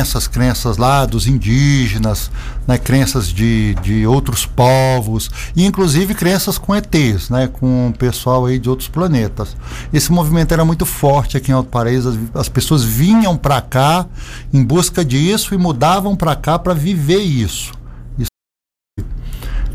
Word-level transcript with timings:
crenças, 0.00 0.26
crenças 0.26 0.76
lá 0.78 1.04
dos 1.04 1.26
indígenas, 1.26 2.30
né, 2.66 2.78
crenças 2.78 3.28
de, 3.28 3.74
de 3.82 4.06
outros 4.06 4.46
povos, 4.46 5.30
e 5.54 5.66
inclusive 5.66 6.14
crenças 6.14 6.56
com 6.56 6.74
ETs, 6.74 7.28
né, 7.28 7.48
com 7.48 7.92
pessoal 7.98 8.46
aí 8.46 8.58
de 8.58 8.70
outros 8.70 8.88
planetas. 8.88 9.54
Esse 9.92 10.10
movimento 10.10 10.52
era 10.52 10.64
muito 10.64 10.86
forte 10.86 11.36
aqui 11.36 11.50
em 11.50 11.54
Alto 11.54 11.68
Paraíso, 11.68 12.08
as, 12.08 12.40
as 12.40 12.48
pessoas 12.48 12.82
vinham 12.82 13.36
para 13.36 13.60
cá 13.60 14.06
em 14.52 14.64
busca 14.64 15.04
disso 15.04 15.54
e 15.54 15.58
mudavam 15.58 16.16
para 16.16 16.34
cá 16.34 16.58
para 16.58 16.72
viver 16.72 17.20
isso. 17.20 17.72
Isso 18.18 18.30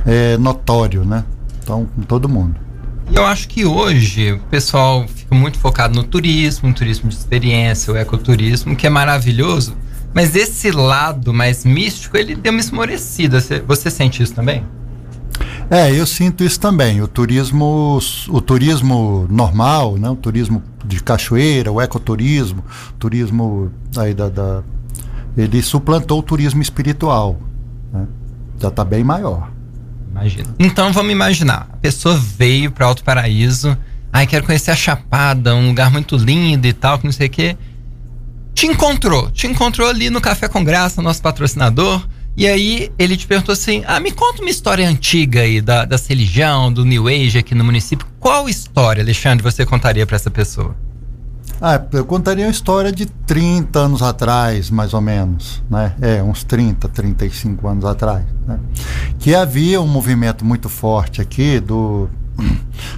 é 0.05 0.37
notório, 0.37 1.05
né? 1.05 1.23
Então, 1.61 1.87
com 1.95 2.01
todo 2.01 2.27
mundo. 2.27 2.55
Eu 3.13 3.23
acho 3.23 3.47
que 3.47 3.63
hoje 3.63 4.31
o 4.31 4.39
pessoal 4.39 5.07
fica 5.07 5.35
muito 5.35 5.59
focado 5.59 5.93
no 5.95 6.03
turismo, 6.03 6.67
no 6.69 6.73
turismo 6.73 7.09
de 7.09 7.15
experiência, 7.15 7.93
o 7.93 7.97
ecoturismo, 7.97 8.75
que 8.75 8.87
é 8.87 8.89
maravilhoso, 8.89 9.75
mas 10.15 10.33
esse 10.33 10.71
lado 10.71 11.33
mais 11.33 11.65
místico, 11.65 12.15
ele 12.15 12.35
deu 12.35 12.53
uma 12.53 12.61
esmorecida. 12.61 13.41
Você, 13.41 13.59
você 13.59 13.91
sente 13.91 14.23
isso 14.23 14.33
também? 14.33 14.63
É, 15.69 15.91
eu 15.91 16.05
sinto 16.05 16.41
isso 16.41 16.57
também. 16.57 17.01
O 17.01 17.07
turismo, 17.07 17.99
o 18.29 18.39
turismo 18.39 19.27
normal, 19.29 19.97
né? 19.97 20.09
o 20.09 20.15
turismo 20.15 20.63
de 20.85 21.03
cachoeira, 21.03 21.69
o 21.69 21.81
ecoturismo, 21.81 22.63
turismo 22.97 23.69
aí 23.97 24.13
da, 24.13 24.29
da 24.29 24.63
ele 25.35 25.61
suplantou 25.61 26.19
o 26.19 26.23
turismo 26.23 26.61
espiritual. 26.61 27.37
Né? 27.91 28.07
Já 28.57 28.69
está 28.69 28.85
bem 28.85 29.03
maior. 29.03 29.51
Imagina. 30.11 30.47
Então 30.57 30.93
vamos 30.93 31.11
imaginar. 31.11 31.67
A 31.73 31.77
pessoa 31.77 32.15
veio 32.15 32.71
para 32.71 32.85
Alto 32.85 33.03
Paraíso. 33.03 33.77
Ai, 34.13 34.25
quero 34.25 34.45
conhecer 34.45 34.71
a 34.71 34.77
Chapada, 34.77 35.53
um 35.53 35.67
lugar 35.67 35.91
muito 35.91 36.15
lindo 36.15 36.65
e 36.65 36.71
tal, 36.71 36.97
que 36.99 37.03
não 37.03 37.11
sei 37.11 37.27
o 37.27 37.29
quê. 37.29 37.57
Te 38.55 38.67
encontrou. 38.67 39.29
Te 39.31 39.47
encontrou 39.47 39.89
ali 39.89 40.09
no 40.09 40.21
Café 40.21 40.47
com 40.47 40.63
Graça, 40.63 41.01
nosso 41.01 41.21
patrocinador. 41.21 42.07
E 42.37 42.47
aí 42.47 42.89
ele 42.97 43.17
te 43.17 43.27
perguntou 43.27 43.51
assim: 43.51 43.83
Ah, 43.85 43.99
me 43.99 44.11
conta 44.11 44.41
uma 44.41 44.49
história 44.49 44.87
antiga 44.87 45.41
aí 45.41 45.59
da, 45.59 45.83
da 45.83 45.97
religião, 45.97 46.71
do 46.71 46.85
New 46.85 47.07
Age 47.07 47.37
aqui 47.37 47.53
no 47.53 47.65
município. 47.65 48.07
Qual 48.17 48.47
história, 48.47 49.03
Alexandre, 49.03 49.43
você 49.43 49.65
contaria 49.65 50.05
para 50.05 50.15
essa 50.15 50.31
pessoa? 50.31 50.73
Ah, 51.61 51.81
eu 51.93 52.05
contaria 52.05 52.45
uma 52.45 52.51
história 52.51 52.91
de 52.91 53.05
30 53.05 53.77
anos 53.77 54.01
atrás, 54.01 54.69
mais 54.69 54.93
ou 54.93 55.01
menos, 55.01 55.61
né? 55.69 55.93
É, 56.01 56.23
uns 56.23 56.43
30, 56.43 56.87
35 56.87 57.67
anos 57.67 57.83
atrás, 57.85 58.23
né? 58.47 58.57
Que 59.19 59.35
havia 59.35 59.81
um 59.81 59.87
movimento 59.87 60.45
muito 60.45 60.69
forte 60.69 61.21
aqui 61.21 61.59
do 61.59 62.09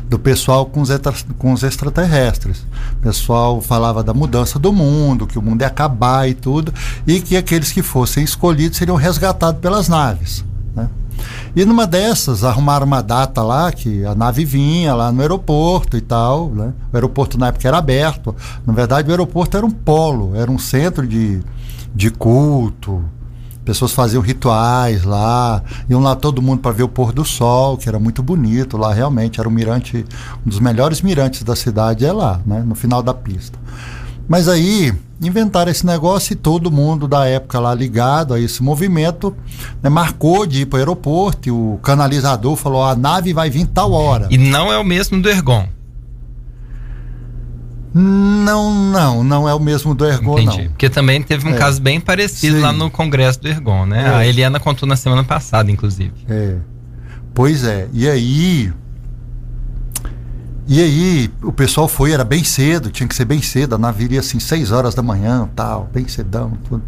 do 0.10 0.18
pessoal 0.18 0.66
com 0.66 0.82
os, 0.82 0.90
com 1.38 1.54
os 1.54 1.64
extraterrestres. 1.64 2.66
O 2.94 3.02
pessoal 3.02 3.62
falava 3.62 4.04
da 4.04 4.14
mudança 4.14 4.58
do 4.58 4.72
mundo, 4.72 5.28
que 5.28 5.38
o 5.38 5.42
mundo 5.42 5.62
ia 5.62 5.68
acabar 5.68 6.28
e 6.30 6.34
tudo, 6.34 6.74
e 7.06 7.20
que 7.20 7.36
aqueles 7.36 7.72
que 7.72 7.82
fossem 7.82 8.24
escolhidos 8.24 8.78
seriam 8.78 8.96
resgatados 8.96 9.60
pelas 9.60 9.88
naves. 9.88 10.46
Né? 10.76 10.90
E 11.56 11.66
numa 11.66 11.86
dessas, 11.86 12.44
arrumaram 12.44 12.86
uma 12.86 13.02
data 13.02 13.44
lá 13.44 13.72
que 13.72 14.06
a 14.06 14.16
nave 14.16 14.46
vinha 14.46 14.94
lá 14.94 15.12
no 15.12 15.22
aeroporto 15.22 15.98
e 15.98 16.02
tal. 16.02 16.50
Né? 16.50 16.74
O 16.92 16.96
aeroporto 16.96 17.38
na 17.38 17.48
época 17.48 17.68
era 17.68 17.78
aberto. 17.78 18.36
Na 18.66 18.74
verdade, 18.74 19.10
o 19.10 19.12
aeroporto 19.12 19.58
era 19.58 19.66
um 19.66 19.72
polo, 19.72 20.36
era 20.36 20.50
um 20.50 20.60
centro 20.60 21.06
de, 21.06 21.42
de 21.94 22.10
culto. 22.10 23.04
Pessoas 23.68 23.92
faziam 23.92 24.22
rituais 24.22 25.04
lá, 25.04 25.62
iam 25.90 26.02
lá 26.02 26.16
todo 26.16 26.42
mundo 26.42 26.62
para 26.62 26.72
ver 26.72 26.84
o 26.84 26.88
pôr 26.88 27.12
do 27.12 27.26
sol, 27.26 27.76
que 27.76 27.90
era 27.90 28.00
muito 28.00 28.24
bonito 28.24 28.78
lá, 28.78 28.94
realmente. 28.94 29.42
Era 29.42 29.50
um 29.50 29.52
mirante, 29.52 30.06
um 30.46 30.50
dos 30.50 30.62
melhores 30.62 31.02
mirantes 31.02 31.44
da 31.44 31.54
cidade, 31.54 32.06
é 32.06 32.14
lá, 32.14 32.40
né? 32.46 32.64
no 32.66 32.76
final 32.76 33.04
da 33.04 33.14
pista. 33.14 33.60
Mas 34.26 34.48
aí 34.48 34.94
inventaram 35.22 35.70
esse 35.70 35.86
negócio 35.86 36.32
e 36.32 36.36
todo 36.38 36.72
mundo 36.72 37.10
da 37.10 37.26
época 37.26 37.60
lá 37.60 37.74
ligado 37.74 38.34
a 38.34 38.40
esse 38.40 38.64
movimento 38.64 39.36
né, 39.84 39.90
marcou 39.90 40.46
de 40.46 40.62
ir 40.62 40.68
para 40.68 40.78
o 40.78 40.80
aeroporto 40.80 41.50
e 41.50 41.52
o 41.52 41.78
canalizador 41.84 42.56
falou: 42.56 42.86
a 42.86 42.96
nave 42.96 43.34
vai 43.34 43.50
vir 43.50 43.68
tal 43.68 43.92
hora. 43.92 44.30
E 44.32 44.38
não 44.38 44.72
é 44.72 44.78
o 44.78 44.84
mesmo 44.86 45.22
do 45.22 45.28
Ergon. 45.28 45.68
Não, 47.94 48.74
não, 48.74 49.24
não 49.24 49.50
é 49.50 49.54
o 49.54 49.60
mesmo 49.60 49.96
do 49.96 50.06
Ergon, 50.06 50.40
Entendi. 50.40 50.64
não. 50.64 50.70
Porque 50.70 50.90
também 50.90 51.22
teve 51.22 51.48
um 51.48 51.54
é. 51.54 51.58
caso 51.58 51.82
bem 51.82 52.00
parecido 52.00 52.58
Sim. 52.58 52.62
lá 52.62 52.72
no 52.72 52.92
congresso 52.92 53.42
do 53.42 53.48
Ergon, 53.48 53.86
né? 53.86 54.04
É. 54.04 54.10
A 54.10 54.28
Eliana 54.28 54.60
contou 54.60 54.88
na 54.88 54.96
semana 54.96 55.24
passada, 55.24 55.72
inclusive. 55.72 56.14
É. 56.28 56.58
Pois 57.34 57.64
é. 57.64 57.88
E 57.94 58.08
aí, 58.08 58.72
e 60.70 60.82
aí 60.82 61.32
o 61.42 61.54
pessoal 61.54 61.88
foi, 61.88 62.12
era 62.12 62.26
bem 62.26 62.44
cedo, 62.44 62.92
tinha 62.92 63.08
que 63.08 63.16
ser 63.16 63.24
bem 63.24 63.42
cedo, 63.42 63.76
a 63.76 63.78
nave 63.78 64.04
iria 64.04 64.20
assim, 64.20 64.38
6 64.38 64.74
horas 64.74 64.94
da 64.94 65.02
manhã, 65.02 65.48
tal, 65.56 65.90
bem 65.94 66.06
cedão, 66.10 66.58
tudo. 66.68 66.84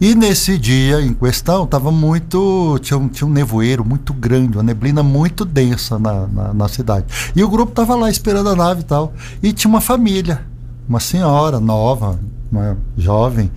E 0.00 0.14
nesse 0.14 0.56
dia 0.56 1.00
em 1.00 1.12
questão, 1.12 1.66
tava 1.66 1.90
muito. 1.90 2.78
Tinha 2.80 2.96
um, 2.96 3.08
tinha 3.08 3.26
um 3.26 3.32
nevoeiro 3.32 3.84
muito 3.84 4.12
grande, 4.12 4.56
uma 4.56 4.62
neblina 4.62 5.02
muito 5.02 5.44
densa 5.44 5.98
na, 5.98 6.28
na, 6.28 6.54
na 6.54 6.68
cidade. 6.68 7.06
E 7.34 7.42
o 7.42 7.48
grupo 7.48 7.72
tava 7.72 7.96
lá 7.96 8.08
esperando 8.08 8.50
a 8.50 8.54
nave 8.54 8.82
e 8.82 8.84
tal. 8.84 9.12
E 9.42 9.52
tinha 9.52 9.68
uma 9.68 9.80
família, 9.80 10.46
uma 10.88 11.00
senhora 11.00 11.58
nova, 11.58 12.20
uma 12.52 12.78
jovem, 12.96 13.50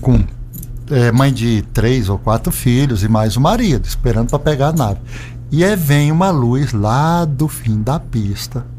com 0.00 0.24
é, 0.90 1.12
mãe 1.12 1.30
de 1.30 1.60
três 1.74 2.08
ou 2.08 2.18
quatro 2.18 2.50
filhos 2.50 3.02
e 3.02 3.08
mais 3.08 3.36
o 3.36 3.42
marido, 3.42 3.86
esperando 3.86 4.30
para 4.30 4.38
pegar 4.38 4.68
a 4.68 4.72
nave. 4.72 5.00
E 5.50 5.62
aí 5.62 5.76
vem 5.76 6.10
uma 6.10 6.30
luz 6.30 6.72
lá 6.72 7.26
do 7.26 7.46
fim 7.46 7.82
da 7.82 8.00
pista 8.00 8.71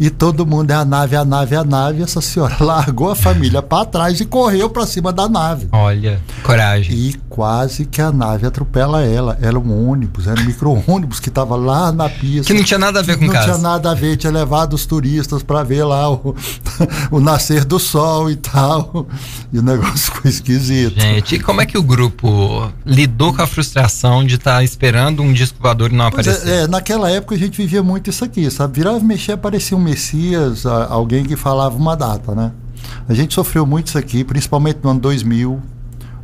e 0.00 0.08
todo 0.08 0.46
mundo 0.46 0.70
é 0.70 0.74
a 0.74 0.82
nave, 0.82 1.14
a 1.14 1.26
nave, 1.26 1.54
a 1.54 1.62
nave. 1.62 2.02
Essa 2.02 2.22
senhora 2.22 2.56
largou 2.64 3.10
a 3.10 3.14
família 3.14 3.60
para 3.60 3.84
trás 3.84 4.18
e 4.18 4.24
correu 4.24 4.70
para 4.70 4.86
cima 4.86 5.12
da 5.12 5.28
nave. 5.28 5.68
Olha, 5.70 6.18
coragem. 6.42 6.96
E 6.96 7.12
quase 7.28 7.84
que 7.84 8.00
a 8.00 8.10
nave 8.10 8.46
atropela 8.46 9.04
ela. 9.04 9.36
Era 9.42 9.58
um 9.58 9.90
ônibus, 9.90 10.26
era 10.26 10.40
um 10.40 10.44
micro-ônibus 10.44 11.20
que 11.20 11.28
estava 11.28 11.54
lá 11.54 11.92
na 11.92 12.08
pista. 12.08 12.50
Que 12.50 12.58
não 12.58 12.64
tinha 12.64 12.78
nada 12.78 13.00
a 13.00 13.02
ver 13.02 13.18
com 13.18 13.24
o 13.24 13.26
Não 13.26 13.34
caso. 13.34 13.44
tinha 13.44 13.58
nada 13.58 13.90
a 13.90 13.94
ver, 13.94 14.16
tinha 14.16 14.32
levado 14.32 14.72
os 14.72 14.86
turistas 14.86 15.42
para 15.42 15.62
ver 15.62 15.84
lá 15.84 16.10
o, 16.10 16.34
o 17.12 17.20
nascer 17.20 17.66
do 17.66 17.78
sol 17.78 18.30
e 18.30 18.36
tal. 18.36 19.06
E 19.52 19.58
o 19.58 19.62
negócio 19.62 19.98
ficou 20.14 20.30
esquisito. 20.30 20.98
Gente, 20.98 21.34
e 21.34 21.40
como 21.40 21.60
é 21.60 21.66
que 21.66 21.76
o 21.76 21.82
grupo 21.82 22.72
lidou 22.86 23.34
com 23.34 23.42
a 23.42 23.46
frustração 23.46 24.24
de 24.24 24.36
estar 24.36 24.56
tá 24.56 24.64
esperando 24.64 25.22
um 25.22 25.30
disco 25.30 25.58
voador 25.60 25.92
e 25.92 25.94
não 25.94 26.10
pois 26.10 26.26
é, 26.26 26.30
aparecer? 26.30 26.52
É, 26.52 26.62
é, 26.62 26.66
naquela 26.66 27.10
época 27.10 27.34
a 27.34 27.38
gente 27.38 27.58
vivia 27.58 27.82
muito 27.82 28.08
isso 28.08 28.24
aqui, 28.24 28.50
sabe? 28.50 28.78
Virava 28.78 28.98
e 28.98 29.04
mexer, 29.04 29.32
aparecia 29.32 29.76
um 29.76 29.89
Messias, 29.90 30.64
alguém 30.64 31.24
que 31.24 31.36
falava 31.36 31.76
uma 31.76 31.96
data, 31.96 32.34
né? 32.34 32.52
A 33.08 33.14
gente 33.14 33.34
sofreu 33.34 33.66
muito 33.66 33.88
isso 33.88 33.98
aqui, 33.98 34.22
principalmente 34.24 34.78
no 34.82 34.90
ano 34.90 35.00
2000. 35.00 35.60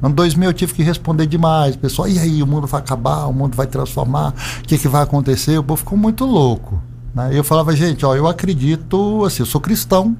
No 0.00 0.06
ano 0.06 0.14
2000 0.14 0.50
eu 0.50 0.54
tive 0.54 0.74
que 0.74 0.82
responder 0.82 1.26
demais. 1.26 1.74
Pessoal, 1.74 2.08
e 2.08 2.18
aí, 2.18 2.42
o 2.42 2.46
mundo 2.46 2.66
vai 2.66 2.80
acabar, 2.80 3.26
o 3.26 3.32
mundo 3.32 3.56
vai 3.56 3.66
transformar, 3.66 4.34
o 4.60 4.62
que, 4.62 4.78
que 4.78 4.88
vai 4.88 5.02
acontecer? 5.02 5.58
O 5.58 5.62
povo 5.62 5.78
ficou 5.78 5.98
muito 5.98 6.24
louco. 6.24 6.80
Né? 7.14 7.30
Eu 7.32 7.42
falava, 7.42 7.74
gente, 7.74 8.04
ó, 8.06 8.14
eu 8.14 8.28
acredito, 8.28 9.24
assim, 9.24 9.42
eu 9.42 9.46
sou 9.46 9.60
cristão, 9.60 10.16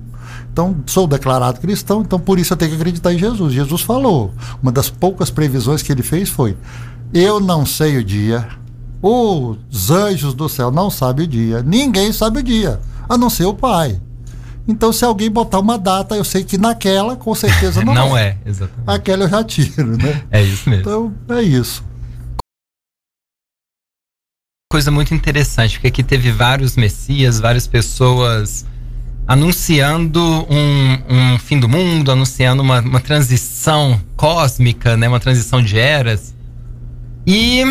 então 0.53 0.77
sou 0.87 1.06
declarado 1.06 1.61
cristão, 1.61 2.01
então 2.01 2.19
por 2.19 2.39
isso 2.39 2.53
eu 2.53 2.56
tenho 2.56 2.71
que 2.73 2.77
acreditar 2.77 3.12
em 3.12 3.19
Jesus. 3.19 3.53
Jesus 3.53 3.83
falou, 3.83 4.33
uma 4.62 4.73
das 4.73 4.91
poucas 4.91 5.31
previsões 5.31 5.83
que 5.83 5.93
ele 5.93 6.03
fez 6.03 6.29
foi: 6.29 6.56
eu 7.12 7.39
não 7.39 7.65
sei 7.65 7.99
o 7.99 8.05
dia, 8.05 8.49
os 9.03 9.91
anjos 9.91 10.34
do 10.34 10.49
céu 10.49 10.71
não 10.71 10.91
sabem 10.91 11.27
o 11.27 11.29
dia, 11.29 11.62
ninguém 11.62 12.12
sabe 12.12 12.41
o 12.41 12.43
dia 12.43 12.81
a 13.09 13.17
não 13.17 13.31
ser 13.31 13.45
o 13.45 13.55
pai. 13.55 14.01
Então, 14.69 14.93
se 14.93 15.05
alguém 15.05 15.31
botar 15.31 15.61
uma 15.61 15.79
data, 15.79 16.17
eu 16.17 16.25
sei 16.25 16.43
que 16.43 16.59
naquela, 16.59 17.15
com 17.15 17.35
certeza 17.35 17.83
não, 17.85 17.95
não 17.95 18.17
é. 18.17 18.37
é. 18.45 18.49
exatamente. 18.49 18.83
Aquela 18.87 19.25
eu 19.25 19.29
já 19.29 19.45
tiro, 19.45 19.97
né? 19.97 20.25
É 20.31 20.43
isso 20.43 20.69
mesmo. 20.69 20.83
Então, 20.83 21.15
é 21.37 21.43
isso. 21.43 21.85
Coisa 24.71 24.91
muito 24.91 25.15
interessante, 25.15 25.75
porque 25.75 25.87
aqui 25.87 26.03
teve 26.03 26.33
vários 26.33 26.77
messias, 26.77 27.39
várias 27.39 27.69
pessoas 27.69 28.67
anunciando 29.27 30.21
um, 30.21 31.35
um 31.35 31.39
fim 31.39 31.59
do 31.59 31.69
mundo, 31.69 32.11
anunciando 32.11 32.62
uma, 32.62 32.81
uma 32.81 33.01
transição 33.01 34.01
cósmica, 34.17 34.97
né? 34.97 35.09
Uma 35.09 35.21
transição 35.21 35.62
de 35.62 35.79
eras. 35.79 36.35
E 37.25 37.62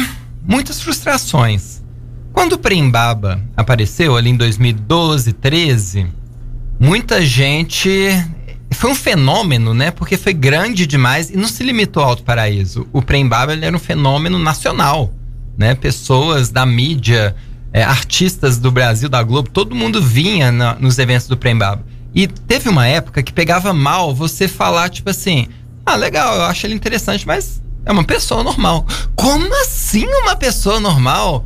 muitas 0.48 0.82
frustrações. 0.82 1.84
Quando 2.32 2.54
o 2.54 2.58
Prembaba 2.58 3.42
apareceu 3.56 4.16
ali 4.16 4.30
em 4.30 4.36
2012, 4.36 5.34
13, 5.34 6.08
muita 6.80 7.26
gente 7.26 7.90
foi 8.72 8.92
um 8.92 8.96
fenômeno, 8.96 9.74
né? 9.74 9.92
Porque 9.92 10.18
foi 10.18 10.34
grande 10.34 10.86
demais 10.86 11.30
e 11.30 11.38
não 11.38 11.48
se 11.48 11.64
limitou 11.64 12.04
ao 12.04 12.10
Alto 12.10 12.24
Paraíso. 12.24 12.88
O 12.92 13.02
Prembaba 13.02 13.54
era 13.54 13.76
um 13.76 13.80
fenômeno 13.80 14.38
nacional, 14.38 15.14
né? 15.58 15.76
Pessoas 15.76 16.50
da 16.50 16.66
mídia, 16.66 17.36
é, 17.72 17.84
artistas 17.84 18.58
do 18.58 18.72
Brasil, 18.72 19.08
da 19.08 19.24
Globo, 19.24 19.50
todo 19.50 19.76
mundo 19.76 20.02
vinha 20.02 20.52
na, 20.52 20.76
nos 20.76 21.00
eventos 21.00 21.28
do 21.28 21.38
Prembaba. 21.38 21.86
E 22.14 22.28
teve 22.28 22.70
uma 22.70 22.88
época 22.88 23.24
que 23.24 23.34
pegava 23.34 23.74
mal 23.74 24.14
você 24.14 24.48
falar, 24.48 24.90
tipo 24.90 25.10
assim, 25.10 25.48
ah, 25.86 25.96
legal, 25.96 26.36
eu 26.36 26.44
acho 26.44 26.66
ele 26.66 26.74
interessante, 26.74 27.28
mas 27.28 27.62
é 27.86 27.92
uma 27.92 28.04
pessoa 28.04 28.44
normal. 28.44 28.86
Como 29.16 29.54
assim 29.62 30.06
uma 30.24 30.36
pessoa 30.36 30.80
normal? 30.80 31.46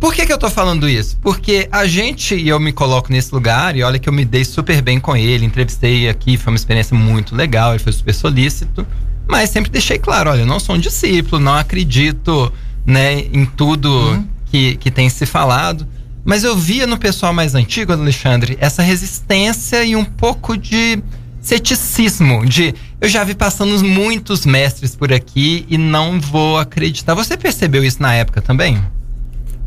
Por 0.00 0.14
que, 0.14 0.26
que 0.26 0.32
eu 0.32 0.38
tô 0.38 0.48
falando 0.48 0.88
isso? 0.88 1.16
Porque 1.20 1.68
a 1.72 1.86
gente, 1.86 2.34
e 2.34 2.48
eu 2.48 2.60
me 2.60 2.72
coloco 2.72 3.10
nesse 3.10 3.34
lugar, 3.34 3.76
e 3.76 3.82
olha 3.82 3.98
que 3.98 4.08
eu 4.08 4.12
me 4.12 4.24
dei 4.24 4.44
super 4.44 4.80
bem 4.80 5.00
com 5.00 5.16
ele, 5.16 5.44
entrevistei 5.44 6.08
aqui, 6.08 6.36
foi 6.36 6.52
uma 6.52 6.56
experiência 6.56 6.96
muito 6.96 7.34
legal, 7.34 7.72
ele 7.72 7.82
foi 7.82 7.92
super 7.92 8.14
solícito. 8.14 8.86
Mas 9.26 9.50
sempre 9.50 9.70
deixei 9.70 9.98
claro, 9.98 10.30
olha, 10.30 10.40
eu 10.40 10.46
não 10.46 10.60
sou 10.60 10.76
um 10.76 10.78
discípulo, 10.78 11.40
não 11.40 11.54
acredito, 11.54 12.52
né, 12.86 13.20
em 13.32 13.44
tudo 13.44 13.90
uhum. 13.90 14.26
que, 14.46 14.76
que 14.76 14.90
tem 14.90 15.08
se 15.08 15.26
falado. 15.26 15.86
Mas 16.24 16.44
eu 16.44 16.56
via 16.56 16.86
no 16.86 16.96
pessoal 16.96 17.32
mais 17.32 17.54
antigo, 17.54 17.92
Alexandre, 17.92 18.56
essa 18.60 18.82
resistência 18.82 19.84
e 19.84 19.96
um 19.96 20.04
pouco 20.04 20.56
de 20.56 21.02
ceticismo, 21.40 22.46
de 22.46 22.74
eu 23.00 23.08
já 23.08 23.22
vi 23.22 23.34
passando 23.34 23.82
muitos 23.84 24.44
mestres 24.44 24.96
por 24.96 25.12
aqui 25.12 25.64
e 25.68 25.78
não 25.78 26.20
vou 26.20 26.58
acreditar. 26.58 27.14
Você 27.14 27.36
percebeu 27.36 27.84
isso 27.84 28.02
na 28.02 28.14
época 28.14 28.40
também? 28.42 28.82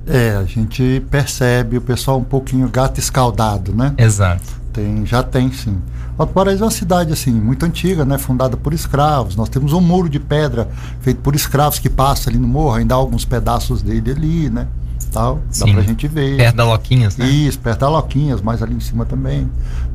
É, 0.06 0.31
a 0.31 0.44
gente 0.44 1.01
percebe 1.10 1.78
o 1.78 1.81
pessoal 1.81 2.18
um 2.19 2.24
pouquinho 2.24 2.68
gato 2.68 3.00
escaldado, 3.00 3.74
né? 3.74 3.94
Exato. 3.98 4.60
Tem, 4.74 5.06
já 5.06 5.24
tem 5.24 5.51
sim. 5.51 5.78
Alto 6.18 6.33
Paraíso 6.33 6.63
é 6.63 6.66
uma 6.66 6.72
cidade 6.72 7.13
assim 7.13 7.31
muito 7.31 7.66
antiga, 7.66 8.06
né, 8.06 8.18
fundada 8.18 8.56
por 8.56 8.74
escravos. 8.74 9.36
Nós 9.36 9.50
temos 9.50 9.74
um 9.74 9.81
muro 9.81 10.10
de 10.10 10.19
pedra 10.19 10.69
feito 11.00 11.22
por 11.22 11.36
escravos 11.36 11.80
que 11.80 11.89
passa 11.89 12.30
ali 12.30 12.38
no 12.38 12.48
morro, 12.48 12.75
ainda 12.75 12.94
há 12.94 12.98
alguns 12.98 13.25
pedaços 13.25 13.81
dele 13.81 14.12
ali, 14.12 14.50
né? 14.50 14.68
Tal, 15.12 15.42
Sim. 15.50 15.66
dá 15.66 15.74
pra 15.74 15.81
gente 15.81 16.08
ver. 16.08 16.38
Perto 16.38 16.56
da 16.56 16.66
Loquinhas, 16.66 17.18
né? 17.18 17.28
Isso, 17.28 17.60
perto 17.60 17.80
da 17.80 17.90
Loquinhas, 17.90 18.42
mais 18.42 18.63
ali 18.63 18.75
em 18.75 18.80
cima 18.80 19.06
também. 19.06 19.50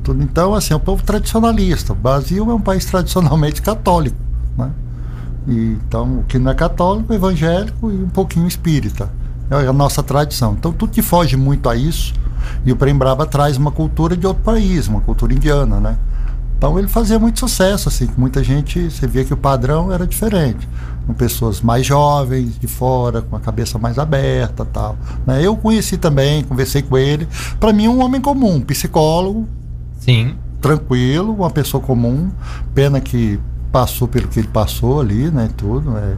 Tudo. 0.05 0.23
Então, 0.23 0.55
assim, 0.55 0.75
é 0.75 0.77
um 0.77 0.81
povo 0.81 1.03
tradicionalista. 1.03 1.95
O 1.95 1.97
Brasil 1.97 2.51
é 2.51 2.55
um 2.55 2.61
país 2.61 2.85
tradicionalmente 2.85 3.63
católico, 3.63 4.17
né? 4.59 4.71
E, 5.49 5.79
então, 5.87 6.19
o 6.19 6.25
que 6.25 6.39
não 6.39 6.51
é 6.51 6.55
católico, 6.55 7.13
é 7.13 7.17
evangélico 7.17 7.91
e 7.91 7.95
um 7.95 8.09
pouquinho 8.09 8.47
espírita. 8.47 9.11
É 9.51 9.67
a 9.67 9.73
nossa 9.73 10.03
tradição. 10.03 10.55
Então, 10.59 10.73
tudo 10.73 10.93
que 10.93 11.01
foge 11.01 11.37
muito 11.37 11.69
a 11.69 11.77
isso, 11.77 12.13
e 12.65 12.73
o 12.73 12.77
Prembraba 12.77 13.25
traz 13.27 13.57
uma 13.57 13.71
cultura 13.71 14.17
de 14.17 14.27
outro 14.27 14.43
país, 14.43 14.87
uma 14.87 15.01
cultura 15.01 15.33
indiana, 15.33 15.81
né? 15.81 15.97
Então 16.57 16.79
ele 16.79 16.89
fazia 16.89 17.19
muito 17.19 17.39
sucesso, 17.39 17.89
assim, 17.89 18.07
com 18.07 18.21
muita 18.21 18.43
gente, 18.43 18.91
você 18.91 19.07
via 19.07 19.25
que 19.25 19.35
o 19.35 19.37
padrão 19.37 19.93
era 19.93 20.07
diferente. 20.07 20.67
Com 21.07 21.13
pessoas 21.13 21.61
mais 21.61 21.87
jovens, 21.87 22.59
de 22.59 22.67
fora, 22.67 23.23
com 23.23 23.37
a 23.37 23.41
cabeça 23.41 23.79
mais 23.79 23.99
aberta 23.99 24.65
tal. 24.65 24.97
Né? 25.27 25.43
Eu 25.43 25.57
conheci 25.57 25.97
também, 25.97 26.43
conversei 26.43 26.83
com 26.83 26.97
ele. 26.97 27.29
Para 27.61 27.73
mim, 27.73 27.89
um 27.89 28.03
homem 28.03 28.21
comum, 28.21 28.61
psicólogo. 28.61 29.47
Sim. 30.01 30.35
Tranquilo, 30.61 31.35
uma 31.35 31.51
pessoa 31.51 31.83
comum. 31.83 32.31
Pena 32.75 33.01
que 33.01 33.39
passou 33.71 34.09
pelo 34.09 34.27
que 34.27 34.41
ele 34.41 34.49
passou 34.49 35.01
ali, 35.01 35.31
né? 35.31 35.51
Tudo. 35.57 35.97
É 35.97 36.17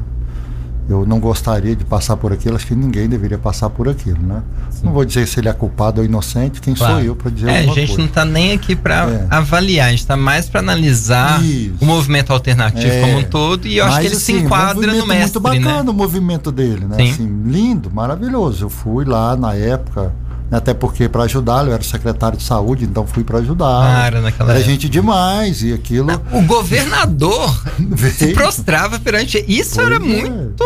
eu 0.88 1.05
não 1.05 1.20
gostaria 1.20 1.76
de 1.76 1.85
passar 1.85 2.17
por 2.17 2.32
aquilo, 2.32 2.56
acho 2.56 2.67
que 2.67 2.75
ninguém 2.75 3.08
deveria 3.08 3.37
passar 3.37 3.69
por 3.69 3.88
aquilo, 3.88 4.20
né? 4.23 4.43
Sim. 4.70 4.87
Não 4.87 4.93
vou 4.93 5.05
dizer 5.05 5.26
se 5.29 5.38
ele 5.38 5.49
é 5.49 5.52
culpado 5.52 6.00
ou 6.00 6.06
inocente, 6.06 6.61
quem 6.61 6.75
claro. 6.75 6.94
sou 6.94 7.02
eu 7.02 7.14
para 7.14 7.31
dizer 7.31 7.49
é, 7.49 7.58
alguma 7.58 7.73
A 7.73 7.76
gente 7.76 7.87
coisa. 7.88 7.99
não 8.00 8.08
está 8.08 8.25
nem 8.25 8.52
aqui 8.52 8.75
para 8.75 9.11
é. 9.11 9.26
avaliar, 9.29 9.88
a 9.88 9.90
gente 9.90 10.00
está 10.00 10.17
mais 10.17 10.49
para 10.49 10.61
analisar 10.61 11.44
Isso. 11.44 11.75
o 11.81 11.85
movimento 11.85 12.32
alternativo 12.32 12.87
é. 12.87 13.00
como 13.02 13.19
um 13.19 13.25
todo 13.25 13.67
e 13.69 13.76
eu 13.76 13.85
Mas, 13.85 13.94
acho 13.94 14.00
que 14.00 14.06
ele 14.06 14.17
assim, 14.17 14.38
se 14.38 14.44
enquadra 14.44 14.94
no 14.94 15.06
mestre, 15.06 15.40
muito 15.40 15.40
bacana 15.40 15.85
né? 15.85 15.90
o 15.90 15.94
movimento 15.94 16.50
dele, 16.50 16.87
né? 16.87 16.96
Sim. 16.96 17.11
Assim, 17.11 17.43
lindo, 17.44 17.90
maravilhoso. 17.90 18.64
Eu 18.64 18.70
fui 18.70 19.05
lá 19.05 19.37
na 19.37 19.55
época 19.55 20.12
até 20.50 20.73
porque 20.73 21.08
para 21.08 21.25
ajudá-lo, 21.25 21.69
eu 21.69 21.75
era 21.75 21.82
secretário 21.82 22.38
de 22.38 22.44
saúde, 22.44 22.85
então 22.85 23.06
fui 23.06 23.23
para 23.23 23.38
ajudar. 23.38 23.67
Ah, 23.67 24.06
era 24.06 24.20
naquela 24.23 24.50
Era 24.50 24.61
época. 24.61 24.73
gente 24.73 24.88
demais 24.88 25.62
e 25.62 25.75
aquilo. 25.75 26.08
O 26.32 26.43
governador 26.43 27.62
se 28.17 28.32
prostrava 28.32 28.99
perante. 28.99 29.44
Isso 29.46 29.75
pois 29.75 29.87
era 29.87 29.96
é. 29.96 29.99
muito, 29.99 30.64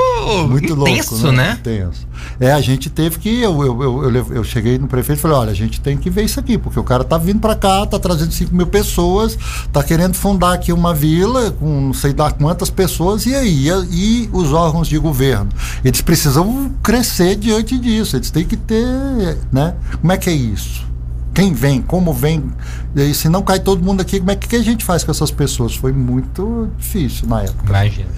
muito 0.49 0.73
intenso, 0.73 1.15
louco, 1.15 1.33
né? 1.33 1.49
né? 1.49 1.57
Intenso. 1.59 2.07
É, 2.39 2.53
a 2.53 2.61
gente 2.61 2.91
teve 2.91 3.19
que. 3.19 3.41
Eu, 3.41 3.63
eu, 3.65 3.83
eu, 3.83 4.15
eu, 4.15 4.27
eu 4.35 4.45
cheguei 4.45 4.79
no 4.79 4.87
prefeito 4.87 5.19
e 5.19 5.23
falei: 5.23 5.37
olha, 5.37 5.51
a 5.51 5.55
gente 5.55 5.81
tem 5.81 5.97
que 5.97 6.11
ver 6.11 6.25
isso 6.25 6.39
aqui, 6.39 6.59
porque 6.59 6.79
o 6.79 6.85
cara 6.85 7.05
tá 7.05 7.19
vindo 7.19 7.41
para 7.41 7.55
cá, 7.55 7.87
tá 7.87 7.99
trazendo 7.99 8.33
5 8.33 8.55
mil 8.55 8.67
pessoas, 8.67 9.39
tá 9.73 9.83
querendo 9.83 10.15
fundar 10.15 10.55
aqui 10.55 10.73
uma 10.73 10.95
vila 10.95 11.51
com 11.53 11.81
não 11.81 11.95
sei 11.95 12.15
lá 12.17 12.31
quantas 12.31 12.71
pessoas, 12.71 13.27
e 13.27 13.35
aí? 13.35 13.69
E, 13.69 13.71
e 13.93 14.31
os 14.33 14.53
órgãos 14.53 14.89
de 14.89 14.99
governo? 14.99 15.49
Eles 15.85 16.01
precisam 16.01 16.73
crescer 16.83 17.37
diante 17.37 17.79
disso, 17.79 18.17
eles 18.17 18.31
têm 18.31 18.45
que 18.45 18.57
ter. 18.57 19.39
Né? 19.53 19.75
Como 20.01 20.13
é 20.13 20.17
que 20.17 20.31
é 20.31 20.35
isso? 20.35 20.93
Quem 21.35 21.53
vem, 21.53 21.81
como 21.81 22.13
vem, 22.13 22.53
e 22.95 23.15
se 23.15 23.29
não 23.29 23.41
cai 23.43 23.59
todo 23.59 23.83
mundo 23.83 24.03
aqui, 24.03 24.19
como 24.19 24.31
é 24.31 24.37
que, 24.37 24.47
que 24.47 24.57
a 24.57 24.63
gente 24.63 24.85
faz 24.85 25.03
com 25.03 25.11
essas 25.11 25.31
pessoas? 25.31 25.75
Foi 25.75 25.91
muito 25.91 26.69
difícil 26.77 27.27
na 27.27 27.43
época. 27.43 27.69
Imagina. 27.69 28.09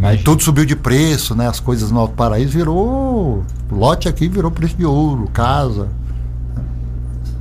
Imagina. 0.00 0.24
Tudo 0.24 0.42
subiu 0.42 0.64
de 0.64 0.74
preço, 0.74 1.34
né? 1.34 1.46
As 1.46 1.60
coisas 1.60 1.90
no 1.90 2.00
Alto 2.00 2.14
Paraíso 2.14 2.52
virou. 2.52 3.44
Lote 3.70 4.08
aqui 4.08 4.28
virou 4.28 4.50
preço 4.50 4.74
de 4.74 4.84
ouro, 4.86 5.28
casa. 5.30 5.88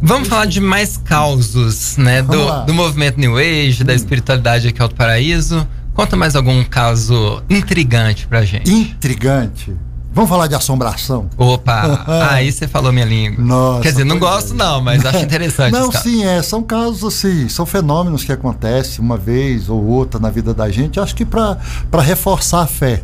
Vamos 0.02 0.28
falar 0.28 0.46
de 0.46 0.60
mais 0.60 0.98
causos, 0.98 1.96
né? 1.98 2.22
Do, 2.22 2.66
do 2.66 2.74
movimento 2.74 3.18
New 3.18 3.38
Age, 3.38 3.82
hum. 3.82 3.86
da 3.86 3.94
espiritualidade 3.94 4.68
aqui 4.68 4.82
Alto 4.82 4.96
Paraíso. 4.96 5.66
Conta 5.94 6.18
mais 6.18 6.36
algum 6.36 6.64
caso 6.66 7.42
intrigante 7.50 8.28
pra 8.28 8.44
gente. 8.44 8.70
Intrigante? 8.70 9.74
Vamos 10.12 10.30
falar 10.30 10.48
de 10.48 10.56
assombração? 10.56 11.30
Opa, 11.38 12.04
aí 12.32 12.52
você 12.52 12.68
falou 12.68 12.92
minha 12.92 13.06
língua. 13.06 13.44
Nossa, 13.44 13.82
Quer 13.82 13.92
dizer, 13.92 14.04
não 14.04 14.18
gosto 14.18 14.54
é. 14.54 14.58
não, 14.58 14.82
mas 14.82 15.06
acho 15.06 15.20
interessante. 15.24 15.72
não, 15.72 15.92
sim, 15.92 16.26
é, 16.26 16.42
são 16.42 16.64
casos 16.64 17.04
assim, 17.04 17.48
são 17.48 17.66
fenômenos 17.66 18.24
que 18.24 18.32
acontecem 18.32 19.04
uma 19.04 19.18
vez 19.18 19.70
ou 19.70 19.84
outra 19.86 20.20
na 20.20 20.30
vida 20.30 20.54
da 20.54 20.70
gente, 20.70 21.00
acho 21.00 21.16
que 21.16 21.26
para 21.26 21.58
reforçar 22.02 22.62
a 22.64 22.68
fé. 22.68 23.04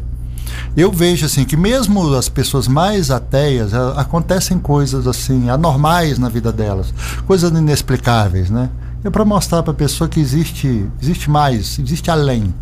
Eu 0.76 0.92
vejo 0.92 1.26
assim 1.26 1.46
que 1.46 1.56
mesmo 1.56 2.14
as 2.16 2.28
pessoas 2.30 2.68
mais 2.68 3.12
ateias, 3.12 3.74
acontecem 3.74 4.58
coisas 4.58 5.08
assim 5.08 5.50
anormais 5.50 6.18
na 6.18 6.30
vida 6.30 6.52
delas, 6.52 6.94
coisas 7.26 7.52
inexplicáveis, 7.52 8.50
né? 8.50 8.70
É 9.04 9.10
para 9.10 9.24
mostrar 9.24 9.62
para 9.62 9.72
a 9.72 9.76
pessoa 9.76 10.10
que 10.10 10.20
existe, 10.20 10.88
existe 11.02 11.30
mais, 11.30 11.78
existe 11.78 12.10
além, 12.10 12.54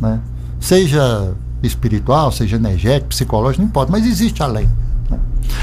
né? 0.00 0.20
Seja 0.60 1.32
espiritual, 1.62 2.30
seja 2.32 2.56
energético, 2.56 3.08
psicológico, 3.08 3.62
não 3.62 3.68
importa, 3.68 3.90
mas 3.90 4.06
existe 4.06 4.42
além. 4.42 4.68
Né? 5.10 5.18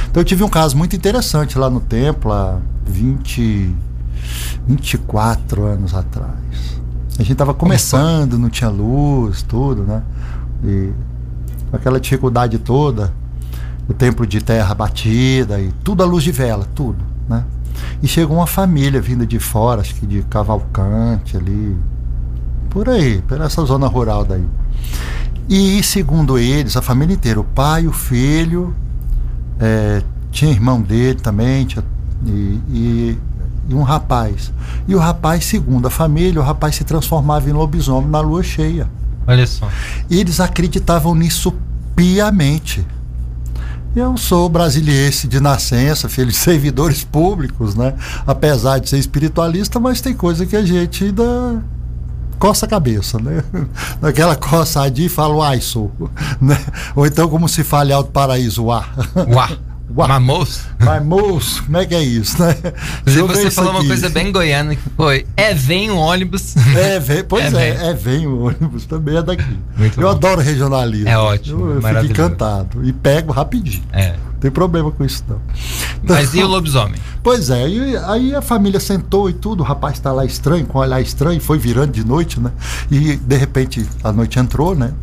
Então 0.10 0.22
eu 0.22 0.26
tive 0.26 0.44
um 0.44 0.50
caso 0.50 0.78
muito 0.78 0.96
interessante 0.96 1.58
lá 1.58 1.70
no 1.70 1.80
templo, 1.80 2.32
há 2.32 2.60
20, 2.86 3.76
24 4.68 5.64
anos 5.64 5.94
atrás. 5.94 6.80
A 7.18 7.22
gente 7.22 7.32
estava 7.34 7.54
começando, 7.54 8.38
não 8.38 8.50
tinha 8.50 8.70
luz, 8.70 9.42
tudo, 9.42 9.84
né? 9.84 10.04
E 10.64 10.92
aquela 11.72 12.00
dificuldade 12.00 12.58
toda, 12.60 13.14
o 13.88 13.94
templo 13.94 14.28
de 14.28 14.42
terra 14.42 14.74
batida 14.76 15.60
e 15.60 15.72
tudo 15.84 16.04
à 16.04 16.06
luz 16.06 16.24
de 16.24 16.32
vela, 16.32 16.68
tudo, 16.76 16.98
né? 17.30 17.46
E 18.02 18.08
chegou 18.08 18.38
uma 18.38 18.48
família 18.48 19.02
vinda 19.02 19.26
de 19.26 19.40
fora, 19.40 19.82
acho 19.82 19.96
que 19.96 20.06
de 20.06 20.24
Cavalcante 20.24 21.38
ali, 21.38 21.78
por 22.70 22.90
aí, 22.90 23.22
por 23.22 23.40
essa 23.40 23.64
zona 23.66 23.88
rural 23.88 24.26
daí. 24.26 24.46
E 25.48 25.84
segundo 25.84 26.38
eles, 26.38 26.76
a 26.76 26.82
família 26.82 27.14
inteira, 27.14 27.40
o 27.40 27.44
pai, 27.44 27.88
o 27.88 27.92
filho, 27.92 28.76
é, 29.60 30.02
tinha 30.32 30.52
irmão 30.52 30.82
dele 30.82 31.20
também, 31.20 31.66
tinha, 31.66 31.84
e, 32.26 32.60
e, 32.70 33.20
e, 33.70 33.74
um 33.74 33.84
rapaz. 33.84 34.52
E 34.88 34.96
o 34.96 35.00
rapaz, 35.00 35.46
segundo 35.46 35.88
a 35.88 35.92
família, 35.92 36.42
o 36.42 36.44
rapaz 36.44 36.76
se 36.76 36.84
transformava 36.84 37.50
em 37.50 37.54
lobisomem 37.54 38.10
na 38.10 38.20
lua 38.22 38.42
cheia. 38.42 38.90
Olha 39.28 39.46
só. 39.46 39.70
E 40.10 40.20
eles 40.20 40.40
acreditavam 40.40 41.14
nisso 41.14 41.54
piamente. 41.96 42.86
Eu 43.96 44.18
sou 44.18 44.50
brasiliense 44.50 45.28
de 45.28 45.40
nascença, 45.40 46.10
filho 46.10 46.30
de 46.30 46.36
servidores 46.38 47.04
públicos, 47.04 47.76
né? 47.76 47.94
Apesar 48.28 48.80
de 48.80 48.90
ser 48.90 48.98
espiritualista, 48.98 49.80
mas 49.80 50.02
tem 50.02 50.14
coisa 50.14 50.46
que 50.46 50.56
a 50.56 50.66
gente 50.66 51.06
ainda 51.06 51.64
coça 52.40 52.66
a 52.66 52.70
cabeça, 52.70 53.20
né? 53.20 53.44
Naquela 54.02 54.36
coçadinha 54.36 55.08
e 55.08 55.10
fala 55.10 55.34
o 55.36 55.62
sou, 55.62 55.92
né? 56.42 56.58
Ou 56.96 57.06
então 57.06 57.28
como 57.30 57.48
se 57.48 57.64
fala 57.64 57.90
em 57.90 57.94
Alto 57.94 58.12
Paraíso, 58.12 58.66
uá. 58.66 58.86
Uá. 59.28 59.50
Uá. 59.96 60.08
Mamoço? 60.08 60.68
Mamoço, 60.80 61.64
como 61.64 61.78
é 61.78 61.86
que 61.86 61.96
é 61.96 62.04
isso, 62.04 62.42
né? 62.42 62.54
Se 63.06 63.22
você 63.22 63.50
falou 63.50 63.72
aqui. 63.72 63.82
uma 63.82 63.88
coisa 63.88 64.10
bem 64.10 64.30
goiana 64.32 64.76
que 64.76 64.90
foi: 64.98 65.26
é 65.38 65.54
vem 65.54 65.90
o 65.90 65.96
ônibus. 65.96 66.58
É, 66.76 67.00
vem, 67.00 67.24
pois 67.24 67.54
é, 67.54 67.70
é, 67.70 67.88
é 67.92 67.94
vem 67.94 68.28
o 68.28 68.46
ônibus, 68.46 68.86
também 68.86 69.16
é 69.16 69.22
daqui. 69.22 69.58
Muito 69.78 70.02
eu 70.02 70.08
bom. 70.08 70.12
adoro 70.12 70.42
regionalismo. 70.42 71.08
É 71.08 71.18
ótimo. 71.18 71.68
Eu, 71.68 71.76
eu 71.76 71.82
fico 71.82 72.06
encantado. 72.06 72.84
E 72.84 72.92
pego 72.92 73.32
rapidinho. 73.32 73.84
É. 73.94 74.16
Não 74.36 74.40
tem 74.40 74.52
problema 74.52 74.92
com 74.92 75.04
isso, 75.04 75.24
não. 75.28 75.40
Mas 76.04 76.34
e 76.34 76.44
o 76.44 76.48
lobisomem? 76.48 77.00
Pois 77.24 77.50
é, 77.50 77.68
e 77.68 77.98
aí 77.98 78.36
a 78.36 78.42
família 78.42 78.80
sentou 78.80 79.30
e 79.30 79.34
tudo, 79.34 79.62
o 79.62 79.64
rapaz 79.64 79.96
está 79.96 80.12
lá 80.12 80.26
estranho, 80.26 80.66
com 80.66 80.78
um 80.78 80.82
olhar 80.82 81.02
estranho, 81.02 81.42
foi 81.42 81.58
virando 81.58 81.92
de 81.92 82.06
noite, 82.06 82.40
né? 82.40 82.52
E 82.92 83.16
de 83.16 83.36
repente 83.36 83.86
a 84.04 84.12
noite 84.12 84.38
entrou, 84.38 84.76
né? 84.76 84.94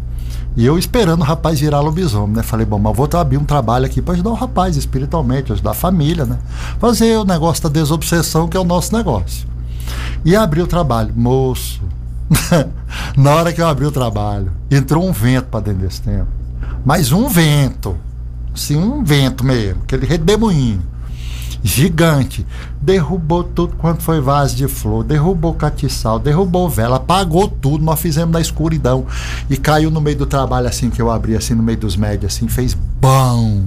E 0.55 0.67
eu 0.67 0.79
esperando 0.79 1.23
o 1.23 1.25
rapaz 1.25 1.61
virar 1.61 1.81
lobisomem, 1.81 2.37
né? 2.37 2.43
Falei, 2.43 2.67
bom, 2.67 2.79
mas 2.79 2.95
vou 2.95 3.09
abrir 3.15 3.39
um 3.39 3.45
trabalho 3.45 3.87
aqui 3.87 4.03
para 4.03 4.15
ajudar 4.15 4.31
o 4.31 4.35
rapaz 4.35 4.77
espiritualmente, 4.77 5.51
ajudar 5.51 5.71
a 5.71 5.75
família, 5.75 6.27
né? 6.27 6.39
Fazer 6.79 7.17
o 7.17 7.25
negócio 7.25 7.63
da 7.63 7.71
desobsessão, 7.71 8.47
que 8.47 8.57
é 8.57 8.61
o 8.61 8.65
nosso 8.65 8.95
negócio. 8.95 9.49
E 10.25 10.37
abri 10.37 10.61
o 10.61 10.67
trabalho. 10.67 11.13
Moço, 11.17 11.81
na 13.17 13.35
hora 13.35 13.53
que 13.53 13.63
eu 13.63 13.67
abri 13.67 13.87
o 13.87 13.91
trabalho, 13.91 14.53
entrou 14.71 15.09
um 15.09 15.13
vento 15.13 15.47
para 15.47 15.61
dentro 15.61 15.81
desse 15.81 16.03
tempo. 16.03 16.29
Mas 16.85 17.13
um 17.13 17.29
vento. 17.29 17.97
Assim, 18.55 18.77
um 18.77 19.03
vento 19.03 19.45
mesmo, 19.45 19.83
aquele 19.83 20.07
redemoinho. 20.07 20.83
gigante. 21.63 22.45
Derrubou 22.81 23.45
tudo 23.45 23.77
quanto 23.77 24.03
foi 24.03 24.21
vaso 24.21 24.57
de 24.57 24.67
flor, 24.67 25.05
derrubou 25.05 25.55
catiçal, 25.55 26.19
derrubou 26.19 26.69
vela, 26.69 26.97
apagou 26.97 27.47
tudo. 27.47 27.85
Nós 27.85 28.01
fizemos 28.01 28.33
na 28.33 28.41
escuridão 28.41 29.07
e 29.49 29.57
caiu 29.57 29.91
no 29.91 30.01
meio 30.01 30.17
do 30.17 30.27
trabalho 30.27 30.67
assim 30.67 30.91
que 30.91 31.01
eu 31.01 31.11
abri, 31.11 31.37
assim 31.37 31.55
no 31.55 31.63
meio 31.63 31.79
dos 31.79 31.97
médios, 31.97 32.35
assim, 32.35 32.49
fez 32.49 32.75
bom. 32.75 33.63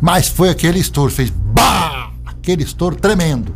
Mas 0.00 0.28
foi 0.28 0.48
aquele 0.48 0.78
estouro, 0.78 1.10
fez 1.10 1.30
bah! 1.30 2.10
Aquele 2.24 2.62
estouro 2.62 2.94
tremendo. 2.94 3.54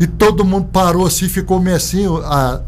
E 0.00 0.06
todo 0.06 0.44
mundo 0.44 0.68
parou 0.72 1.06
assim, 1.06 1.28
ficou 1.28 1.60
meio 1.60 1.76
assim. 1.76 2.04
A, 2.24 2.60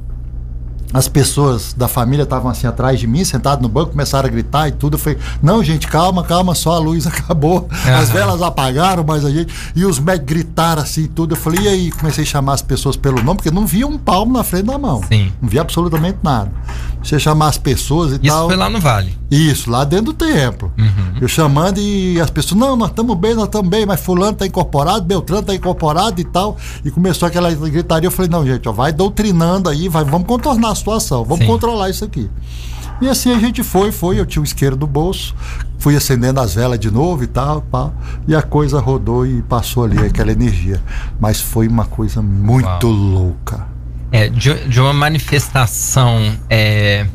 as 0.92 1.07
pessoas 1.07 1.75
da 1.75 1.87
família 1.87 2.23
estavam 2.23 2.50
assim 2.50 2.66
atrás 2.66 2.99
de 2.99 3.07
mim, 3.07 3.25
sentado 3.25 3.61
no 3.61 3.68
banco, 3.68 3.90
começaram 3.90 4.26
a 4.26 4.30
gritar 4.30 4.68
e 4.68 4.73
tudo. 4.73 4.95
Eu 4.95 4.99
falei, 4.99 5.18
não, 5.42 5.62
gente, 5.62 5.87
calma, 5.87 6.23
calma, 6.25 6.54
só 6.54 6.73
a 6.73 6.78
luz 6.78 7.07
acabou. 7.07 7.68
Uhum. 7.71 7.95
As 7.95 8.11
velas 8.11 8.40
apagaram, 8.40 9.04
mas 9.07 9.25
a 9.25 9.30
gente. 9.30 9.52
E 9.76 9.85
os 9.85 9.99
médicos 9.99 10.28
gritaram 10.28 10.83
assim 10.83 11.02
e 11.02 11.09
tudo. 11.09 11.35
Eu 11.35 11.37
falei, 11.37 11.64
e 11.64 11.68
aí? 11.68 11.90
Comecei 11.90 12.25
a 12.25 12.26
chamar 12.26 12.54
as 12.54 12.62
pessoas 12.62 12.97
pelo 12.97 13.23
nome, 13.23 13.37
porque 13.37 13.50
não 13.50 13.66
via 13.66 13.87
um 13.87 13.99
palmo 13.99 14.33
na 14.33 14.42
frente 14.42 14.66
da 14.66 14.78
mão. 14.78 15.02
Sim. 15.09 15.33
Não 15.40 15.49
via 15.49 15.61
absolutamente 15.61 16.18
nada. 16.23 16.50
Você 17.02 17.18
chamar 17.18 17.49
as 17.49 17.59
pessoas 17.59 18.12
e 18.12 18.14
Isso 18.16 18.25
tal. 18.25 18.38
Isso 18.38 18.47
foi 18.49 18.57
lá 18.57 18.71
no 18.71 18.80
Vale. 18.80 19.16
Isso, 19.30 19.71
lá 19.71 19.85
dentro 19.85 20.07
do 20.07 20.12
templo. 20.14 20.73
Uhum. 20.78 21.18
Eu 21.21 21.28
chamando 21.28 21.78
e 21.78 22.18
as 22.21 22.30
pessoas, 22.30 22.59
não, 22.59 22.76
nós 22.76 22.88
estamos 22.90 23.16
bem, 23.16 23.35
nós 23.35 23.45
estamos 23.45 23.68
bem, 23.68 23.85
mas 23.85 24.00
fulano 24.00 24.33
está 24.33 24.47
incorporado, 24.47 25.04
Beltrano 25.04 25.42
está 25.42 25.54
incorporado 25.54 26.21
e 26.21 26.25
tal. 26.25 26.57
E 26.85 26.90
começou 26.90 27.28
aquela 27.28 27.52
gritaria. 27.52 28.07
Eu 28.07 28.11
falei, 28.11 28.30
não, 28.30 28.45
gente, 28.47 28.66
ó, 28.68 28.73
vai 28.73 28.90
doutrinando 28.90 29.68
aí, 29.68 29.88
vai, 29.88 30.02
vamos 30.02 30.26
contornar 30.26 30.77
situação, 30.78 31.25
vamos 31.25 31.44
Sim. 31.44 31.47
controlar 31.47 31.90
isso 31.90 32.04
aqui. 32.04 32.30
E 33.00 33.08
assim 33.08 33.32
a 33.32 33.38
gente 33.38 33.62
foi, 33.62 33.92
foi, 33.92 34.18
eu 34.18 34.26
tinha 34.26 34.42
o 34.42 34.44
isqueiro 34.44 34.75
do 34.75 34.87
bolso, 34.87 35.35
fui 35.78 35.94
acendendo 35.94 36.40
as 36.40 36.54
velas 36.54 36.78
de 36.78 36.90
novo 36.90 37.23
e 37.23 37.26
tal, 37.26 37.62
pá, 37.62 37.92
e 38.26 38.35
a 38.35 38.42
coisa 38.42 38.80
rodou 38.80 39.25
e 39.25 39.42
passou 39.42 39.85
ali 39.85 39.99
aquela 39.99 40.32
energia. 40.32 40.82
Mas 41.20 41.40
foi 41.40 41.68
uma 41.68 41.85
coisa 41.85 42.20
muito 42.20 42.87
Uau. 42.87 42.97
louca. 42.97 43.66
É, 44.11 44.28
de, 44.28 44.66
de 44.68 44.80
uma 44.80 44.92
manifestação 44.92 46.35
é, 46.49 47.06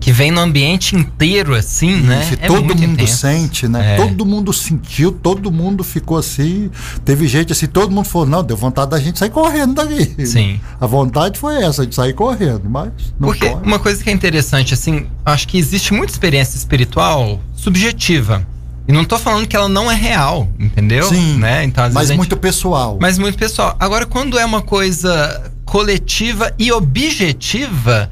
que 0.00 0.12
vem 0.12 0.30
no 0.30 0.40
ambiente 0.40 0.96
inteiro, 0.96 1.54
assim, 1.54 1.98
Isso, 1.98 2.06
né? 2.06 2.28
É 2.40 2.46
todo 2.46 2.74
mundo 2.74 2.82
intenso. 2.82 3.16
sente, 3.18 3.68
né? 3.68 3.94
É. 3.94 3.96
Todo 3.96 4.24
mundo 4.24 4.52
sentiu, 4.52 5.12
todo 5.12 5.52
mundo 5.52 5.84
ficou 5.84 6.16
assim. 6.16 6.70
Teve 7.04 7.28
gente 7.28 7.52
assim, 7.52 7.66
todo 7.66 7.92
mundo 7.92 8.06
falou, 8.06 8.26
não, 8.26 8.42
deu 8.42 8.56
vontade 8.56 8.90
da 8.90 8.98
gente 8.98 9.18
sair 9.18 9.28
correndo 9.28 9.74
daqui. 9.74 10.26
Sim. 10.26 10.58
A 10.80 10.86
vontade 10.86 11.38
foi 11.38 11.62
essa, 11.62 11.86
de 11.86 11.94
sair 11.94 12.14
correndo, 12.14 12.62
mas 12.64 12.90
não 13.18 13.28
Porque 13.28 13.46
corre. 13.50 13.62
uma 13.62 13.78
coisa 13.78 14.02
que 14.02 14.08
é 14.08 14.12
interessante, 14.12 14.72
assim, 14.72 15.06
acho 15.24 15.46
que 15.46 15.58
existe 15.58 15.92
muita 15.92 16.12
experiência 16.12 16.56
espiritual 16.56 17.38
subjetiva. 17.54 18.46
E 18.88 18.92
não 18.92 19.04
tô 19.04 19.18
falando 19.18 19.46
que 19.46 19.54
ela 19.54 19.68
não 19.68 19.90
é 19.90 19.94
real, 19.94 20.48
entendeu? 20.58 21.04
Sim. 21.04 21.36
Né? 21.36 21.62
Então, 21.64 21.88
mas 21.92 22.10
muito 22.10 22.36
pessoal. 22.38 22.98
Mas 23.00 23.18
muito 23.18 23.36
pessoal. 23.36 23.76
Agora, 23.78 24.06
quando 24.06 24.38
é 24.38 24.44
uma 24.44 24.62
coisa 24.62 25.52
coletiva 25.64 26.52
e 26.58 26.72
objetiva, 26.72 28.10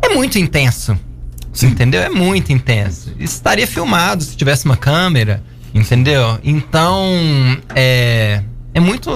é 0.00 0.14
muito 0.14 0.38
intenso. 0.38 0.96
Sim. 1.54 1.68
Entendeu? 1.68 2.02
É 2.02 2.10
muito 2.10 2.52
intenso. 2.52 3.12
Isso 3.18 3.34
estaria 3.34 3.66
filmado 3.66 4.22
se 4.24 4.36
tivesse 4.36 4.64
uma 4.66 4.76
câmera, 4.76 5.42
entendeu? 5.72 6.38
Então, 6.42 7.06
é, 7.74 8.42
é 8.74 8.80
muito, 8.80 9.10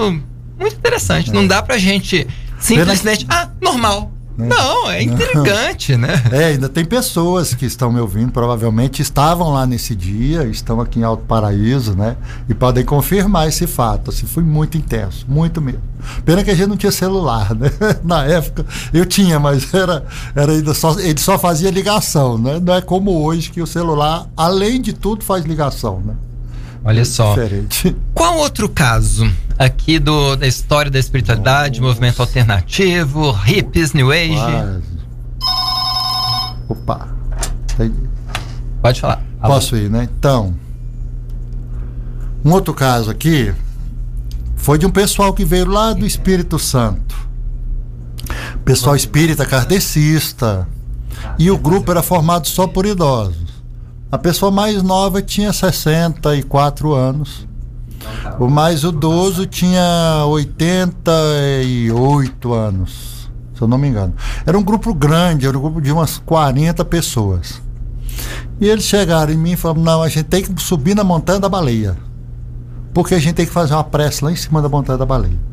muito 0.57 0.75
interessante. 0.75 1.29
É. 1.29 1.33
Não 1.33 1.45
dá 1.45 1.61
pra 1.61 1.77
gente 1.77 2.25
simplesmente. 2.57 3.25
Ah, 3.29 3.49
normal. 3.61 4.11
Né? 4.39 4.47
Não, 4.47 4.89
é 4.89 5.03
intrigante, 5.03 5.97
Não. 5.97 6.07
né? 6.07 6.23
É, 6.31 6.45
ainda 6.45 6.69
tem 6.69 6.85
pessoas 6.85 7.53
que 7.53 7.65
estão 7.65 7.91
me 7.91 7.99
ouvindo, 7.99 8.31
provavelmente 8.31 9.01
estavam 9.01 9.51
lá 9.51 9.65
nesse 9.65 9.93
dia, 9.93 10.45
estão 10.45 10.79
aqui 10.79 10.99
em 10.99 11.03
Alto 11.03 11.25
Paraíso, 11.25 11.93
né? 11.93 12.15
E 12.47 12.53
podem 12.53 12.85
confirmar 12.85 13.49
esse 13.49 13.67
fato. 13.67 14.11
Assim, 14.11 14.25
foi 14.25 14.41
muito 14.41 14.77
intenso, 14.77 15.25
muito 15.27 15.61
mesmo. 15.61 15.81
Pena 16.23 16.41
que 16.41 16.49
a 16.49 16.55
gente 16.55 16.67
não 16.69 16.77
tinha 16.77 16.91
celular, 16.91 17.53
né? 17.53 17.69
Na 18.01 18.23
época 18.23 18.65
eu 18.93 19.05
tinha, 19.05 19.37
mas 19.41 19.73
era, 19.73 20.05
era 20.33 20.53
ainda 20.53 20.73
só, 20.73 20.97
ele 20.97 21.19
só 21.19 21.37
fazia 21.37 21.69
ligação, 21.69 22.37
né? 22.37 22.61
Não 22.63 22.73
é 22.73 22.81
como 22.81 23.21
hoje 23.21 23.51
que 23.51 23.61
o 23.61 23.67
celular, 23.67 24.25
além 24.37 24.81
de 24.81 24.93
tudo, 24.93 25.25
faz 25.25 25.43
ligação, 25.43 26.01
né? 26.05 26.13
Olha 26.85 27.03
só. 27.03 27.33
Diferente. 27.35 27.93
Qual 28.13 28.37
outro 28.37 28.69
caso 28.69 29.29
aqui 29.59 29.99
do, 29.99 30.37
da 30.37 30.47
história 30.47 30.89
da 30.89 30.97
espiritualidade, 30.97 31.81
Nossa. 31.81 31.89
movimento 31.89 32.21
alternativo, 32.21 33.31
hippies, 33.31 33.91
new 33.91 34.09
age? 34.09 34.35
Quase. 34.35 34.83
Opa. 36.69 37.09
Pode 38.81 39.01
falar. 39.01 39.21
Posso 39.41 39.75
ir, 39.75 39.89
né? 39.89 40.07
Então, 40.17 40.55
um 42.43 42.51
outro 42.53 42.73
caso 42.73 43.11
aqui 43.11 43.53
foi 44.55 44.77
de 44.77 44.85
um 44.85 44.89
pessoal 44.89 45.33
que 45.33 45.43
veio 45.43 45.67
lá 45.69 45.91
do 45.91 46.05
Espírito 46.05 46.57
Santo. 46.57 47.17
Pessoal 48.63 48.95
espírita 48.95 49.45
kardecista. 49.45 50.67
E 51.37 51.49
o 51.49 51.57
grupo 51.57 51.91
era 51.91 52.03
formado 52.03 52.47
só 52.47 52.67
por 52.67 52.85
idosos. 52.85 53.49
A 54.11 54.17
pessoa 54.17 54.51
mais 54.51 54.81
nova 54.83 55.21
tinha 55.21 55.51
64 55.51 56.93
anos. 56.93 57.48
O 58.39 58.47
mais 58.47 58.83
idoso 58.83 59.45
tinha 59.45 60.23
88 60.27 62.53
anos, 62.53 63.29
se 63.53 63.61
eu 63.61 63.67
não 63.67 63.77
me 63.77 63.89
engano. 63.89 64.13
Era 64.45 64.57
um 64.57 64.63
grupo 64.63 64.93
grande, 64.93 65.45
era 65.45 65.57
um 65.57 65.61
grupo 65.61 65.81
de 65.81 65.91
umas 65.91 66.17
40 66.19 66.85
pessoas. 66.85 67.61
E 68.59 68.67
eles 68.67 68.85
chegaram 68.85 69.33
em 69.33 69.37
mim 69.37 69.51
e 69.51 69.55
falaram: 69.55 69.81
não, 69.81 70.01
a 70.01 70.09
gente 70.09 70.25
tem 70.25 70.43
que 70.43 70.61
subir 70.61 70.95
na 70.95 71.03
Montanha 71.03 71.39
da 71.39 71.49
Baleia. 71.49 71.97
Porque 72.93 73.13
a 73.13 73.19
gente 73.19 73.35
tem 73.35 73.45
que 73.45 73.51
fazer 73.51 73.73
uma 73.73 73.83
prece 73.83 74.23
lá 74.23 74.31
em 74.31 74.35
cima 74.35 74.61
da 74.61 74.69
Montanha 74.69 74.97
da 74.97 75.05
Baleia. 75.05 75.49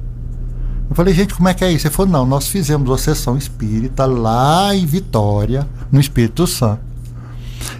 Eu 0.88 0.94
falei, 0.94 1.12
gente, 1.12 1.34
como 1.34 1.48
é 1.48 1.54
que 1.54 1.64
é 1.64 1.72
isso? 1.72 1.86
Ele 1.86 1.94
falou: 1.94 2.12
não, 2.12 2.26
nós 2.26 2.48
fizemos 2.48 2.88
uma 2.88 2.98
sessão 2.98 3.36
espírita 3.36 4.06
lá 4.06 4.74
em 4.74 4.86
Vitória, 4.86 5.66
no 5.90 6.00
Espírito 6.00 6.46
Santo. 6.46 6.80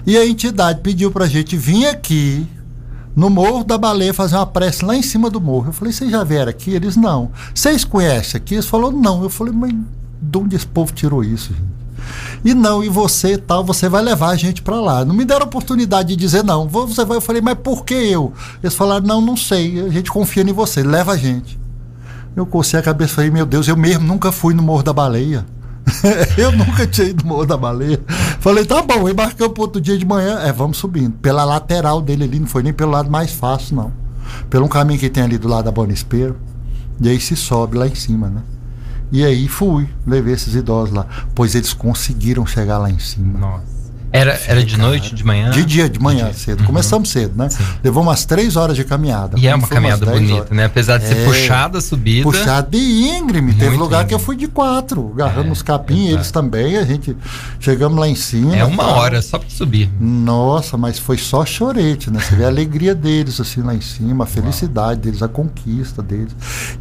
E 0.06 0.16
a 0.16 0.26
entidade 0.26 0.80
pediu 0.80 1.10
pra 1.10 1.26
gente 1.26 1.56
vir 1.56 1.86
aqui 1.86 2.46
no 3.16 3.30
Morro 3.30 3.64
da 3.64 3.78
Baleia 3.78 4.12
fazer 4.12 4.36
uma 4.36 4.46
prece 4.46 4.84
lá 4.84 4.94
em 4.94 5.02
cima 5.02 5.30
do 5.30 5.40
morro. 5.40 5.70
Eu 5.70 5.72
falei, 5.72 5.92
vocês 5.92 6.10
já 6.10 6.22
vieram 6.22 6.50
aqui? 6.50 6.72
Eles, 6.72 6.96
não. 6.96 7.30
Vocês 7.54 7.82
conhecem 7.82 8.36
aqui? 8.36 8.54
Eles 8.54 8.66
falaram, 8.66 8.92
não. 8.92 9.22
Eu 9.22 9.30
falei, 9.30 9.54
mas 9.54 9.74
de 10.20 10.38
onde 10.38 10.54
esse 10.54 10.66
povo 10.66 10.92
tirou 10.92 11.24
isso, 11.24 11.54
gente? 11.54 11.76
E 12.44 12.54
não, 12.54 12.84
e 12.84 12.88
você 12.88 13.38
tal, 13.38 13.64
você 13.64 13.88
vai 13.88 14.02
levar 14.02 14.28
a 14.28 14.36
gente 14.36 14.60
para 14.60 14.78
lá. 14.78 15.04
Não 15.04 15.14
me 15.14 15.24
deram 15.24 15.46
oportunidade 15.46 16.10
de 16.10 16.16
dizer 16.16 16.44
não. 16.44 16.68
Você 16.68 17.04
vai, 17.06 17.16
eu 17.16 17.20
falei, 17.20 17.40
mas 17.40 17.56
por 17.58 17.84
que 17.84 17.94
eu? 17.94 18.34
Eles 18.62 18.74
falaram, 18.74 19.06
não, 19.06 19.20
não 19.20 19.36
sei. 19.36 19.80
A 19.80 19.88
gente 19.88 20.10
confia 20.10 20.42
em 20.42 20.52
você, 20.52 20.82
leva 20.82 21.12
a 21.12 21.16
gente. 21.16 21.58
Eu 22.36 22.44
cocei 22.44 22.78
a 22.78 22.82
cabeça 22.82 23.12
e 23.12 23.16
falei, 23.16 23.30
meu 23.30 23.46
Deus, 23.46 23.66
eu 23.66 23.76
mesmo 23.78 24.06
nunca 24.06 24.30
fui 24.30 24.52
no 24.52 24.62
Morro 24.62 24.82
da 24.82 24.92
Baleia. 24.92 25.46
eu 26.36 26.52
nunca 26.52 26.86
tinha 26.86 27.08
ido 27.08 27.22
no 27.22 27.28
Morro 27.28 27.46
da 27.46 27.56
Baleia. 27.56 28.00
Falei, 28.40 28.64
tá 28.64 28.82
bom, 28.82 29.08
embarcamos 29.08 29.54
pro 29.54 29.62
outro 29.62 29.80
dia 29.80 29.96
de 29.96 30.04
manhã. 30.04 30.40
É, 30.40 30.52
vamos 30.52 30.76
subindo. 30.76 31.12
Pela 31.18 31.44
lateral 31.44 32.00
dele 32.00 32.24
ali, 32.24 32.40
não 32.40 32.46
foi 32.46 32.62
nem 32.62 32.72
pelo 32.72 32.92
lado 32.92 33.10
mais 33.10 33.32
fácil, 33.32 33.76
não. 33.76 33.92
Pelo 34.50 34.66
um 34.66 34.68
caminho 34.68 34.98
que 34.98 35.08
tem 35.08 35.22
ali 35.22 35.38
do 35.38 35.48
lado 35.48 35.64
da 35.66 35.70
Bonespero. 35.70 36.36
E 37.00 37.08
aí 37.08 37.20
se 37.20 37.36
sobe 37.36 37.76
lá 37.76 37.86
em 37.86 37.94
cima, 37.94 38.28
né? 38.28 38.42
E 39.12 39.24
aí 39.24 39.46
fui, 39.46 39.88
levei 40.06 40.34
esses 40.34 40.54
idosos 40.54 40.94
lá. 40.94 41.06
Pois 41.34 41.54
eles 41.54 41.72
conseguiram 41.72 42.44
chegar 42.44 42.78
lá 42.78 42.90
em 42.90 42.98
cima. 42.98 43.38
Nossa. 43.38 43.75
Era, 44.12 44.40
era 44.46 44.64
de 44.64 44.78
noite, 44.78 45.14
de 45.14 45.24
manhã? 45.24 45.50
De 45.50 45.64
dia, 45.64 45.88
de 45.88 45.98
manhã, 45.98 46.30
de 46.30 46.38
cedo. 46.38 46.60
Uhum. 46.60 46.66
Começamos 46.66 47.08
cedo, 47.10 47.36
né? 47.36 47.48
Sim. 47.48 47.64
Levou 47.82 48.02
umas 48.02 48.24
três 48.24 48.56
horas 48.56 48.76
de 48.76 48.84
caminhada. 48.84 49.38
E 49.38 49.46
é 49.46 49.54
uma 49.54 49.66
caminhada 49.66 50.06
bonita, 50.06 50.34
horas. 50.34 50.50
né? 50.50 50.64
Apesar 50.64 50.98
de 50.98 51.04
é, 51.04 51.08
ser 51.08 51.24
puxada 51.24 51.78
a 51.78 51.80
subida. 51.80 52.22
Puxada 52.22 52.68
e 52.76 53.08
íngreme. 53.08 53.52
Teve 53.54 53.76
lugar 53.76 54.04
íngreme. 54.04 54.08
que 54.08 54.14
eu 54.14 54.18
fui 54.18 54.36
de 54.36 54.48
quatro, 54.48 55.10
agarrando 55.12 55.48
é, 55.48 55.52
os 55.52 55.62
capim, 55.62 56.08
eles 56.08 56.30
também. 56.30 56.76
A 56.76 56.84
gente 56.84 57.16
chegamos 57.58 57.98
lá 57.98 58.08
em 58.08 58.14
cima. 58.14 58.56
É 58.56 58.64
uma 58.64 58.84
tá? 58.84 58.90
hora 58.90 59.22
só 59.22 59.38
para 59.38 59.50
subir. 59.50 59.90
Nossa, 60.00 60.76
mas 60.76 60.98
foi 60.98 61.18
só 61.18 61.44
chorete, 61.44 62.10
né? 62.10 62.20
Você 62.20 62.36
vê 62.36 62.44
a 62.44 62.48
alegria 62.48 62.94
deles 62.94 63.40
assim 63.40 63.60
lá 63.60 63.74
em 63.74 63.80
cima, 63.80 64.24
a 64.24 64.26
felicidade 64.26 64.92
Uau. 64.92 64.96
deles, 64.96 65.22
a 65.22 65.28
conquista 65.28 66.02
deles. 66.02 66.34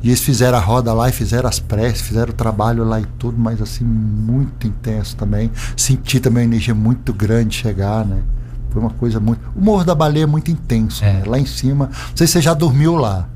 E 0.03 0.09
eles 0.09 0.21
fizeram 0.21 0.57
a 0.57 0.61
roda 0.61 0.93
lá 0.93 1.09
e 1.09 1.11
fizeram 1.11 1.49
as 1.49 1.59
preces, 1.59 2.01
fizeram 2.01 2.29
o 2.29 2.35
trabalho 2.35 2.83
lá 2.83 2.99
e 2.99 3.05
tudo, 3.17 3.37
mas 3.37 3.61
assim, 3.61 3.83
muito 3.83 4.67
intenso 4.67 5.15
também. 5.15 5.51
Senti 5.75 6.19
também 6.19 6.43
uma 6.43 6.53
energia 6.53 6.75
muito 6.75 7.14
grande 7.15 7.55
chegar, 7.55 8.05
né? 8.05 8.21
Foi 8.71 8.81
uma 8.81 8.91
coisa 8.91 9.19
muito. 9.19 9.39
O 9.55 9.61
Morro 9.61 9.83
da 9.83 9.95
Baleia 9.95 10.23
é 10.23 10.27
muito 10.27 10.51
intenso, 10.51 11.03
é. 11.03 11.13
né? 11.13 11.23
Lá 11.25 11.39
em 11.39 11.45
cima. 11.45 11.85
Não 12.09 12.17
sei 12.17 12.27
se 12.27 12.33
você 12.33 12.41
já 12.41 12.53
dormiu 12.53 12.95
lá. 12.95 13.29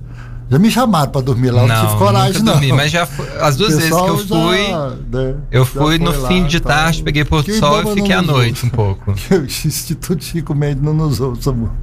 Já 0.49 0.57
me 0.57 0.71
chamaram 0.71 1.11
para 1.11 1.21
dormir 1.21 1.51
lá, 1.51 1.61
não, 1.61 1.67
não 1.67 1.85
tive 1.85 1.99
coragem, 1.99 2.41
não. 2.41 2.53
Dormi, 2.53 2.71
mas 2.71 2.91
já 2.91 3.07
as 3.39 3.55
duas 3.55 3.75
vezes 3.75 3.89
que 3.89 3.95
eu 3.95 4.17
fui, 4.17 4.67
já, 4.67 4.89
né, 4.89 5.35
eu 5.51 5.63
fui 5.63 5.99
no 5.99 6.11
fim 6.27 6.43
de 6.47 6.59
tá. 6.59 6.69
tarde, 6.69 7.03
peguei 7.03 7.23
Porto 7.23 7.53
Sol 7.53 7.83
e 7.83 7.93
fiquei 7.93 8.15
à 8.15 8.21
noite 8.23 8.65
um 8.65 8.69
pouco. 8.69 9.11
o 9.31 9.45
Instituto 9.45 10.23
Chico 10.23 10.55
Mendes 10.55 10.81
não 10.81 10.93
nos 10.93 11.19
ouça 11.19 11.51
muito. 11.51 11.73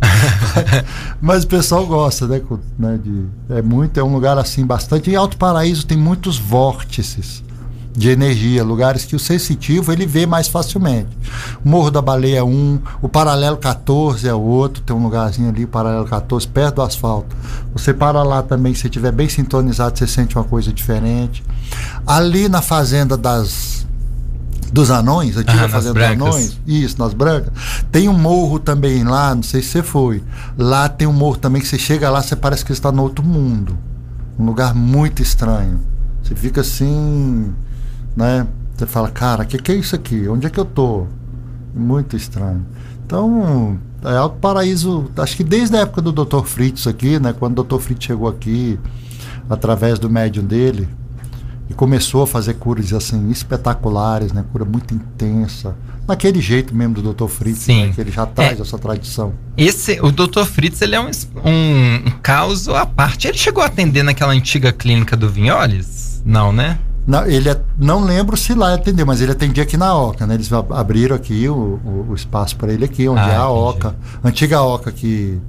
mas 1.22 1.44
o 1.44 1.46
pessoal 1.46 1.86
gosta, 1.86 2.26
né? 2.26 2.42
né 2.76 2.98
de, 3.00 3.26
é 3.50 3.62
muito, 3.62 4.00
é 4.00 4.02
um 4.02 4.12
lugar 4.12 4.36
assim 4.36 4.66
bastante. 4.66 5.12
Em 5.12 5.14
Alto 5.14 5.36
Paraíso 5.36 5.86
tem 5.86 5.96
muitos 5.96 6.36
vórtices 6.36 7.44
de 7.96 8.10
energia, 8.10 8.62
lugares 8.62 9.06
que 9.06 9.16
o 9.16 9.18
sensitivo 9.18 9.90
ele 9.90 10.04
vê 10.04 10.26
mais 10.26 10.48
facilmente. 10.48 11.08
O 11.64 11.68
Morro 11.68 11.90
da 11.90 12.02
Baleia 12.02 12.38
é 12.38 12.44
um, 12.44 12.78
o 13.00 13.08
Paralelo 13.08 13.56
14 13.56 14.28
é 14.28 14.34
o 14.34 14.40
outro, 14.40 14.82
tem 14.82 14.94
um 14.94 15.02
lugarzinho 15.02 15.48
ali, 15.48 15.66
Paralelo 15.66 16.04
14, 16.04 16.46
perto 16.46 16.76
do 16.76 16.82
asfalto. 16.82 17.34
Você 17.72 17.94
para 17.94 18.22
lá 18.22 18.42
também, 18.42 18.74
se 18.74 18.86
estiver 18.86 19.12
bem 19.12 19.28
sintonizado, 19.30 19.98
você 19.98 20.06
sente 20.06 20.36
uma 20.36 20.44
coisa 20.44 20.70
diferente. 20.72 21.42
Ali 22.06 22.48
na 22.48 22.60
fazenda 22.60 23.16
das 23.16 23.86
dos 24.70 24.90
anões, 24.90 25.36
antiga 25.36 25.64
ah, 25.64 25.68
fazenda 25.68 25.94
dos 25.94 26.26
anões, 26.26 26.60
isso, 26.66 26.98
nas 26.98 27.14
brancas. 27.14 27.52
Tem 27.90 28.08
um 28.08 28.18
morro 28.18 28.58
também 28.58 29.04
lá, 29.04 29.34
não 29.34 29.42
sei 29.42 29.62
se 29.62 29.68
você 29.68 29.82
foi. 29.82 30.22
Lá 30.58 30.88
tem 30.88 31.06
um 31.06 31.12
morro 31.12 31.36
também 31.36 31.62
que 31.62 31.68
você 31.68 31.78
chega 31.78 32.10
lá, 32.10 32.20
você 32.20 32.36
parece 32.36 32.64
que 32.64 32.72
está 32.72 32.92
no 32.92 33.02
outro 33.02 33.24
mundo. 33.24 33.78
Um 34.38 34.44
lugar 34.44 34.74
muito 34.74 35.22
estranho. 35.22 35.80
Você 36.22 36.34
fica 36.34 36.60
assim, 36.60 37.54
né? 38.16 38.46
Você 38.76 38.86
fala, 38.86 39.08
cara, 39.10 39.42
o 39.42 39.46
que, 39.46 39.58
que 39.58 39.72
é 39.72 39.74
isso 39.74 39.94
aqui? 39.94 40.28
Onde 40.28 40.46
é 40.46 40.50
que 40.50 40.58
eu 40.58 40.64
tô? 40.64 41.06
Muito 41.74 42.16
estranho. 42.16 42.64
Então, 43.04 43.78
é 44.04 44.16
Alto 44.16 44.38
Paraíso, 44.38 45.10
acho 45.16 45.36
que 45.36 45.44
desde 45.44 45.76
a 45.76 45.80
época 45.80 46.02
do 46.02 46.12
Dr. 46.12 46.44
Fritz 46.44 46.86
aqui, 46.86 47.18
né? 47.20 47.32
Quando 47.32 47.58
o 47.58 47.64
Dr. 47.64 47.78
Fritz 47.78 48.04
chegou 48.04 48.28
aqui, 48.28 48.78
através 49.48 49.98
do 49.98 50.10
médium 50.10 50.44
dele, 50.44 50.88
e 51.68 51.74
começou 51.74 52.22
a 52.22 52.26
fazer 52.26 52.54
curas 52.54 52.92
assim 52.92 53.30
espetaculares, 53.30 54.32
né? 54.32 54.44
Cura 54.52 54.64
muito 54.64 54.94
intensa, 54.94 55.74
naquele 56.06 56.40
jeito 56.40 56.74
mesmo 56.74 56.94
do 56.94 57.12
Dr. 57.12 57.26
Fritz, 57.26 57.66
né? 57.66 57.92
que 57.92 58.00
ele 58.00 58.10
já 58.10 58.26
traz 58.26 58.58
é. 58.58 58.62
essa 58.62 58.78
tradição. 58.78 59.34
Esse, 59.56 60.00
o 60.00 60.12
Dr. 60.12 60.44
Fritz, 60.44 60.80
ele 60.82 60.94
é 60.94 61.00
um, 61.00 61.10
um, 61.44 61.94
um 62.06 62.10
caso 62.22 62.74
à 62.74 62.86
parte. 62.86 63.26
Ele 63.26 63.38
chegou 63.38 63.62
a 63.62 63.66
atender 63.66 64.02
naquela 64.02 64.32
antiga 64.32 64.72
clínica 64.72 65.16
do 65.16 65.28
Vinholes? 65.28 66.22
Não, 66.24 66.52
né? 66.52 66.78
Não, 67.06 67.24
ele 67.26 67.48
é, 67.48 67.60
não 67.78 68.04
lembro 68.04 68.36
se 68.36 68.52
lá 68.54 68.74
atendeu, 68.74 69.06
mas 69.06 69.20
ele 69.20 69.32
atendia 69.32 69.62
aqui 69.62 69.76
na 69.76 69.94
Oca, 69.94 70.26
né? 70.26 70.34
Eles 70.34 70.50
abriram 70.52 71.14
aqui 71.14 71.48
o, 71.48 71.54
o, 71.54 72.06
o 72.10 72.14
espaço 72.14 72.56
para 72.56 72.72
ele 72.72 72.84
aqui, 72.84 73.08
onde 73.08 73.20
ah, 73.20 73.32
é 73.32 73.36
a 73.36 73.44
entendi. 73.44 73.58
Oca, 73.58 73.96
antiga 74.24 74.62
Oca 74.62 74.90
que 74.90 75.40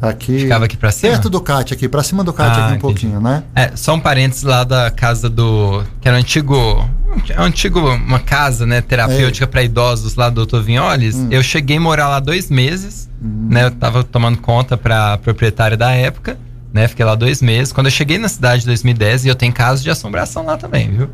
Aqui. 0.00 0.40
Ficava 0.40 0.64
aqui 0.64 0.76
pra 0.76 0.90
cima? 0.90 1.12
Perto 1.12 1.28
do 1.28 1.40
CAT 1.40 1.74
aqui, 1.74 1.88
pra 1.88 2.02
cima 2.02 2.24
do 2.24 2.32
CAT 2.32 2.48
ah, 2.48 2.52
aqui 2.52 2.60
um 2.60 2.66
entendi. 2.68 2.80
pouquinho, 2.80 3.20
né? 3.20 3.42
É, 3.54 3.72
só 3.76 3.94
um 3.94 4.00
parênteses 4.00 4.42
lá 4.44 4.64
da 4.64 4.90
casa 4.90 5.28
do. 5.28 5.84
Que 6.00 6.08
era 6.08 6.16
um 6.16 6.20
antigo. 6.20 6.88
Um 7.38 7.42
antigo, 7.42 7.80
uma 7.80 8.18
casa, 8.18 8.64
né, 8.64 8.80
terapêutica 8.80 9.44
é. 9.44 9.48
para 9.48 9.62
idosos 9.62 10.14
lá 10.14 10.30
do 10.30 10.46
Dr. 10.46 10.60
Vinholes. 10.60 11.16
Hum. 11.16 11.28
Eu 11.30 11.42
cheguei 11.42 11.76
a 11.76 11.80
morar 11.80 12.08
lá 12.08 12.18
dois 12.18 12.48
meses, 12.48 13.10
hum. 13.22 13.48
né? 13.50 13.66
Eu 13.66 13.70
tava 13.72 14.02
tomando 14.02 14.38
conta 14.38 14.76
pra 14.76 15.18
proprietária 15.18 15.76
da 15.76 15.90
época, 15.90 16.38
né? 16.72 16.88
Fiquei 16.88 17.04
lá 17.04 17.14
dois 17.14 17.42
meses. 17.42 17.72
Quando 17.72 17.86
eu 17.86 17.90
cheguei 17.90 18.18
na 18.18 18.28
cidade 18.28 18.62
em 18.62 18.66
2010, 18.66 19.24
e 19.24 19.28
eu 19.28 19.34
tenho 19.34 19.52
casos 19.52 19.82
de 19.82 19.90
assombração 19.90 20.44
lá 20.44 20.56
também, 20.56 20.90
viu? 20.90 21.08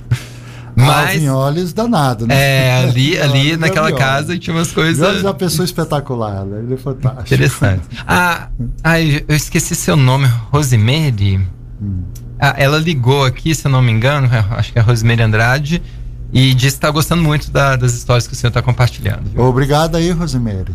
Mas, 0.77 1.15
Alvinholes 1.15 1.73
danado, 1.73 2.27
né? 2.27 2.35
É, 2.35 2.85
ali, 2.85 3.17
ali 3.19 3.57
naquela 3.57 3.91
casa 3.93 4.39
tinha 4.39 4.55
umas 4.55 4.71
coisas. 4.71 4.99
Vinholes 4.99 5.25
é 5.25 5.27
uma 5.27 5.35
pessoa 5.35 5.65
espetacular, 5.65 6.45
né? 6.45 6.59
Ele 6.59 6.75
é 6.75 6.77
fantástico. 6.77 7.23
Interessante. 7.23 7.83
Ah, 8.07 8.49
ai, 8.85 9.25
eu 9.27 9.35
esqueci 9.35 9.75
seu 9.75 9.97
nome, 9.97 10.27
Rosemary. 10.53 11.41
Hum. 11.81 12.03
Ah, 12.39 12.55
ela 12.59 12.79
ligou 12.79 13.25
aqui, 13.25 13.55
se 13.55 13.67
eu 13.67 13.71
não 13.71 13.81
me 13.81 13.91
engano, 13.91 14.29
acho 14.51 14.71
que 14.71 14.79
é 14.79 14.83
Rosemary 14.83 15.23
Andrade, 15.23 15.83
e 16.31 16.53
disse 16.53 16.77
que 16.77 16.79
está 16.79 16.91
gostando 16.91 17.23
muito 17.23 17.51
da, 17.51 17.77
das 17.77 17.95
histórias 17.95 18.27
que 18.27 18.35
o 18.35 18.37
senhor 18.37 18.51
está 18.51 18.61
compartilhando. 18.61 19.31
Viu? 19.33 19.43
Obrigado 19.45 19.97
aí, 19.97 20.11
Rosemary. 20.11 20.75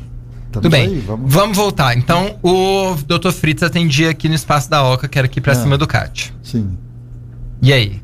Tudo 0.52 0.70
bem. 0.70 0.88
Aí, 0.88 1.00
vamos... 1.00 1.34
vamos... 1.34 1.58
voltar. 1.58 1.98
Então, 1.98 2.36
o 2.44 2.96
Dr. 3.08 3.32
Fritz 3.32 3.64
atendia 3.64 4.10
aqui 4.10 4.28
no 4.28 4.36
espaço 4.36 4.70
da 4.70 4.84
Oca, 4.84 5.08
que 5.08 5.18
era 5.18 5.26
aqui 5.26 5.40
para 5.40 5.54
é. 5.54 5.56
cima 5.56 5.78
do 5.78 5.88
CAT. 5.88 6.34
Sim. 6.44 6.78
E 7.62 7.72
aí? 7.72 8.02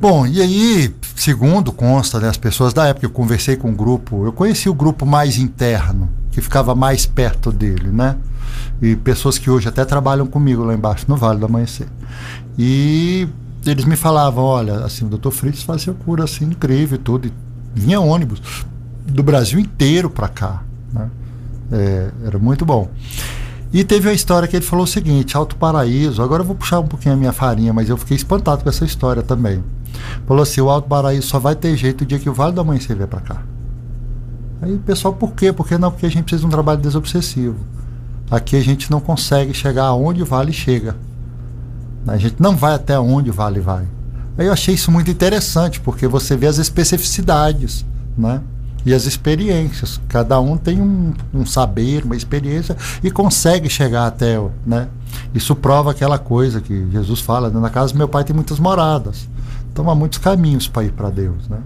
Bom, 0.00 0.26
e 0.26 0.40
aí, 0.40 0.92
segundo 1.14 1.70
consta 1.70 2.18
né, 2.18 2.32
pessoas 2.40 2.74
da 2.74 2.88
época, 2.88 3.06
eu 3.06 3.10
conversei 3.10 3.54
com 3.54 3.68
o 3.68 3.70
um 3.70 3.74
grupo, 3.74 4.24
eu 4.26 4.32
conheci 4.32 4.68
o 4.68 4.74
grupo 4.74 5.06
mais 5.06 5.38
interno, 5.38 6.10
que 6.32 6.40
ficava 6.40 6.74
mais 6.74 7.06
perto 7.06 7.52
dele, 7.52 7.88
né? 7.88 8.16
E 8.80 8.96
pessoas 8.96 9.38
que 9.38 9.48
hoje 9.48 9.68
até 9.68 9.84
trabalham 9.84 10.26
comigo 10.26 10.64
lá 10.64 10.74
embaixo 10.74 11.04
no 11.06 11.16
Vale 11.16 11.38
do 11.38 11.46
Amanhecer. 11.46 11.86
E 12.58 13.28
eles 13.64 13.84
me 13.84 13.94
falavam, 13.94 14.42
olha, 14.42 14.84
assim, 14.84 15.04
o 15.04 15.08
Dr. 15.08 15.30
Fritz 15.30 15.62
fazia 15.62 15.92
cura 15.92 16.24
assim 16.24 16.46
incrível 16.46 16.96
e 16.96 17.00
tudo, 17.00 17.28
e 17.28 17.32
vinha 17.72 18.00
ônibus 18.00 18.40
do 19.06 19.22
Brasil 19.22 19.60
inteiro 19.60 20.10
para 20.10 20.26
cá, 20.26 20.64
né? 20.92 21.10
É, 21.70 22.10
era 22.26 22.38
muito 22.38 22.64
bom. 22.64 22.88
E 23.72 23.82
teve 23.82 24.08
uma 24.08 24.14
história 24.14 24.46
que 24.46 24.54
ele 24.54 24.64
falou 24.64 24.84
o 24.84 24.88
seguinte: 24.88 25.36
Alto 25.36 25.56
Paraíso. 25.56 26.22
Agora 26.22 26.42
eu 26.42 26.46
vou 26.46 26.54
puxar 26.54 26.80
um 26.80 26.86
pouquinho 26.86 27.14
a 27.14 27.16
minha 27.16 27.32
farinha, 27.32 27.72
mas 27.72 27.88
eu 27.88 27.96
fiquei 27.96 28.16
espantado 28.16 28.62
com 28.62 28.68
essa 28.68 28.84
história 28.84 29.22
também. 29.22 29.64
Falou 30.26 30.42
assim: 30.42 30.60
o 30.60 30.68
Alto 30.68 30.88
Paraíso 30.88 31.26
só 31.26 31.38
vai 31.38 31.54
ter 31.54 31.74
jeito 31.76 32.02
o 32.02 32.06
dia 32.06 32.18
que 32.18 32.28
o 32.28 32.34
Vale 32.34 32.52
do 32.52 32.60
Amanhecer 32.60 32.94
vier 32.94 33.08
para 33.08 33.20
cá. 33.20 33.42
Aí 34.60 34.78
pessoal, 34.78 35.14
por 35.14 35.32
quê? 35.32 35.52
Porque 35.52 35.78
não, 35.78 35.90
porque 35.90 36.06
a 36.06 36.10
gente 36.10 36.24
precisa 36.24 36.42
de 36.42 36.46
um 36.46 36.50
trabalho 36.50 36.80
desobsessivo. 36.80 37.56
Aqui 38.30 38.56
a 38.56 38.60
gente 38.60 38.90
não 38.90 39.00
consegue 39.00 39.52
chegar 39.52 39.86
aonde 39.86 40.22
o 40.22 40.26
Vale 40.26 40.52
chega. 40.52 40.96
A 42.06 42.16
gente 42.16 42.36
não 42.38 42.56
vai 42.56 42.74
até 42.74 42.98
onde 42.98 43.30
o 43.30 43.32
Vale 43.32 43.60
vai. 43.60 43.86
Aí 44.36 44.46
eu 44.46 44.52
achei 44.52 44.74
isso 44.74 44.90
muito 44.90 45.10
interessante, 45.10 45.80
porque 45.80 46.06
você 46.06 46.36
vê 46.36 46.46
as 46.46 46.58
especificidades, 46.58 47.84
né? 48.16 48.40
E 48.84 48.92
as 48.92 49.06
experiências. 49.06 50.00
Cada 50.08 50.40
um 50.40 50.56
tem 50.56 50.80
um, 50.80 51.12
um 51.32 51.46
saber, 51.46 52.04
uma 52.04 52.16
experiência 52.16 52.76
e 53.02 53.10
consegue 53.10 53.68
chegar 53.68 54.06
até, 54.06 54.40
né? 54.66 54.88
Isso 55.34 55.54
prova 55.54 55.90
aquela 55.90 56.18
coisa 56.18 56.60
que 56.60 56.90
Jesus 56.90 57.20
fala, 57.20 57.50
na 57.50 57.70
casa 57.70 57.92
do 57.92 57.98
meu 57.98 58.08
pai 58.08 58.24
tem 58.24 58.34
muitas 58.34 58.58
moradas. 58.58 59.28
Então 59.72 59.88
há 59.88 59.94
muitos 59.94 60.18
caminhos 60.18 60.68
para 60.68 60.84
ir 60.84 60.92
para 60.92 61.10
Deus, 61.10 61.48
né? 61.48 61.58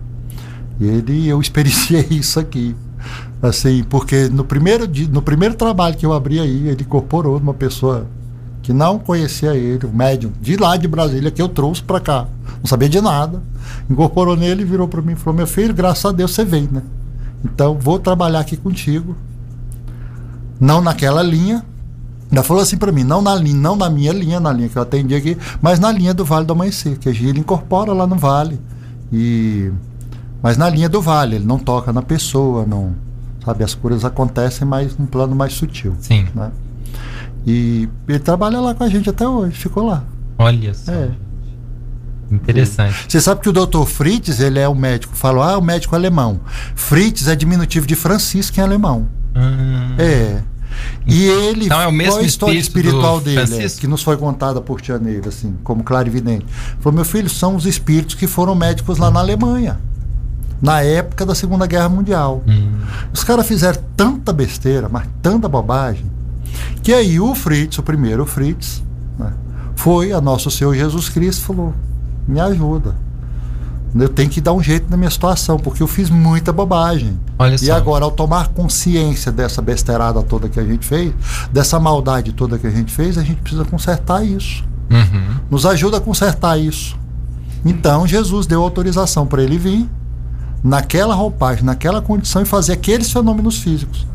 E 0.78 0.86
ele, 0.86 1.26
eu 1.26 1.40
experienciei 1.40 2.06
isso 2.10 2.38
aqui. 2.38 2.76
Assim, 3.42 3.84
porque 3.84 4.28
no 4.28 4.44
primeiro, 4.44 4.86
no 5.10 5.22
primeiro 5.22 5.54
trabalho 5.54 5.96
que 5.96 6.04
eu 6.04 6.12
abri 6.12 6.40
aí, 6.40 6.68
ele 6.68 6.82
incorporou 6.82 7.36
uma 7.38 7.54
pessoa 7.54 8.06
que 8.62 8.72
não 8.72 8.98
conhecia 8.98 9.54
ele, 9.54 9.86
o 9.86 9.92
médium 9.92 10.32
de 10.40 10.56
lá 10.56 10.76
de 10.76 10.88
Brasília, 10.88 11.30
que 11.30 11.40
eu 11.40 11.48
trouxe 11.48 11.82
para 11.82 12.00
cá. 12.00 12.26
Não 12.58 12.66
sabia 12.66 12.88
de 12.88 13.00
nada. 13.00 13.40
Incorporou 13.88 14.36
nele, 14.36 14.64
virou 14.64 14.88
para 14.88 15.00
mim 15.00 15.12
e 15.12 15.16
falou: 15.16 15.36
Meu 15.36 15.46
filho, 15.46 15.72
graças 15.72 16.04
a 16.04 16.10
Deus 16.10 16.32
você 16.34 16.44
vem, 16.44 16.68
né? 16.70 16.82
Então 17.44 17.78
vou 17.78 17.98
trabalhar 17.98 18.40
aqui 18.40 18.56
contigo. 18.56 19.16
Não 20.58 20.80
naquela 20.80 21.22
linha, 21.22 21.64
ela 22.30 22.42
falou 22.42 22.62
assim 22.62 22.76
para 22.76 22.90
mim, 22.90 23.04
não 23.04 23.22
na 23.22 23.34
linha, 23.34 23.56
não 23.56 23.76
na 23.76 23.88
minha 23.88 24.12
linha, 24.12 24.40
na 24.40 24.52
linha 24.52 24.68
que 24.68 24.76
eu 24.76 24.82
atendi 24.82 25.14
aqui, 25.14 25.36
mas 25.60 25.78
na 25.78 25.92
linha 25.92 26.12
do 26.12 26.24
Vale 26.24 26.46
do 26.46 26.52
Amanhecer, 26.52 26.98
que 26.98 27.08
ele 27.08 27.40
incorpora 27.40 27.92
lá 27.92 28.06
no 28.06 28.16
Vale. 28.16 28.60
E 29.12 29.70
mas 30.42 30.56
na 30.56 30.68
linha 30.68 30.88
do 30.88 31.00
Vale, 31.00 31.36
ele 31.36 31.44
não 31.44 31.58
toca 31.58 31.92
na 31.92 32.02
pessoa, 32.02 32.64
não, 32.66 32.94
sabe, 33.44 33.64
as 33.64 33.74
curas 33.74 34.04
acontecem 34.04 34.66
mais 34.66 34.96
num 34.96 35.06
plano 35.06 35.34
mais 35.34 35.52
sutil, 35.52 35.94
Sim. 36.00 36.26
né? 36.34 36.50
E 37.46 37.88
ele 38.08 38.18
trabalha 38.18 38.60
lá 38.60 38.74
com 38.74 38.84
a 38.84 38.88
gente 38.88 39.08
até 39.08 39.26
hoje, 39.26 39.56
ficou 39.56 39.84
lá. 39.86 40.04
Olha 40.38 40.74
só. 40.74 40.92
É. 40.92 41.10
Interessante. 42.30 43.06
Você 43.08 43.20
sabe 43.20 43.40
que 43.40 43.48
o 43.48 43.52
Dr. 43.52 43.84
Fritz, 43.86 44.40
ele 44.40 44.58
é 44.58 44.68
o 44.68 44.74
médico, 44.74 45.14
falou, 45.16 45.42
ah, 45.42 45.56
o 45.56 45.62
médico 45.62 45.94
alemão. 45.94 46.40
Fritz 46.74 47.28
é 47.28 47.36
diminutivo 47.36 47.86
de 47.86 47.94
Francisco 47.94 48.58
em 48.58 48.62
alemão. 48.62 49.08
Hum. 49.34 49.94
É. 49.98 50.42
E 51.06 51.24
ele, 51.24 51.66
então 51.66 51.80
é 51.80 51.86
o 51.86 51.92
mesmo 51.92 52.14
qual 52.14 52.22
a 52.22 52.26
história 52.26 52.58
espiritual 52.58 53.20
dele, 53.20 53.64
é, 53.64 53.68
que 53.68 53.86
nos 53.86 54.02
foi 54.02 54.16
contada 54.16 54.60
por 54.60 54.80
Tianeiro, 54.80 55.28
assim, 55.28 55.54
como 55.62 55.84
clarividente. 55.84 56.44
Falou, 56.80 56.96
meu 56.96 57.04
filho, 57.04 57.30
são 57.30 57.54
os 57.54 57.64
espíritos 57.64 58.14
que 58.14 58.26
foram 58.26 58.54
médicos 58.54 58.98
lá 58.98 59.10
na 59.10 59.20
Alemanha, 59.20 59.78
na 60.60 60.82
época 60.82 61.24
da 61.24 61.34
Segunda 61.34 61.66
Guerra 61.66 61.88
Mundial. 61.88 62.42
Hum. 62.46 62.80
Os 63.12 63.22
caras 63.22 63.46
fizeram 63.46 63.80
tanta 63.96 64.32
besteira, 64.32 64.88
mas 64.88 65.06
tanta 65.22 65.48
bobagem, 65.48 66.04
que 66.82 66.92
aí 66.92 67.20
o 67.20 67.34
Fritz, 67.34 67.78
o 67.78 67.82
primeiro 67.82 68.26
Fritz, 68.26 68.82
né, 69.18 69.32
foi 69.76 70.12
a 70.12 70.20
nosso 70.20 70.50
Senhor 70.50 70.74
Jesus 70.74 71.08
Cristo 71.08 71.44
falou, 71.44 71.72
me 72.26 72.40
ajuda 72.40 72.94
eu 74.02 74.08
tenho 74.08 74.28
que 74.28 74.40
dar 74.40 74.52
um 74.52 74.62
jeito 74.62 74.90
na 74.90 74.96
minha 74.96 75.10
situação, 75.10 75.58
porque 75.58 75.82
eu 75.82 75.86
fiz 75.86 76.10
muita 76.10 76.52
bobagem. 76.52 77.18
Olha 77.38 77.56
e 77.60 77.70
agora, 77.70 78.04
ao 78.04 78.10
tomar 78.10 78.48
consciência 78.48 79.32
dessa 79.32 79.62
besteirada 79.62 80.22
toda 80.22 80.48
que 80.48 80.60
a 80.60 80.64
gente 80.64 80.86
fez, 80.86 81.12
dessa 81.52 81.78
maldade 81.78 82.32
toda 82.32 82.58
que 82.58 82.66
a 82.66 82.70
gente 82.70 82.92
fez, 82.92 83.16
a 83.16 83.22
gente 83.22 83.40
precisa 83.40 83.64
consertar 83.64 84.24
isso. 84.24 84.64
Uhum. 84.90 85.36
Nos 85.50 85.64
ajuda 85.66 85.98
a 85.98 86.00
consertar 86.00 86.58
isso. 86.58 86.96
Então, 87.64 88.06
Jesus 88.06 88.46
deu 88.46 88.62
autorização 88.62 89.26
para 89.26 89.42
ele 89.42 89.58
vir 89.58 89.88
naquela 90.62 91.14
roupagem, 91.14 91.64
naquela 91.64 92.00
condição 92.02 92.42
e 92.42 92.44
fazer 92.44 92.74
aqueles 92.74 93.10
fenômenos 93.10 93.58
físicos. 93.58 94.06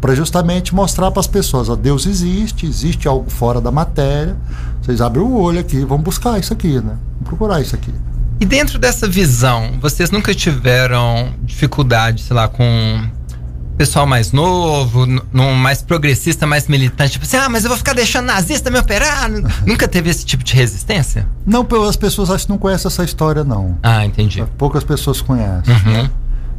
Para 0.00 0.14
justamente 0.14 0.74
mostrar 0.74 1.10
para 1.10 1.20
as 1.20 1.26
pessoas: 1.26 1.68
ó, 1.68 1.76
Deus 1.76 2.06
existe, 2.06 2.66
existe 2.66 3.08
algo 3.08 3.30
fora 3.30 3.60
da 3.60 3.70
matéria. 3.70 4.36
Vocês 4.82 5.00
abrem 5.00 5.22
o 5.24 5.34
olho 5.34 5.60
aqui, 5.60 5.84
vão 5.84 5.98
buscar 5.98 6.38
isso 6.38 6.52
aqui, 6.52 6.74
né? 6.74 6.96
Vamos 7.14 7.28
procurar 7.28 7.60
isso 7.60 7.74
aqui. 7.74 7.92
E 8.40 8.46
dentro 8.46 8.78
dessa 8.78 9.08
visão, 9.08 9.72
vocês 9.80 10.10
nunca 10.10 10.32
tiveram 10.32 11.32
dificuldade, 11.42 12.22
sei 12.22 12.36
lá, 12.36 12.46
com 12.46 12.64
pessoal 13.78 14.06
mais 14.06 14.32
novo, 14.32 15.06
no 15.06 15.54
mais 15.54 15.82
progressista, 15.82 16.46
mais 16.46 16.66
militante, 16.66 17.12
tipo 17.12 17.24
assim, 17.24 17.36
ah, 17.36 17.48
mas 17.48 17.62
eu 17.62 17.68
vou 17.68 17.78
ficar 17.78 17.92
deixando 17.94 18.26
nazista 18.26 18.70
me 18.70 18.78
operar? 18.78 19.30
Nunca 19.64 19.86
teve 19.86 20.10
esse 20.10 20.26
tipo 20.26 20.42
de 20.42 20.52
resistência? 20.52 21.28
Não, 21.46 21.66
as 21.88 21.96
pessoas 21.96 22.28
acho 22.28 22.46
que 22.46 22.50
não 22.50 22.58
conhecem 22.58 22.88
essa 22.88 23.04
história, 23.04 23.44
não. 23.44 23.78
Ah, 23.80 24.04
entendi. 24.04 24.44
Poucas 24.58 24.82
pessoas 24.82 25.20
conhecem. 25.20 25.72
Uhum. 25.72 26.10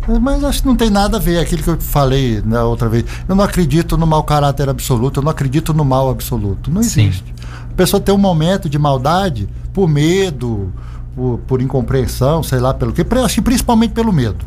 Né? 0.08 0.20
Mas 0.20 0.44
acho 0.44 0.62
que 0.62 0.68
não 0.68 0.76
tem 0.76 0.90
nada 0.90 1.18
a 1.18 1.20
ver, 1.20 1.40
aquilo 1.40 1.64
que 1.64 1.70
eu 1.70 1.80
falei 1.80 2.42
na 2.46 2.64
outra 2.64 2.90
vez. 2.90 3.06
Eu 3.28 3.36
não 3.36 3.44
acredito 3.44 3.98
no 3.98 4.08
mau 4.08 4.24
caráter 4.24 4.70
absoluto, 4.70 5.20
eu 5.20 5.24
não 5.24 5.32
acredito 5.32 5.74
no 5.74 5.86
mal 5.86 6.10
absoluto. 6.10 6.72
Não 6.72 6.82
existe. 6.82 7.24
Sim. 7.26 7.48
A 7.72 7.74
pessoa 7.76 8.02
tem 8.02 8.14
um 8.14 8.20
momento 8.20 8.70
de 8.70 8.78
maldade 8.78 9.48
por 9.74 9.88
medo, 9.88 10.74
por, 11.16 11.40
por 11.40 11.62
incompreensão, 11.62 12.42
sei 12.44 12.60
lá 12.60 12.74
pelo 12.74 12.94
quê, 12.94 13.06
acho 13.24 13.36
que 13.36 13.42
principalmente 13.42 13.92
pelo 13.92 14.12
medo. 14.12 14.46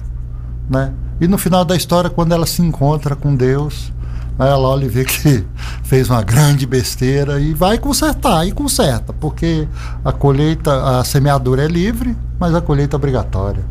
Né? 0.68 0.92
E 1.20 1.28
no 1.28 1.38
final 1.38 1.64
da 1.64 1.76
história, 1.76 2.10
quando 2.10 2.32
ela 2.32 2.46
se 2.46 2.62
encontra 2.62 3.14
com 3.14 3.34
Deus, 3.34 3.92
aí 4.38 4.48
ela 4.48 4.68
olha 4.68 4.86
e 4.86 4.88
vê 4.88 5.04
que 5.04 5.44
fez 5.84 6.08
uma 6.10 6.22
grande 6.22 6.66
besteira 6.66 7.40
e 7.40 7.54
vai 7.54 7.78
consertar, 7.78 8.46
e 8.46 8.52
conserta, 8.52 9.12
porque 9.12 9.68
a 10.04 10.12
colheita, 10.12 10.98
a 10.98 11.04
semeadura 11.04 11.64
é 11.64 11.68
livre, 11.68 12.16
mas 12.38 12.54
a 12.54 12.60
colheita 12.60 12.96
é 12.96 12.98
obrigatória. 12.98 13.64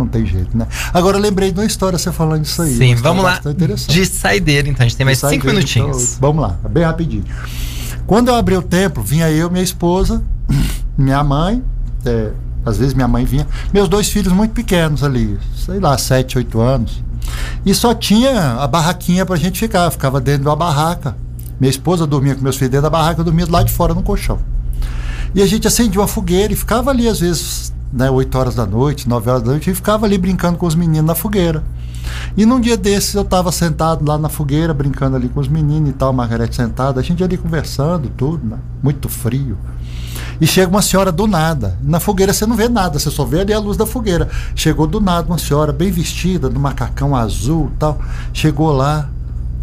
Não 0.00 0.08
tem 0.08 0.24
jeito, 0.24 0.56
né? 0.56 0.66
Agora 0.94 1.18
lembrei 1.18 1.52
de 1.52 1.60
uma 1.60 1.66
história 1.66 1.98
você 1.98 2.10
falando 2.10 2.40
disso 2.40 2.62
aí. 2.62 2.74
Sim, 2.74 2.94
vamos 2.94 3.22
lá. 3.22 3.38
De 3.86 4.06
saideira, 4.06 4.66
então. 4.66 4.84
A 4.84 4.88
gente 4.88 4.96
tem 4.96 5.04
mais 5.04 5.18
cinco 5.18 5.46
minutinhos. 5.46 6.16
Então, 6.16 6.20
vamos 6.20 6.42
lá, 6.42 6.56
bem 6.70 6.84
rapidinho. 6.84 7.24
Quando 8.06 8.28
eu 8.28 8.34
abri 8.34 8.56
o 8.56 8.62
templo, 8.62 9.02
vinha 9.02 9.30
eu, 9.30 9.50
minha 9.50 9.62
esposa, 9.62 10.22
minha 10.96 11.22
mãe, 11.22 11.62
é, 12.06 12.30
às 12.64 12.78
vezes 12.78 12.94
minha 12.94 13.06
mãe 13.06 13.26
vinha. 13.26 13.46
Meus 13.74 13.90
dois 13.90 14.08
filhos 14.08 14.32
muito 14.32 14.52
pequenos 14.52 15.04
ali, 15.04 15.38
sei 15.54 15.78
lá, 15.78 15.96
sete, 15.98 16.38
oito 16.38 16.60
anos. 16.60 17.04
E 17.64 17.74
só 17.74 17.92
tinha 17.94 18.54
a 18.54 18.66
barraquinha 18.66 19.26
pra 19.26 19.36
gente 19.36 19.60
ficar. 19.60 19.84
Eu 19.84 19.90
ficava 19.90 20.18
dentro 20.18 20.42
de 20.42 20.48
uma 20.48 20.56
barraca. 20.56 21.14
Minha 21.60 21.70
esposa 21.70 22.06
dormia 22.06 22.34
com 22.34 22.42
meus 22.42 22.56
filhos 22.56 22.70
dentro 22.70 22.84
da 22.84 22.90
barraca, 22.90 23.20
eu 23.20 23.24
dormia 23.24 23.44
do 23.44 23.52
lado 23.52 23.66
de 23.66 23.72
fora 23.72 23.92
no 23.92 24.02
colchão. 24.02 24.38
E 25.34 25.42
a 25.42 25.46
gente 25.46 25.68
acendia 25.68 26.00
uma 26.00 26.08
fogueira 26.08 26.54
e 26.54 26.56
ficava 26.56 26.90
ali, 26.90 27.06
às 27.06 27.20
vezes, 27.20 27.72
né, 27.92 28.10
8 28.10 28.38
horas 28.38 28.54
da 28.54 28.66
noite, 28.66 29.08
9 29.08 29.30
horas 29.30 29.42
da 29.42 29.50
noite, 29.50 29.70
e 29.70 29.74
ficava 29.74 30.06
ali 30.06 30.16
brincando 30.16 30.58
com 30.58 30.66
os 30.66 30.74
meninos 30.74 31.06
na 31.06 31.14
fogueira. 31.14 31.62
E 32.36 32.46
num 32.46 32.60
dia 32.60 32.76
desses 32.76 33.14
eu 33.14 33.22
estava 33.22 33.52
sentado 33.52 34.06
lá 34.06 34.16
na 34.16 34.28
fogueira, 34.28 34.72
brincando 34.72 35.16
ali 35.16 35.28
com 35.28 35.40
os 35.40 35.48
meninos 35.48 35.90
e 35.90 35.92
tal, 35.92 36.12
Margarete 36.12 36.56
sentada, 36.56 37.00
a 37.00 37.02
gente 37.02 37.22
ali 37.22 37.36
conversando, 37.36 38.08
tudo, 38.16 38.46
né? 38.46 38.58
Muito 38.82 39.08
frio. 39.08 39.58
E 40.40 40.46
chega 40.46 40.70
uma 40.70 40.82
senhora 40.82 41.12
do 41.12 41.26
nada. 41.26 41.78
Na 41.82 42.00
fogueira 42.00 42.32
você 42.32 42.46
não 42.46 42.56
vê 42.56 42.68
nada, 42.68 42.98
você 42.98 43.10
só 43.10 43.24
vê 43.24 43.40
ali 43.40 43.52
a 43.52 43.58
luz 43.58 43.76
da 43.76 43.84
fogueira. 43.84 44.28
Chegou 44.54 44.86
do 44.86 45.00
nada 45.00 45.28
uma 45.28 45.38
senhora 45.38 45.72
bem 45.72 45.90
vestida, 45.90 46.48
do 46.48 46.58
macacão 46.58 47.14
azul 47.14 47.70
tal. 47.78 48.00
Chegou 48.32 48.72
lá. 48.72 49.10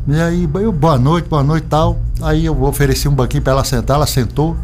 E 0.08 0.22
aí, 0.22 0.50
eu, 0.54 0.72
boa 0.72 0.98
noite, 0.98 1.28
boa 1.28 1.44
noite 1.44 1.68
tal. 1.70 2.00
Aí 2.22 2.46
eu 2.46 2.64
ofereci 2.64 3.10
um 3.10 3.14
banquinho 3.14 3.44
para 3.44 3.52
ela 3.52 3.64
sentar, 3.66 3.98
ela 3.98 4.08
sentou. 4.08 4.56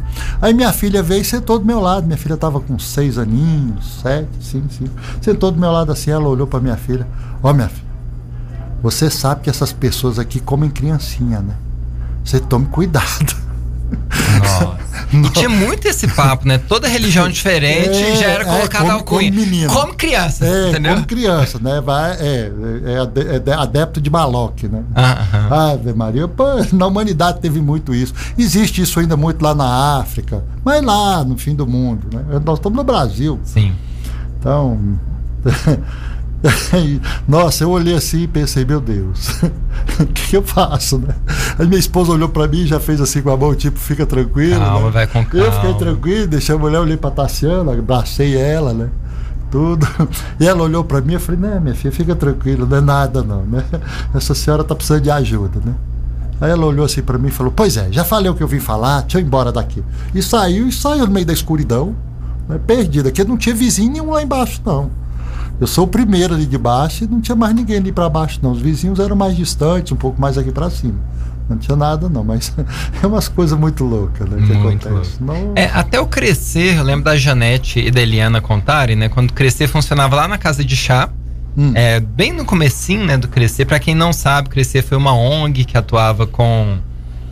Aí 0.42 0.54
minha 0.54 0.72
filha 0.72 1.04
veio 1.04 1.22
e 1.22 1.26
sentou 1.26 1.60
do 1.60 1.66
meu 1.66 1.82
lado. 1.82 2.06
Minha 2.06 2.18
filha 2.18 2.36
estava 2.36 2.62
com 2.62 2.80
seis 2.80 3.18
aninhos, 3.18 4.00
sete, 4.02 4.30
cinco, 4.40 4.72
cinco. 4.72 4.92
Sentou 5.22 5.52
do 5.52 5.60
meu 5.60 5.70
lado 5.70 5.92
assim, 5.92 6.12
ela 6.12 6.30
olhou 6.30 6.48
para 6.48 6.62
minha 6.62 6.78
filha. 6.78 7.06
Ó, 7.44 7.50
oh, 7.50 7.54
minha 7.54 7.68
filha, 7.68 7.84
você 8.82 9.10
sabe 9.10 9.42
que 9.42 9.50
essas 9.50 9.74
pessoas 9.74 10.18
aqui 10.18 10.40
comem 10.40 10.70
criancinha, 10.70 11.42
né? 11.42 11.56
Você 12.24 12.40
tome 12.40 12.68
cuidado. 12.68 13.36
Nossa. 14.44 15.34
Tinha 15.34 15.50
muito 15.50 15.88
esse 15.88 16.08
papo, 16.08 16.48
né? 16.48 16.58
Toda 16.58 16.88
religião 16.88 17.30
diferente 17.30 17.96
é, 17.96 18.16
já 18.16 18.28
era 18.28 18.46
colocada 18.46 18.86
é, 18.86 18.88
como, 18.88 18.92
alcunha. 18.92 19.32
Como, 19.32 19.46
menino. 19.46 19.72
como 19.72 19.94
criança, 19.94 20.46
é, 20.46 20.70
entendeu? 20.70 20.94
Como 20.96 21.06
criança, 21.06 21.60
né? 21.62 21.82
Vai, 21.82 22.14
é, 22.14 22.52
é, 22.86 23.50
é 23.50 23.54
adepto 23.54 24.02
de 24.02 24.10
Maloque, 24.10 24.68
né? 24.68 24.84
Ah, 24.96 25.72
Ave 25.74 25.94
Maria. 25.94 26.28
Pô, 26.28 26.44
na 26.74 26.88
humanidade 26.88 27.40
teve 27.40 27.62
muito 27.62 27.94
isso. 27.94 28.14
Existe 28.38 28.82
isso 28.82 29.00
ainda 29.00 29.16
muito 29.16 29.42
lá 29.42 29.54
na 29.54 30.00
África, 30.00 30.44
mas 30.64 30.84
lá 30.84 31.24
no 31.24 31.38
fim 31.38 31.56
do 31.56 31.68
mundo, 31.68 32.08
né? 32.12 32.42
Nós 32.44 32.58
estamos 32.58 32.78
no 32.78 32.84
Brasil. 32.84 33.40
Sim. 33.44 33.74
Então... 34.40 34.98
Nossa, 37.28 37.64
eu 37.64 37.70
olhei 37.70 37.96
assim 37.96 38.24
e 38.24 38.28
pensei, 38.28 38.66
meu 38.66 38.82
Deus, 38.82 39.42
o 40.00 40.06
que, 40.08 40.28
que, 40.30 40.38
eu 40.38 40.44
faço, 40.44 40.98
né? 40.98 41.16
Aí 41.58 41.66
minha 41.66 41.80
esposa 41.80 42.12
olhou 42.12 42.30
para 42.30 42.48
mim 42.48 42.64
e 42.64 42.68
já 42.68 42.80
fez 42.80 43.00
assim 43.00 43.22
com 43.22 43.32
a 43.32 43.38
mão, 43.38 43.56
tipo, 43.56 43.80
fica 43.80 44.06
tranquilo. 44.06 44.60
Calma, 44.60 44.86
né? 44.88 44.92
vai 44.92 45.08
com 45.08 45.26
calma. 45.26 45.46
Eu 45.46 45.52
fiquei 45.54 45.74
tranquilo, 45.76 46.28
deixei 46.28 46.56
a 46.56 46.58
mulher, 46.58 46.80
olhei 46.80 46.98
pra 46.98 47.12
Tassiana, 47.12 47.74
abracei 47.74 48.36
ela, 48.36 48.74
né? 48.74 48.90
Tudo. 49.50 49.88
E 50.40 50.48
ela 50.48 50.64
olhou 50.64 50.84
para 50.84 51.00
mim 51.00 51.14
e 51.14 51.20
falei, 51.20 51.40
não, 51.40 51.62
minha 51.62 51.76
filha, 51.76 51.92
fica 51.92 52.16
tranquilo, 52.16 52.66
não 52.66 52.78
é 52.78 52.82
nada 52.82 53.24
não, 53.24 53.44
né? 53.44 53.64
Essa 54.14 54.34
senhora 54.34 54.64
tá 54.64 54.76
precisando 54.76 55.04
de 55.04 55.12
ajuda, 55.12 55.60
né? 55.64 55.74
Aí 56.42 56.52
ela 56.52 56.66
olhou 56.66 56.86
assim 56.86 57.02
para 57.02 57.18
mim 57.18 57.30
e 57.30 57.32
falou, 57.32 57.54
pois 57.56 57.78
é, 57.78 57.88
já 57.92 58.04
falei 58.04 58.30
o 58.30 58.36
que 58.36 58.44
eu 58.44 58.48
vim 58.48 58.60
falar, 58.60 59.02
deixa 59.02 59.20
eu 59.20 59.22
ir 59.22 59.26
embora 59.26 59.52
daqui. 59.52 59.82
E 60.14 60.22
saiu, 60.22 60.68
e 60.68 60.72
saiu 60.72 61.06
no 61.06 61.14
meio 61.14 61.26
da 61.26 61.32
escuridão, 61.32 61.96
né, 62.50 62.60
perdida, 62.68 63.12
que 63.12 63.24
não 63.24 63.38
tinha 63.38 63.56
vizinho 63.56 63.92
nenhum 63.94 64.10
lá 64.10 64.22
embaixo, 64.22 64.60
não. 64.66 65.03
Eu 65.64 65.68
sou 65.68 65.86
o 65.86 65.88
primeiro 65.88 66.34
ali 66.34 66.46
de 66.46 66.58
baixo 66.58 67.06
e 67.06 67.08
não 67.08 67.22
tinha 67.22 67.38
mais 67.38 67.56
ninguém 67.56 67.78
ali 67.78 67.90
para 67.90 68.10
baixo, 68.10 68.38
não. 68.44 68.52
Os 68.52 68.60
vizinhos 68.60 69.00
eram 69.00 69.16
mais 69.16 69.34
distantes, 69.34 69.94
um 69.94 69.96
pouco 69.96 70.20
mais 70.20 70.38
aqui 70.38 70.52
para 70.52 70.70
cima. 70.70 71.00
Não 71.50 71.58
tinha 71.58 71.78
nada, 71.78 72.10
não, 72.10 72.22
mas 72.22 72.54
é 73.02 73.08
umas 73.08 73.30
coisas 73.30 73.58
muito 73.58 73.86
loucas, 73.86 74.28
né? 74.28 74.46
Que 74.46 74.54
muito 74.56 74.86
acontece. 74.90 75.24
Não... 75.24 75.54
É, 75.56 75.68
até 75.74 76.02
o 76.02 76.06
crescer, 76.06 76.76
eu 76.76 76.84
lembro 76.84 77.06
da 77.06 77.16
Janete 77.16 77.80
e 77.80 77.90
da 77.90 78.02
Eliana 78.02 78.42
contarem, 78.42 78.98
né? 78.98 79.08
Quando 79.08 79.32
crescer 79.32 79.68
funcionava 79.68 80.18
lá 80.18 80.28
na 80.28 80.38
casa 80.38 80.66
de 80.66 80.76
chá. 80.76 81.10
Hum. 81.58 81.72
É, 81.76 82.02
bem 82.02 82.34
no 82.34 82.44
comecinho, 82.44 83.06
né, 83.06 83.16
do 83.16 83.30
Crescer. 83.30 83.64
Para 83.64 83.80
quem 83.80 83.96
não 83.96 84.12
sabe, 84.12 84.50
Crescer 84.50 84.82
foi 84.82 84.98
uma 84.98 85.14
ONG 85.14 85.64
que 85.64 85.78
atuava 85.78 86.28
com 86.28 86.78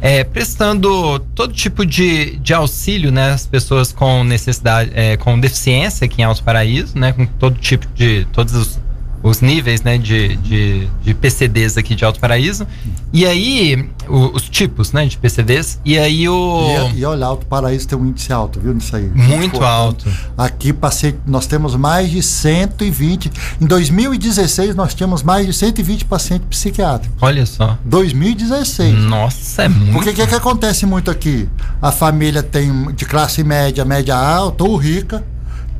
é, 0.01 0.23
prestando 0.23 1.19
todo 1.35 1.53
tipo 1.53 1.85
de, 1.85 2.37
de 2.37 2.53
auxílio, 2.53 3.11
né, 3.11 3.31
às 3.31 3.45
pessoas 3.45 3.93
com 3.93 4.23
necessidade, 4.23 4.91
é, 4.95 5.15
com 5.15 5.39
deficiência 5.39 6.05
aqui 6.05 6.21
em 6.21 6.25
Alto 6.25 6.43
Paraíso, 6.43 6.97
né, 6.97 7.13
com 7.13 7.25
todo 7.25 7.59
tipo 7.59 7.85
de, 7.93 8.25
todos 8.33 8.55
os 8.55 8.80
os 9.23 9.41
níveis 9.41 9.81
né, 9.83 9.97
de, 9.97 10.35
de, 10.37 10.87
de, 11.03 11.13
PCDs 11.13 11.77
aqui 11.77 11.93
de 11.93 12.03
Alto 12.03 12.19
Paraíso. 12.19 12.65
E 13.13 13.25
aí, 13.25 13.89
o, 14.07 14.35
os 14.35 14.49
tipos 14.49 14.91
né, 14.91 15.05
de 15.05 15.17
PCDs. 15.17 15.79
E 15.85 15.97
aí 15.97 16.27
o. 16.27 16.89
E, 16.93 16.99
e, 16.99 17.05
olha, 17.05 17.25
Alto 17.25 17.45
Paraíso 17.45 17.87
tem 17.87 17.97
um 17.97 18.05
índice 18.05 18.33
alto, 18.33 18.59
viu? 18.59 18.73
Nisso 18.73 18.95
aí. 18.95 19.09
Muito 19.13 19.59
Pô, 19.59 19.65
alto. 19.65 20.11
Aqui 20.37 20.73
passei, 20.73 21.15
nós 21.25 21.45
temos 21.45 21.75
mais 21.75 22.09
de 22.09 22.23
120. 22.23 23.31
Em 23.59 23.65
2016, 23.65 24.75
nós 24.75 24.95
tínhamos 24.95 25.21
mais 25.21 25.45
de 25.45 25.53
120 25.53 26.05
pacientes 26.05 26.47
psiquiátricos. 26.49 27.17
Olha 27.21 27.45
só. 27.45 27.77
2016. 27.85 28.95
Nossa, 29.03 29.63
é 29.63 29.69
muito. 29.69 29.93
Porque 29.93 30.09
o 30.09 30.13
que, 30.13 30.27
que 30.27 30.35
acontece 30.35 30.85
muito 30.85 31.11
aqui? 31.11 31.47
A 31.81 31.91
família 31.91 32.41
tem 32.41 32.91
de 32.93 33.05
classe 33.05 33.43
média, 33.43 33.85
média 33.85 34.15
alta 34.15 34.63
ou 34.63 34.75
rica, 34.77 35.23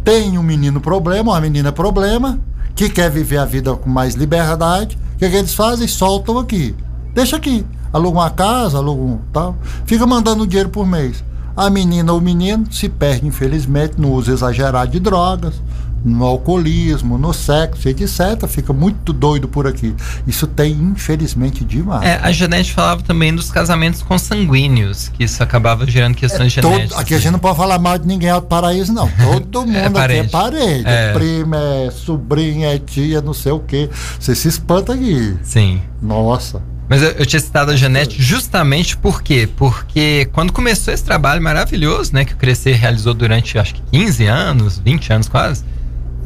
tem 0.04 0.38
um 0.38 0.44
menino 0.44 0.80
problema, 0.80 1.32
uma 1.32 1.42
menina 1.42 1.72
problema 1.72 2.40
que 2.76 2.90
quer 2.90 3.10
viver 3.10 3.38
a 3.38 3.46
vida 3.46 3.76
com 3.76 3.90
mais 3.90 4.16
liberdade, 4.16 4.98
o 5.16 5.18
que, 5.20 5.30
que 5.30 5.36
eles 5.36 5.54
fazem? 5.54 5.88
Soltam 5.88 6.38
aqui. 6.38 6.76
Deixa 7.14 7.36
aqui. 7.36 7.66
Aluga 7.94 8.20
uma 8.20 8.30
casa, 8.30 8.78
aluga 8.78 9.02
um 9.02 9.20
tal. 9.34 9.56
Fica 9.86 10.08
mandando 10.08 10.48
dinheiro 10.48 10.70
por 10.70 10.86
mês. 10.88 11.24
A 11.56 11.70
menina 11.70 12.14
ou 12.14 12.20
o 12.20 12.22
menino 12.22 12.72
se 12.72 12.88
perde, 12.88 13.28
infelizmente, 13.28 13.96
no 14.00 14.14
uso 14.14 14.32
exagerado 14.32 14.92
de 14.92 15.00
drogas, 15.00 15.62
no 16.04 16.26
alcoolismo, 16.26 17.18
no 17.18 17.34
sexo, 17.34 17.88
etc. 17.88 18.48
Fica 18.48 18.74
muito 18.74 19.14
doido 19.14 19.48
por 19.48 19.68
aqui. 19.68 19.96
Isso 20.26 20.48
tem, 20.48 20.72
infelizmente, 20.72 21.64
demais. 21.64 22.04
É, 22.04 22.20
a 22.22 22.32
Janete 22.32 22.74
falava 22.74 23.02
também 23.02 23.34
dos 23.34 23.52
casamentos 23.52 24.02
consanguíneos, 24.02 25.10
que 25.10 25.24
isso 25.24 25.42
acabava 25.44 25.86
gerando 25.86 26.16
questões 26.16 26.58
é, 26.58 26.62
genéticas. 26.62 26.98
aqui 26.98 27.14
a 27.14 27.20
gente 27.20 27.32
não 27.32 27.40
pode 27.40 27.58
falar 27.58 27.80
mal 27.80 27.98
de 27.98 28.08
ninguém 28.08 28.34
do 28.34 28.42
paraíso, 28.42 28.94
não. 28.94 29.10
Todo 29.52 29.72
é 29.72 29.84
mundo 29.84 30.00
é 30.00 30.04
aqui 30.04 30.14
é 30.14 30.24
parede. 30.24 30.84
É. 30.88 31.14
Prima, 31.14 31.58
é 31.58 31.92
sobrinha, 31.92 32.74
é 32.74 32.80
tia, 32.80 33.22
não 33.22 33.34
sei 33.34 33.52
o 33.52 33.60
quê. 33.60 33.90
Você 34.20 34.34
se 34.36 34.48
espanta 34.48 34.94
aqui. 34.94 35.38
Sim. 35.44 35.82
Nossa. 36.02 36.62
Mas 36.92 37.02
eu, 37.02 37.12
eu, 37.12 37.26
tinha 37.26 37.40
citado 37.40 37.72
a 37.72 37.76
Janete 37.78 38.22
justamente 38.22 38.98
por 38.98 39.24
quê? 39.24 39.48
Porque 39.56 40.28
quando 40.34 40.52
começou 40.52 40.94
esse 40.94 41.04
trabalho 41.04 41.42
maravilhoso, 41.42 42.14
né, 42.14 42.26
que 42.26 42.34
o 42.34 42.36
Crescer 42.36 42.74
realizou 42.74 43.14
durante 43.14 43.58
acho 43.58 43.76
que 43.76 43.82
15 43.94 44.26
anos, 44.26 44.78
20 44.78 45.14
anos 45.14 45.30
quase, 45.30 45.64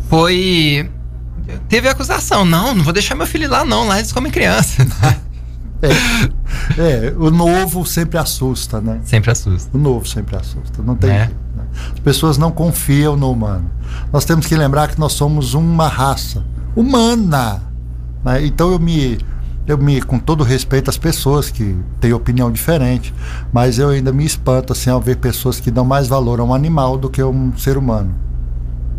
foi. 0.09 0.89
Teve 1.69 1.87
acusação. 1.87 2.45
Não, 2.45 2.73
não 2.73 2.83
vou 2.83 2.93
deixar 2.93 3.15
meu 3.15 3.27
filho 3.27 3.49
lá, 3.49 3.65
não. 3.65 3.87
Lá 3.87 3.97
eles 3.99 4.11
comem 4.11 4.31
criança. 4.31 4.85
É, 6.77 7.09
é, 7.09 7.13
o 7.17 7.29
novo 7.29 7.85
sempre 7.85 8.17
assusta, 8.17 8.81
né? 8.81 9.01
Sempre 9.03 9.29
assusta. 9.29 9.69
O 9.77 9.79
novo 9.79 10.07
sempre 10.07 10.35
assusta. 10.35 10.81
Não 10.81 10.95
tem. 10.95 11.11
É. 11.11 11.25
Jeito, 11.25 11.35
né? 11.55 11.63
As 11.93 11.99
pessoas 11.99 12.37
não 12.37 12.49
confiam 12.49 13.15
no 13.15 13.29
humano. 13.29 13.69
Nós 14.11 14.25
temos 14.25 14.47
que 14.47 14.55
lembrar 14.55 14.87
que 14.87 14.99
nós 14.99 15.13
somos 15.13 15.53
uma 15.53 15.87
raça 15.87 16.43
humana. 16.75 17.61
Né? 18.23 18.45
Então 18.45 18.71
eu 18.71 18.79
me 18.79 19.19
eu 19.67 19.77
me, 19.79 19.99
com 20.01 20.19
todo 20.19 20.43
respeito 20.43 20.89
às 20.89 20.97
pessoas 20.97 21.49
que 21.49 21.75
têm 21.99 22.13
opinião 22.13 22.51
diferente, 22.51 23.13
mas 23.51 23.79
eu 23.79 23.89
ainda 23.89 24.13
me 24.13 24.23
espanto 24.23 24.73
assim 24.73 24.91
ao 24.91 25.01
ver 25.01 25.17
pessoas 25.17 25.59
que 25.59 25.71
dão 25.71 25.83
mais 25.83 26.07
valor 26.07 26.39
a 26.39 26.43
um 26.43 26.53
animal 26.53 26.97
do 26.97 27.09
que 27.09 27.19
a 27.19 27.27
um 27.27 27.55
ser 27.57 27.75
humano. 27.77 28.13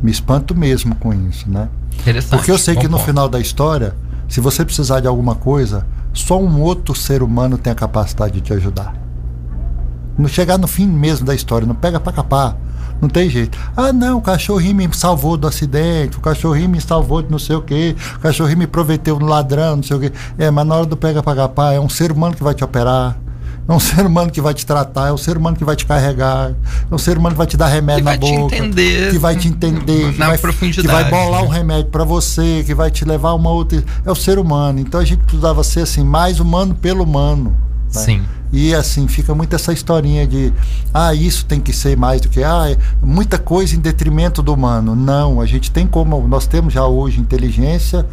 Me 0.06 0.12
espanto 0.12 0.54
mesmo 0.54 0.94
com 0.94 1.12
isso, 1.12 1.50
né? 1.50 1.68
Interessante. 1.98 2.38
Porque 2.38 2.52
eu 2.52 2.56
sei 2.56 2.76
que 2.76 2.86
no 2.86 2.96
final 2.96 3.28
da 3.28 3.40
história 3.40 3.92
Se 4.28 4.40
você 4.40 4.64
precisar 4.64 5.00
de 5.00 5.08
alguma 5.08 5.34
coisa, 5.34 5.84
só 6.12 6.40
um 6.40 6.60
outro 6.60 6.94
ser 6.94 7.24
humano 7.24 7.58
tem 7.58 7.72
a 7.72 7.76
capacidade 7.76 8.34
de 8.34 8.40
te 8.40 8.52
ajudar. 8.52 8.94
Não 10.16 10.28
chegar 10.28 10.58
no 10.58 10.68
fim 10.68 10.86
mesmo 10.86 11.26
da 11.26 11.34
história, 11.34 11.66
não 11.66 11.74
pega 11.74 11.98
para 11.98 12.12
capar. 12.12 12.56
Não 13.00 13.08
tem 13.08 13.28
jeito. 13.28 13.58
Ah, 13.76 13.92
não, 13.92 14.18
o 14.18 14.22
cachorrinho 14.22 14.76
me 14.76 14.88
salvou 14.92 15.36
do 15.36 15.48
acidente, 15.48 16.18
o 16.18 16.20
cachorrinho 16.20 16.70
me 16.70 16.80
salvou 16.80 17.20
de 17.20 17.30
não 17.30 17.38
sei 17.38 17.56
o 17.56 17.62
quê, 17.62 17.96
o 18.14 18.20
cachorrinho 18.20 18.58
me 18.58 18.66
prometeu 18.66 19.18
no 19.18 19.26
ladrão, 19.26 19.76
não 19.76 19.82
sei 19.82 19.96
o 19.96 20.00
quê. 20.00 20.12
É, 20.38 20.50
mas 20.52 20.66
na 20.66 20.76
hora 20.76 20.86
do 20.86 20.96
pega 20.96 21.20
para 21.20 21.36
capar, 21.36 21.74
é 21.74 21.80
um 21.80 21.88
ser 21.88 22.12
humano 22.12 22.36
que 22.36 22.44
vai 22.44 22.54
te 22.54 22.62
operar. 22.62 23.18
É 23.68 23.72
um 23.72 23.80
ser 23.80 24.06
humano 24.06 24.30
que 24.30 24.40
vai 24.40 24.54
te 24.54 24.64
tratar, 24.64 25.08
é 25.08 25.12
um 25.12 25.16
ser 25.16 25.36
humano 25.36 25.56
que 25.56 25.64
vai 25.64 25.74
te 25.74 25.84
carregar, 25.84 26.52
é 26.90 26.94
um 26.94 26.98
ser 26.98 27.18
humano 27.18 27.34
que 27.34 27.38
vai 27.38 27.46
te 27.46 27.56
dar 27.56 27.66
remédio 27.66 28.04
que 28.04 28.10
na 28.10 28.16
boca. 28.16 28.54
Te 28.54 28.62
entender, 28.62 29.10
que 29.10 29.18
vai 29.18 29.36
te 29.36 29.48
entender. 29.48 30.04
Na 30.04 30.12
que 30.12 30.18
vai, 30.18 30.38
profundidade. 30.38 30.86
Que 30.86 30.92
vai 30.92 31.10
bolar 31.10 31.42
um 31.42 31.48
remédio 31.48 31.86
para 31.86 32.04
você, 32.04 32.62
que 32.64 32.74
vai 32.74 32.90
te 32.90 33.04
levar 33.04 33.30
a 33.30 33.34
uma 33.34 33.50
outra. 33.50 33.82
É 34.04 34.10
o 34.10 34.14
ser 34.14 34.38
humano. 34.38 34.78
Então 34.78 35.00
a 35.00 35.04
gente 35.04 35.22
precisava 35.24 35.64
ser 35.64 35.80
assim, 35.80 36.04
mais 36.04 36.38
humano 36.38 36.74
pelo 36.76 37.02
humano. 37.02 37.56
Né? 37.94 38.00
Sim. 38.00 38.22
E 38.52 38.72
assim, 38.72 39.08
fica 39.08 39.34
muito 39.34 39.56
essa 39.56 39.72
historinha 39.72 40.26
de 40.26 40.52
ah, 40.94 41.12
isso 41.12 41.44
tem 41.44 41.60
que 41.60 41.72
ser 41.72 41.96
mais 41.96 42.20
do 42.20 42.28
que 42.28 42.44
ah, 42.44 42.76
muita 43.02 43.38
coisa 43.38 43.74
em 43.74 43.80
detrimento 43.80 44.42
do 44.42 44.54
humano. 44.54 44.94
Não, 44.94 45.40
a 45.40 45.46
gente 45.46 45.72
tem 45.72 45.86
como, 45.86 46.26
nós 46.28 46.46
temos 46.46 46.72
já 46.72 46.86
hoje 46.86 47.20
inteligência 47.20 48.06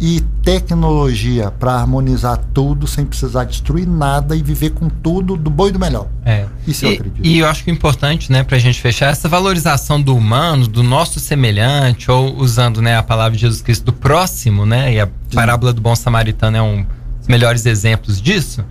e 0.00 0.20
tecnologia 0.42 1.50
para 1.50 1.72
harmonizar 1.72 2.38
tudo 2.54 2.86
sem 2.86 3.04
precisar 3.04 3.44
destruir 3.44 3.86
nada 3.86 4.36
e 4.36 4.42
viver 4.42 4.70
com 4.70 4.88
tudo 4.88 5.36
do 5.36 5.50
bom 5.50 5.68
e 5.68 5.72
do 5.72 5.78
melhor. 5.78 6.06
É. 6.24 6.46
Isso 6.66 6.84
e, 6.84 6.88
eu 6.88 6.94
acredito. 6.94 7.26
E 7.26 7.38
eu 7.38 7.48
acho 7.48 7.64
que 7.64 7.70
é 7.70 7.72
importante, 7.72 8.30
né, 8.30 8.44
para 8.44 8.56
a 8.56 8.60
gente 8.60 8.80
fechar, 8.80 9.10
essa 9.10 9.28
valorização 9.28 10.00
do 10.00 10.16
humano, 10.16 10.68
do 10.68 10.82
nosso 10.82 11.18
semelhante, 11.18 12.10
ou 12.10 12.36
usando 12.36 12.80
né, 12.80 12.96
a 12.96 13.02
palavra 13.02 13.32
de 13.32 13.40
Jesus 13.40 13.60
Cristo, 13.60 13.86
do 13.86 13.92
próximo, 13.92 14.64
né, 14.64 14.94
e 14.94 15.00
a 15.00 15.06
Sim. 15.06 15.34
parábola 15.34 15.72
do 15.72 15.80
bom 15.80 15.96
samaritano 15.96 16.56
é 16.56 16.62
um 16.62 16.86
dos 17.18 17.28
melhores 17.28 17.66
exemplos 17.66 18.20
disso. 18.20 18.64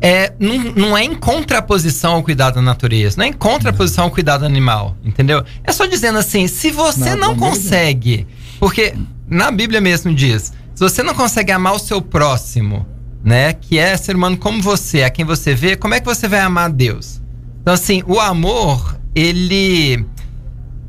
É, 0.00 0.32
não, 0.40 0.58
não 0.74 0.98
é 0.98 1.04
em 1.04 1.14
contraposição 1.14 2.14
ao 2.14 2.22
cuidado 2.24 2.54
da 2.54 2.62
natureza, 2.62 3.16
não 3.18 3.24
é 3.24 3.28
em 3.28 3.32
contraposição 3.32 4.04
ao 4.04 4.10
cuidado 4.10 4.44
animal, 4.44 4.96
entendeu? 5.04 5.44
É 5.62 5.70
só 5.70 5.86
dizendo 5.86 6.18
assim, 6.18 6.48
se 6.48 6.72
você 6.72 7.14
não, 7.14 7.28
não 7.28 7.36
consegue, 7.36 8.26
porque 8.58 8.94
na 9.28 9.50
Bíblia 9.52 9.80
mesmo 9.80 10.12
diz, 10.12 10.52
se 10.74 10.80
você 10.80 11.02
não 11.02 11.14
consegue 11.14 11.52
amar 11.52 11.74
o 11.74 11.78
seu 11.78 12.00
próximo, 12.00 12.86
né, 13.22 13.52
que 13.52 13.78
é 13.78 13.96
ser 13.96 14.16
humano 14.16 14.36
como 14.36 14.60
você, 14.60 15.02
a 15.02 15.10
quem 15.10 15.24
você 15.24 15.54
vê, 15.54 15.76
como 15.76 15.94
é 15.94 16.00
que 16.00 16.06
você 16.06 16.26
vai 16.26 16.40
amar 16.40 16.70
Deus? 16.70 17.20
Então 17.60 17.74
assim, 17.74 18.02
o 18.06 18.18
amor, 18.18 18.98
ele 19.14 20.04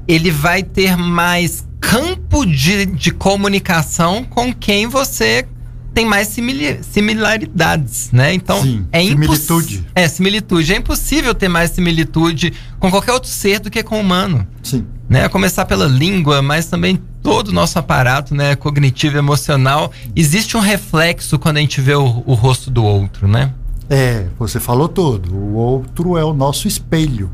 ele 0.08 0.32
vai 0.32 0.63
ter 0.63 0.98
mais 0.98 1.65
campo 1.80 2.46
de, 2.46 2.86
de 2.86 3.12
comunicação 3.12 4.24
com 4.24 4.54
quem 4.54 4.88
você 4.88 5.46
tem 5.93 6.06
mais 6.06 6.36
similaridades, 6.82 8.10
né? 8.12 8.34
Então 8.34 8.62
Sim, 8.63 8.88
é 8.91 9.02
similitude. 9.04 9.86
É 9.93 10.08
similitude. 10.08 10.74
É 10.74 10.78
impossível 10.78 11.36
ter 11.36 11.48
mais 11.48 11.72
similitude 11.72 12.52
com 12.80 12.89
qualquer 12.89 13.12
outro 13.12 13.30
ser 13.30 13.60
do 13.60 13.69
que 13.69 13.84
com 13.84 13.98
o 13.98 14.02
humano. 14.02 14.48
Sim. 14.63 14.88
Né? 15.08 15.26
A 15.26 15.30
começar 15.30 15.65
pela 15.65 15.86
língua, 15.86 16.41
mas 16.41 16.65
também 16.65 17.00
todo 17.24 17.48
o 17.48 17.52
nosso 17.54 17.80
aparato, 17.80 18.36
né, 18.36 18.56
cognitivo, 18.56 19.18
emocional, 19.18 19.92
existe 20.14 20.58
um 20.58 20.60
reflexo 20.60 21.40
quando 21.40 21.58
a 21.58 21.62
gente 21.62 21.80
vê 21.80 21.96
o, 21.96 22.22
o 22.26 22.34
rosto 22.34 22.70
do 22.70 22.84
outro, 22.84 23.28
né? 23.28 23.54
É, 23.90 24.28
você 24.38 24.60
falou 24.60 24.90
tudo. 24.90 25.34
O 25.34 25.54
outro 25.54 26.18
é 26.18 26.24
o 26.24 26.34
nosso 26.34 26.68
espelho. 26.68 27.32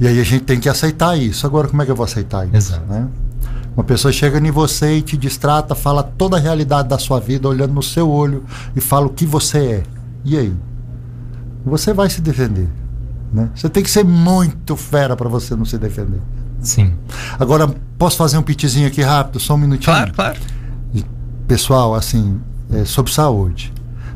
E 0.00 0.06
aí 0.06 0.18
a 0.18 0.24
gente 0.24 0.44
tem 0.44 0.58
que 0.58 0.68
aceitar 0.68 1.16
isso. 1.16 1.46
Agora, 1.46 1.68
como 1.68 1.82
é 1.82 1.84
que 1.84 1.90
eu 1.90 1.96
vou 1.96 2.04
aceitar 2.04 2.46
isso? 2.46 2.56
Exato. 2.56 2.86
Né? 2.86 3.08
Uma 3.76 3.84
pessoa 3.84 4.12
chega 4.12 4.38
em 4.38 4.50
você 4.50 4.98
e 4.98 5.02
te 5.02 5.16
distrata, 5.16 5.74
fala 5.74 6.02
toda 6.02 6.36
a 6.36 6.40
realidade 6.40 6.88
da 6.88 6.98
sua 6.98 7.20
vida, 7.20 7.48
olhando 7.48 7.72
no 7.72 7.82
seu 7.82 8.08
olho 8.08 8.44
e 8.76 8.80
fala 8.80 9.06
o 9.06 9.10
que 9.10 9.24
você 9.24 9.58
é. 9.58 9.82
E 10.24 10.36
aí? 10.36 10.54
Você 11.64 11.92
vai 11.92 12.10
se 12.10 12.20
defender. 12.20 12.68
Né? 13.32 13.48
Você 13.54 13.68
tem 13.68 13.82
que 13.82 13.90
ser 13.90 14.04
muito 14.04 14.76
fera 14.76 15.16
para 15.16 15.28
você 15.28 15.56
não 15.56 15.64
se 15.64 15.78
defender. 15.78 16.20
Sim. 16.62 16.94
Agora, 17.38 17.68
posso 17.98 18.16
fazer 18.16 18.38
um 18.38 18.42
pitizinho 18.42 18.86
aqui 18.86 19.02
rápido, 19.02 19.38
só 19.40 19.54
um 19.54 19.58
minutinho? 19.58 19.94
Claro, 19.94 20.12
claro. 20.14 20.40
Pessoal, 21.46 21.94
assim, 21.94 22.40
é, 22.72 22.84
sobre 22.84 23.12
saúde. 23.12 23.72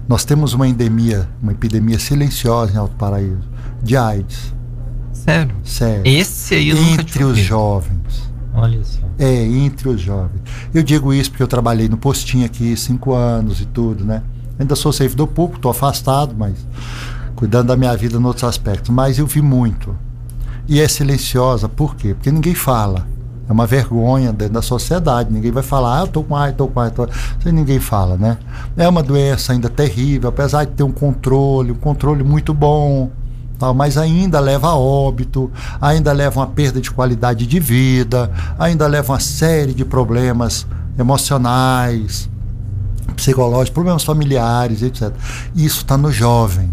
Nós 0.08 0.24
temos 0.24 0.54
uma 0.54 0.66
endemia, 0.66 1.28
uma 1.42 1.52
epidemia 1.52 1.98
silenciosa 1.98 2.72
em 2.72 2.76
Alto 2.76 2.94
Paraíso, 2.94 3.48
de 3.82 3.96
AIDS. 3.96 4.54
Sério? 5.12 5.56
Sério. 5.64 6.02
Esse 6.04 6.54
aí 6.54 6.68
eu 6.70 6.78
Entre 6.78 7.24
os 7.24 7.36
jovens. 7.36 8.30
Olha 8.54 8.82
só. 8.84 9.00
É, 9.18 9.44
entre 9.44 9.88
os 9.88 10.00
jovens. 10.00 10.40
Eu 10.72 10.82
digo 10.82 11.12
isso 11.12 11.30
porque 11.30 11.42
eu 11.42 11.48
trabalhei 11.48 11.88
no 11.88 11.96
postinho 11.96 12.46
aqui 12.46 12.76
cinco 12.76 13.12
anos 13.12 13.60
e 13.60 13.66
tudo, 13.66 14.04
né? 14.04 14.22
Ainda 14.58 14.74
sou 14.74 14.92
servidor 14.92 15.26
público, 15.26 15.56
estou 15.56 15.70
afastado, 15.70 16.34
mas 16.38 16.54
cuidando 17.34 17.68
da 17.68 17.76
minha 17.76 17.94
vida 17.96 18.16
em 18.16 18.24
outros 18.24 18.44
aspectos. 18.44 18.88
Mas 18.90 19.18
eu 19.18 19.26
vi 19.26 19.42
muito. 19.42 19.94
E 20.68 20.80
é 20.80 20.88
silenciosa, 20.88 21.68
por 21.68 21.94
quê? 21.94 22.14
Porque 22.14 22.30
ninguém 22.30 22.54
fala. 22.54 23.06
É 23.48 23.52
uma 23.52 23.66
vergonha 23.66 24.32
dentro 24.32 24.54
da 24.54 24.62
sociedade. 24.62 25.32
Ninguém 25.32 25.52
vai 25.52 25.62
falar, 25.62 26.00
ah, 26.00 26.02
eu 26.02 26.08
tô 26.08 26.22
com 26.24 26.34
AIDS, 26.34 26.56
tô 26.56 26.66
com 26.66 26.80
AIDS. 26.80 26.96
Tô... 26.96 27.04
Isso 27.04 27.52
ninguém 27.52 27.78
fala, 27.78 28.16
né? 28.16 28.38
É 28.76 28.88
uma 28.88 29.02
doença 29.02 29.52
ainda 29.52 29.68
terrível, 29.68 30.28
apesar 30.28 30.64
de 30.64 30.72
ter 30.72 30.82
um 30.82 30.90
controle, 30.90 31.70
um 31.70 31.76
controle 31.76 32.24
muito 32.24 32.52
bom 32.52 33.10
tal, 33.58 33.74
mas 33.74 33.96
ainda 33.96 34.38
leva 34.38 34.68
a 34.68 34.76
óbito, 34.76 35.50
ainda 35.80 36.12
leva 36.12 36.40
uma 36.40 36.46
perda 36.46 36.80
de 36.80 36.90
qualidade 36.90 37.46
de 37.46 37.58
vida, 37.58 38.30
ainda 38.58 38.86
leva 38.86 39.12
uma 39.12 39.20
série 39.20 39.72
de 39.72 39.84
problemas 39.84 40.66
emocionais, 40.98 42.28
psicológicos, 43.14 43.70
problemas 43.70 44.04
familiares, 44.04 44.82
etc. 44.82 45.12
Isso 45.54 45.78
está 45.78 45.96
no 45.96 46.12
jovem. 46.12 46.70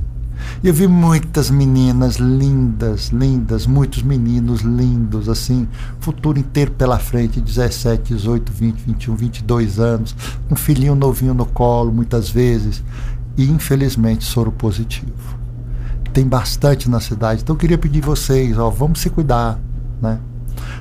Eu 0.63 0.73
vi 0.73 0.87
muitas 0.87 1.49
meninas 1.49 2.15
lindas, 2.15 3.09
lindas, 3.09 3.67
muitos 3.67 4.01
meninos 4.01 4.61
lindos, 4.61 5.27
assim, 5.27 5.67
futuro 5.99 6.39
inteiro 6.39 6.71
pela 6.71 6.97
frente, 6.97 7.41
17, 7.41 8.13
18, 8.13 8.51
20, 8.51 8.79
21, 8.79 9.15
22 9.15 9.79
anos, 9.79 10.15
um 10.49 10.55
filhinho 10.55 10.95
novinho 10.95 11.33
no 11.33 11.45
colo, 11.45 11.91
muitas 11.91 12.29
vezes, 12.29 12.81
e 13.35 13.43
infelizmente 13.43 14.23
soro 14.23 14.53
positivo 14.53 15.43
tem 16.13 16.27
bastante 16.27 16.89
na 16.89 16.99
cidade. 16.99 17.41
Então 17.41 17.55
eu 17.55 17.59
queria 17.59 17.77
pedir 17.77 17.99
vocês, 17.99 18.57
ó, 18.57 18.69
vamos 18.69 19.01
se 19.01 19.09
cuidar, 19.09 19.59
né? 20.01 20.19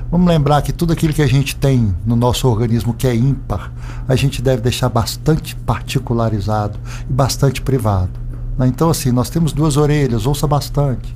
Vamos 0.09 0.27
lembrar 0.27 0.61
que 0.61 0.71
tudo 0.71 0.93
aquilo 0.93 1.11
que 1.11 1.23
a 1.23 1.27
gente 1.27 1.55
tem 1.55 1.93
no 2.05 2.15
nosso 2.15 2.47
organismo 2.47 2.93
que 2.93 3.07
é 3.07 3.15
ímpar, 3.15 3.73
a 4.07 4.15
gente 4.15 4.41
deve 4.41 4.61
deixar 4.61 4.87
bastante 4.89 5.55
particularizado 5.55 6.79
e 7.09 7.11
bastante 7.11 7.61
privado. 7.61 8.22
Né? 8.57 8.67
Então, 8.67 8.89
assim, 8.89 9.11
nós 9.11 9.29
temos 9.29 9.53
duas 9.53 9.77
orelhas, 9.77 10.25
ouça 10.25 10.47
bastante. 10.47 11.15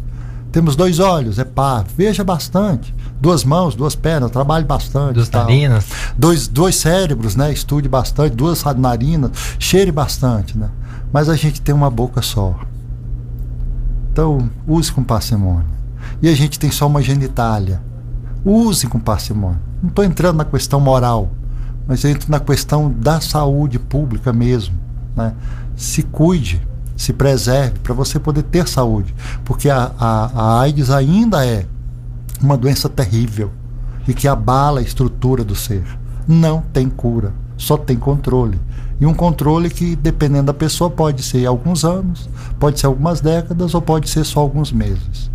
Temos 0.51 0.75
dois 0.75 0.99
olhos, 0.99 1.39
é 1.39 1.43
par, 1.43 1.85
veja 1.95 2.23
bastante. 2.23 2.95
Duas 3.19 3.43
mãos, 3.43 3.75
duas 3.75 3.95
pernas, 3.95 4.31
trabalhe 4.31 4.65
bastante. 4.65 5.15
Duas 5.15 5.29
narinas. 5.29 5.85
Dois, 6.17 6.47
dois 6.47 6.75
cérebros, 6.75 7.35
né? 7.35 7.51
Estude 7.51 7.89
bastante. 7.89 8.35
Duas 8.35 8.63
narinas, 8.75 9.31
cheire 9.59 9.91
bastante, 9.91 10.57
né? 10.57 10.69
Mas 11.11 11.29
a 11.29 11.35
gente 11.35 11.61
tem 11.61 11.73
uma 11.73 11.89
boca 11.89 12.21
só. 12.21 12.55
Então, 14.11 14.49
use 14.67 14.91
com 14.91 15.03
parcimônia. 15.03 15.65
E 16.21 16.29
a 16.29 16.35
gente 16.35 16.57
tem 16.57 16.71
só 16.71 16.87
uma 16.87 17.01
genitália. 17.01 17.81
Use 18.43 18.87
com 18.87 18.99
parcimônia. 18.99 19.61
Não 19.81 19.89
estou 19.89 20.03
entrando 20.03 20.37
na 20.37 20.45
questão 20.45 20.79
moral, 20.79 21.29
mas 21.87 22.03
entro 22.03 22.31
na 22.31 22.39
questão 22.39 22.91
da 22.91 23.21
saúde 23.21 23.77
pública 23.77 24.33
mesmo. 24.33 24.75
Né? 25.15 25.33
Se 25.75 26.01
cuide, 26.01 26.66
se 26.97 27.13
preserve 27.13 27.79
para 27.79 27.93
você 27.93 28.19
poder 28.19 28.43
ter 28.43 28.67
saúde. 28.67 29.13
Porque 29.45 29.69
a, 29.69 29.91
a, 29.97 30.25
a 30.25 30.61
AIDS 30.61 30.89
ainda 30.89 31.45
é 31.45 31.65
uma 32.41 32.57
doença 32.57 32.89
terrível 32.89 33.51
e 34.07 34.13
que 34.13 34.27
abala 34.27 34.79
a 34.79 34.83
estrutura 34.83 35.43
do 35.43 35.55
ser. 35.55 35.85
Não 36.27 36.61
tem 36.73 36.89
cura, 36.89 37.33
só 37.55 37.77
tem 37.77 37.97
controle. 37.97 38.59
E 38.99 39.05
um 39.05 39.13
controle 39.13 39.69
que, 39.69 39.95
dependendo 39.95 40.47
da 40.47 40.53
pessoa, 40.53 40.89
pode 40.89 41.21
ser 41.21 41.45
alguns 41.45 41.85
anos, 41.85 42.27
pode 42.59 42.79
ser 42.79 42.87
algumas 42.87 43.21
décadas 43.21 43.75
ou 43.75 43.81
pode 43.81 44.09
ser 44.09 44.23
só 44.23 44.39
alguns 44.39 44.71
meses. 44.71 45.29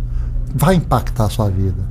Vai 0.53 0.75
impactar 0.75 1.25
a 1.25 1.29
sua 1.29 1.49
vida, 1.49 1.81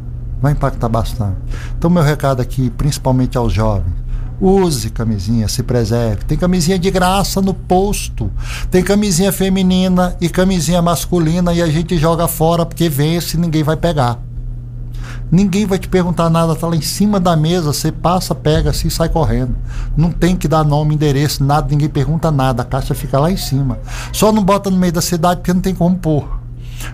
vai 0.40 0.52
impactar 0.52 0.88
bastante. 0.88 1.38
Então, 1.78 1.88
meu 1.90 2.02
recado 2.02 2.42
aqui, 2.42 2.68
principalmente 2.70 3.38
aos 3.38 3.52
jovens, 3.52 4.02
use 4.40 4.90
camisinha, 4.90 5.49
se 5.49 5.62
preserve. 5.62 6.25
Tem 6.25 6.37
camisinha 6.37 6.79
de 6.79 6.90
graça 6.90 7.40
no 7.40 7.55
posto, 7.55 8.31
tem 8.71 8.83
camisinha 8.83 9.33
feminina 9.33 10.16
e 10.21 10.29
camisinha 10.29 10.83
masculina 10.83 11.53
e 11.53 11.62
a 11.62 11.66
gente 11.68 11.97
joga 11.99 12.27
fora 12.27 12.66
porque 12.66 12.88
vence 12.88 13.37
e 13.37 13.40
ninguém 13.40 13.62
vai 13.62 13.77
pegar. 13.77 14.18
Ninguém 15.31 15.64
vai 15.64 15.79
te 15.79 15.88
perguntar 15.88 16.29
nada, 16.29 16.55
tá 16.55 16.66
lá 16.66 16.77
em 16.77 16.83
cima 16.83 17.18
da 17.18 17.35
mesa, 17.35 17.73
você 17.73 17.90
passa, 17.90 18.35
pega 18.35 18.68
assim 18.68 18.88
e 18.88 18.90
sai 18.90 19.09
correndo. 19.09 19.57
Não 19.97 20.11
tem 20.11 20.37
que 20.37 20.47
dar 20.47 20.62
nome, 20.62 20.95
endereço, 20.95 21.42
nada, 21.42 21.68
ninguém 21.71 21.88
pergunta 21.88 22.31
nada, 22.31 22.62
a 22.62 22.66
caixa 22.66 22.95
fica 22.95 23.18
lá 23.18 23.31
em 23.31 23.37
cima. 23.38 23.79
Só 24.12 24.31
não 24.31 24.45
bota 24.45 24.71
no 24.71 24.77
meio 24.77 24.92
da 24.92 25.01
cidade 25.01 25.40
porque 25.40 25.55
não 25.55 25.62
tem 25.62 25.75
como 25.75 25.97
pôr. 25.97 26.29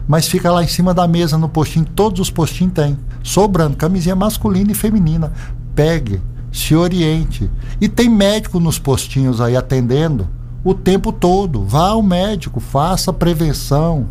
Mas 0.07 0.29
fica 0.29 0.53
lá 0.53 0.63
em 0.63 0.69
cima 0.69 0.95
da 0.95 1.09
mesa 1.09 1.37
no 1.37 1.49
postinho, 1.49 1.85
todos 1.85 2.21
os 2.21 2.31
postinhos 2.31 2.75
tem. 2.75 2.97
Sobrando, 3.25 3.77
camisinha 3.77 4.15
masculina 4.15 4.71
e 4.71 4.75
feminina. 4.75 5.33
Pegue, 5.75 6.21
Se 6.53 6.75
oriente. 6.75 7.51
E 7.81 7.89
tem 7.89 8.09
médico 8.09 8.59
nos 8.59 8.79
postinhos 8.79 9.41
aí 9.41 9.57
atendendo 9.57 10.29
o 10.65 10.75
tempo 10.75 11.13
todo. 11.13 11.65
Vá 11.65 11.91
ao 11.91 12.03
médico, 12.03 12.61
faça 12.61 13.13
prevenção, 13.13 14.07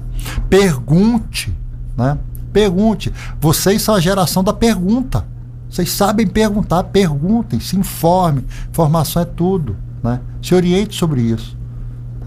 pergunte, 0.49 1.53
né? 1.97 2.17
Pergunte. 2.53 3.13
Vocês 3.39 3.81
são 3.81 3.95
a 3.95 3.99
geração 3.99 4.43
da 4.43 4.53
pergunta. 4.53 5.25
Vocês 5.69 5.91
sabem 5.91 6.25
perguntar, 6.25 6.83
perguntem, 6.83 7.59
se 7.59 7.77
informem. 7.77 8.45
Informação 8.69 9.21
é 9.21 9.25
tudo, 9.25 9.75
né? 10.01 10.21
Se 10.41 10.55
oriente 10.55 10.95
sobre 10.95 11.21
isso. 11.21 11.56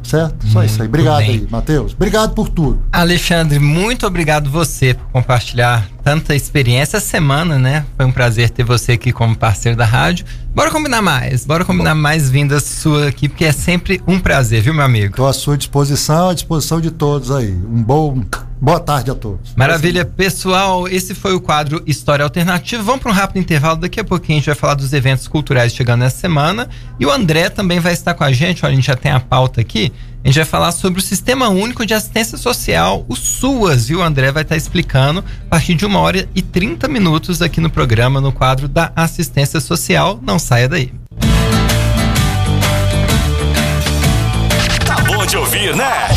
Certo? 0.03 0.47
Só 0.49 0.65
isso 0.65 0.83
aí. 0.83 0.89
Obrigado 0.89 1.19
bem. 1.19 1.31
aí, 1.31 1.47
Matheus. 1.51 1.93
Obrigado 1.93 2.35
por 2.35 2.49
tudo. 2.49 2.83
Alexandre, 2.91 3.59
muito 3.59 4.07
obrigado 4.07 4.51
você 4.51 4.95
por 4.95 5.07
compartilhar 5.13 5.87
tanta 6.03 6.35
experiência 6.35 6.97
essa 6.97 7.07
semana, 7.07 7.59
né? 7.59 7.85
Foi 7.97 8.07
um 8.07 8.13
prazer 8.13 8.51
ter 8.51 8.65
você 8.65 8.93
aqui 8.93 9.13
como 9.13 9.37
parceiro 9.37 9.77
da 9.77 9.85
rádio. 9.85 10.25
Bora 10.53 10.71
combinar 10.71 11.01
mais, 11.01 11.47
bora 11.47 11.65
combinar 11.65 11.95
Bom. 11.95 12.01
mais 12.01 12.29
vindas 12.29 12.65
sua 12.65 13.07
aqui, 13.07 13.29
porque 13.29 13.45
é 13.45 13.53
sempre 13.53 14.03
um 14.07 14.19
prazer, 14.19 14.61
viu, 14.61 14.75
meu 14.75 14.85
amigo? 14.85 15.13
Estou 15.13 15.29
à 15.29 15.33
sua 15.33 15.57
disposição, 15.57 16.31
à 16.31 16.35
disposição 16.35 16.81
de 16.81 16.91
todos 16.91 17.31
aí. 17.31 17.53
Um 17.53 17.83
bom 17.83 18.25
Boa 18.63 18.79
tarde 18.79 19.11
a 19.11 19.15
todos. 19.15 19.55
Maravilha, 19.57 20.05
pessoal. 20.05 20.87
Esse 20.87 21.15
foi 21.15 21.33
o 21.33 21.41
quadro 21.41 21.83
História 21.87 22.23
Alternativa. 22.23 22.83
Vamos 22.83 23.01
para 23.01 23.11
um 23.11 23.15
rápido 23.15 23.39
intervalo. 23.39 23.77
Daqui 23.79 23.99
a 23.99 24.05
pouquinho 24.05 24.37
a 24.37 24.41
gente 24.41 24.47
vai 24.47 24.55
falar 24.55 24.75
dos 24.75 24.93
eventos 24.93 25.27
culturais 25.27 25.73
chegando 25.73 26.05
essa 26.05 26.19
semana. 26.19 26.69
E 26.99 27.07
o 27.07 27.11
André 27.11 27.49
também 27.49 27.81
vai 27.81 27.95
estar 27.95 28.13
com 28.13 28.23
a 28.23 28.31
gente. 28.31 28.63
Olha, 28.63 28.73
a 28.73 28.75
gente 28.75 28.87
já 28.87 28.97
tem 28.97 29.13
a 29.13 29.19
pauta 29.19 29.63
aqui. 29.63 29.91
A 30.23 30.29
gente 30.29 30.37
vai 30.37 30.45
falar 30.45 30.73
sobre 30.73 31.01
o 31.01 31.03
Sistema 31.03 31.49
Único 31.49 31.87
de 31.87 31.95
Assistência 31.95 32.37
Social, 32.37 33.07
o 33.09 33.17
SUAS, 33.17 33.89
e 33.89 33.97
o 33.97 34.03
André 34.03 34.31
vai 34.31 34.43
estar 34.43 34.55
explicando 34.55 35.21
a 35.21 35.49
partir 35.49 35.75
de 35.75 35.87
uma 35.87 35.99
hora 35.99 36.29
e 36.35 36.43
30 36.43 36.87
minutos 36.89 37.41
aqui 37.41 37.59
no 37.59 37.71
programa, 37.71 38.21
no 38.21 38.31
quadro 38.31 38.69
da 38.69 38.93
Assistência 38.95 39.61
Social. 39.61 40.21
Não 40.23 40.39
saia 40.39 40.69
daí. 40.69 40.93
Tá 44.85 44.97
bom 45.07 45.25
de 45.25 45.39
ouvir, 45.39 45.75
né? 45.75 46.10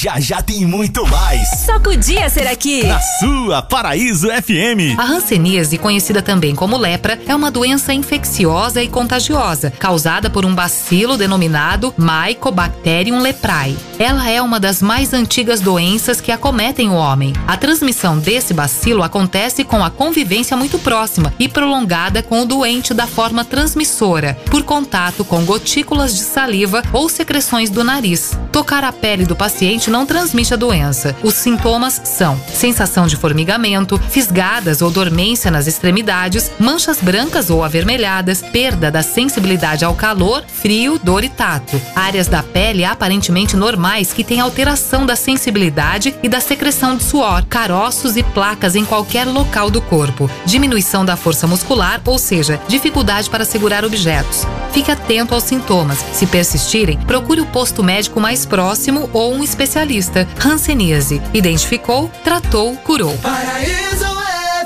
Já 0.00 0.20
já 0.20 0.40
tem 0.40 0.64
muito 0.64 1.04
mais. 1.08 1.48
Só 1.66 1.80
podia 1.80 2.30
ser 2.30 2.46
aqui. 2.46 2.86
Na 2.86 3.00
sua 3.00 3.62
Paraíso 3.62 4.28
FM. 4.28 4.96
A 4.96 5.02
hanseníase, 5.02 5.76
conhecida 5.76 6.22
também 6.22 6.54
como 6.54 6.76
lepra, 6.76 7.20
é 7.26 7.34
uma 7.34 7.50
doença 7.50 7.92
infecciosa 7.92 8.80
e 8.80 8.86
contagiosa, 8.86 9.72
causada 9.72 10.30
por 10.30 10.46
um 10.46 10.54
bacilo 10.54 11.16
denominado 11.16 11.92
Mycobacterium 11.98 13.20
leprae. 13.20 13.76
Ela 13.98 14.30
é 14.30 14.40
uma 14.40 14.60
das 14.60 14.80
mais 14.80 15.12
antigas 15.12 15.58
doenças 15.58 16.20
que 16.20 16.30
acometem 16.30 16.88
o 16.88 16.94
homem. 16.94 17.32
A 17.44 17.56
transmissão 17.56 18.20
desse 18.20 18.54
bacilo 18.54 19.02
acontece 19.02 19.64
com 19.64 19.82
a 19.82 19.90
convivência 19.90 20.56
muito 20.56 20.78
próxima 20.78 21.34
e 21.40 21.48
prolongada 21.48 22.22
com 22.22 22.42
o 22.42 22.46
doente 22.46 22.94
da 22.94 23.08
forma 23.08 23.44
transmissora, 23.44 24.38
por 24.48 24.62
contato 24.62 25.24
com 25.24 25.44
gotículas 25.44 26.14
de 26.14 26.22
saliva 26.22 26.84
ou 26.92 27.08
secreções 27.08 27.68
do 27.68 27.82
nariz. 27.82 28.38
Tocar 28.52 28.84
a 28.84 28.92
pele 28.92 29.26
do 29.26 29.34
paciente 29.34 29.87
não 29.88 30.04
transmite 30.04 30.52
a 30.52 30.56
doença. 30.56 31.16
Os 31.22 31.34
sintomas 31.34 32.00
são 32.04 32.38
sensação 32.52 33.06
de 33.06 33.16
formigamento, 33.16 33.98
fisgadas 34.10 34.82
ou 34.82 34.90
dormência 34.90 35.50
nas 35.50 35.66
extremidades, 35.66 36.50
manchas 36.58 36.98
brancas 37.00 37.48
ou 37.48 37.64
avermelhadas, 37.64 38.42
perda 38.42 38.90
da 38.90 39.02
sensibilidade 39.02 39.84
ao 39.84 39.94
calor, 39.94 40.44
frio, 40.46 41.00
dor 41.02 41.24
e 41.24 41.28
tato. 41.28 41.80
Áreas 41.94 42.26
da 42.26 42.42
pele 42.42 42.84
aparentemente 42.84 43.56
normais 43.56 44.12
que 44.12 44.24
têm 44.24 44.40
alteração 44.40 45.06
da 45.06 45.16
sensibilidade 45.16 46.14
e 46.22 46.28
da 46.28 46.40
secreção 46.40 46.96
de 46.96 47.04
suor, 47.04 47.44
caroços 47.48 48.16
e 48.16 48.22
placas 48.22 48.74
em 48.74 48.84
qualquer 48.84 49.24
local 49.26 49.70
do 49.70 49.80
corpo, 49.80 50.30
diminuição 50.44 51.04
da 51.04 51.16
força 51.16 51.46
muscular, 51.46 52.00
ou 52.04 52.18
seja, 52.18 52.60
dificuldade 52.68 53.30
para 53.30 53.44
segurar 53.44 53.84
objetos. 53.84 54.46
Fique 54.72 54.90
atento 54.90 55.34
aos 55.34 55.44
sintomas. 55.44 56.04
Se 56.12 56.26
persistirem, 56.26 56.98
procure 56.98 57.40
o 57.40 57.46
posto 57.46 57.82
médico 57.82 58.20
mais 58.20 58.44
próximo 58.44 59.08
ou 59.12 59.32
um 59.34 59.42
especialista 59.42 59.77
especialista. 59.78 60.26
Hanseníase. 60.44 61.22
Identificou, 61.32 62.10
tratou, 62.24 62.74
curou. 62.78 63.16
Paraíso 63.18 64.06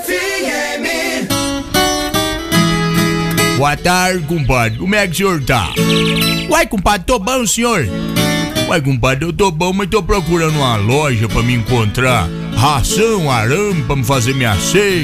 FM. 0.05 1.27
Boa 3.57 3.77
tarde, 3.77 4.25
compadre. 4.25 4.79
Como 4.79 4.95
é 4.95 5.05
que 5.07 5.13
o 5.13 5.15
senhor 5.15 5.43
tá? 5.43 5.69
Uai, 6.49 6.65
compadre, 6.65 7.05
tô 7.05 7.19
bom, 7.19 7.45
senhor? 7.45 7.87
Uai, 8.67 8.81
compadre, 8.81 9.25
eu 9.25 9.33
tô 9.33 9.51
bom, 9.51 9.73
mas 9.73 9.89
tô 9.89 10.01
procurando 10.01 10.55
uma 10.55 10.77
loja 10.77 11.27
pra 11.27 11.43
me 11.43 11.53
encontrar 11.53 12.27
ração, 12.55 13.29
arame 13.29 13.83
pra 13.83 13.95
me 13.95 14.03
fazer 14.03 14.33
minha 14.33 14.55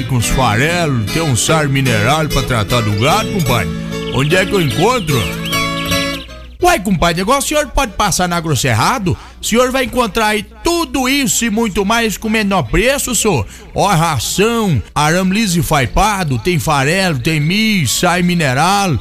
com 0.08 0.16
os 0.16 0.26
farelos, 0.26 1.12
ter 1.12 1.20
um 1.20 1.36
sar 1.36 1.68
mineral 1.68 2.26
pra 2.28 2.42
tratar 2.42 2.80
do 2.80 2.98
gato, 2.98 3.30
compadre. 3.32 3.68
Onde 4.14 4.34
é 4.34 4.46
que 4.46 4.52
eu 4.52 4.60
encontro? 4.60 5.16
Uai, 6.62 6.80
compadre, 6.80 7.22
agora 7.22 7.38
o 7.38 7.42
senhor 7.42 7.66
pode 7.68 7.92
passar 7.92 8.28
na 8.28 8.40
Grosserrado? 8.40 9.16
O 9.40 9.44
senhor 9.44 9.70
vai 9.70 9.84
encontrar 9.84 10.28
aí 10.28 10.44
tudo 10.62 11.08
isso 11.08 11.44
e 11.44 11.50
muito 11.50 11.84
mais 11.84 12.18
com 12.18 12.28
menor 12.28 12.64
preço, 12.64 13.14
senhor. 13.14 13.46
Ó, 13.74 13.86
ração, 13.88 14.82
arame 14.94 15.34
liso 15.34 15.60
e 15.60 15.62
faipado, 15.62 16.38
tem 16.38 16.58
farelo, 16.58 17.18
tem 17.18 17.40
milho, 17.40 17.88
sai 17.88 18.22
mineral, 18.22 18.98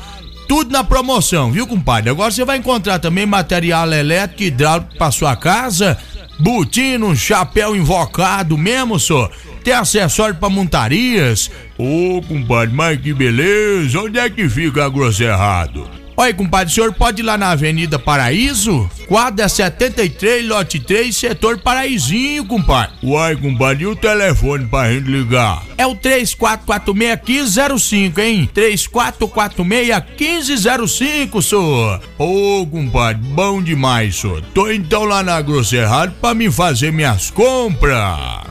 tudo 0.48 0.72
na 0.72 0.84
promoção, 0.84 1.52
viu, 1.52 1.68
compadre? 1.68 2.10
Agora 2.10 2.32
você 2.32 2.46
vai 2.46 2.58
encontrar 2.58 3.00
também 3.00 3.26
material 3.26 3.92
elétrico 3.92 4.44
e 4.44 4.48
hidráulico 4.48 4.98
pra 4.98 5.12
sua 5.12 5.36
casa, 5.36 5.98
botino, 6.40 7.16
chapéu 7.16 7.76
invocado 7.76 8.58
mesmo, 8.58 9.00
senhor. 9.00 9.30
Tem 9.64 9.74
acessório 9.74 10.36
para 10.36 10.50
montarias. 10.50 11.52
Ô, 11.78 12.22
compadre, 12.28 12.74
mas 12.74 13.00
que 13.00 13.14
beleza! 13.14 14.00
Onde 14.00 14.18
é 14.18 14.30
que 14.30 14.48
fica 14.48 14.86
a 14.86 14.90
Grosserrado? 14.90 15.99
Olha, 16.20 16.34
compadre, 16.34 16.70
o 16.70 16.76
senhor 16.76 16.94
pode 16.94 17.22
ir 17.22 17.26
lá 17.26 17.38
na 17.38 17.52
Avenida 17.52 17.98
Paraíso? 17.98 18.92
Quadra 19.08 19.48
73, 19.48 20.46
lote 20.46 20.78
3, 20.78 21.16
setor 21.16 21.60
Paraízinho, 21.60 22.44
compadre. 22.44 22.94
Uai, 23.02 23.38
compadre, 23.38 23.86
e 23.86 23.88
o 23.88 23.96
telefone 23.96 24.66
pra 24.66 24.92
gente 24.92 25.10
ligar? 25.10 25.64
É 25.78 25.88
o 25.88 25.96
3446-1505, 25.96 28.20
hein? 28.20 28.50
3446-1505, 28.54 31.42
senhor. 31.42 32.02
Ô, 32.18 32.68
compadre, 32.70 33.22
bom 33.30 33.64
demais, 33.64 34.18
senhor. 34.18 34.44
Tô 34.54 34.70
então 34.70 35.06
lá 35.06 35.24
na 35.24 35.42
Grosserrado 35.42 36.14
pra 36.20 36.34
me 36.34 36.52
fazer 36.52 36.92
minhas 36.92 37.32
compras. 37.32 38.50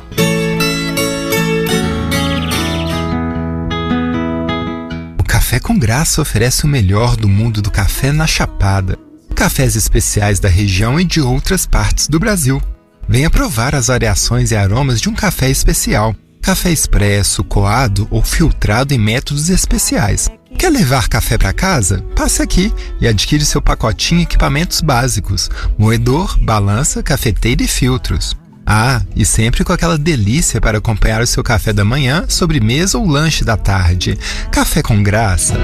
Café 5.49 5.61
com 5.61 5.79
Graça 5.79 6.21
oferece 6.21 6.67
o 6.67 6.69
melhor 6.69 7.17
do 7.17 7.27
mundo 7.27 7.63
do 7.63 7.71
café 7.71 8.13
na 8.13 8.27
Chapada. 8.27 8.99
Cafés 9.35 9.77
especiais 9.77 10.39
da 10.39 10.47
região 10.47 11.01
e 11.01 11.05
de 11.05 11.23
outras 11.23 11.65
partes 11.65 12.07
do 12.07 12.19
Brasil. 12.19 12.61
Venha 13.09 13.31
provar 13.31 13.75
as 13.75 13.87
variações 13.87 14.51
e 14.51 14.57
aromas 14.57 15.01
de 15.01 15.09
um 15.09 15.15
café 15.15 15.49
especial. 15.49 16.15
Café 16.43 16.71
expresso, 16.71 17.43
coado 17.43 18.07
ou 18.11 18.23
filtrado 18.23 18.93
em 18.93 18.99
métodos 18.99 19.49
especiais. 19.49 20.29
Quer 20.59 20.69
levar 20.69 21.09
café 21.09 21.39
para 21.39 21.55
casa? 21.55 22.05
Passe 22.15 22.43
aqui 22.43 22.71
e 23.01 23.09
adquire 23.09 23.43
seu 23.43 23.63
pacotinho 23.63 24.21
equipamentos 24.21 24.83
básicos: 24.83 25.49
moedor, 25.79 26.39
balança, 26.45 27.03
cafeteira 27.03 27.63
e 27.63 27.67
filtros. 27.67 28.37
Ah, 28.71 29.01
e 29.17 29.25
sempre 29.25 29.65
com 29.65 29.73
aquela 29.73 29.97
delícia 29.97 30.61
para 30.61 30.77
acompanhar 30.77 31.23
o 31.23 31.27
seu 31.27 31.43
café 31.43 31.73
da 31.73 31.87
manhã, 31.87 32.29
sobremesa 32.29 32.99
ou 32.99 33.07
lanche 33.07 33.43
da 33.43 33.57
tarde. 33.57 34.19
Café 34.53 34.83
com 34.83 35.03
graça. 35.03 35.55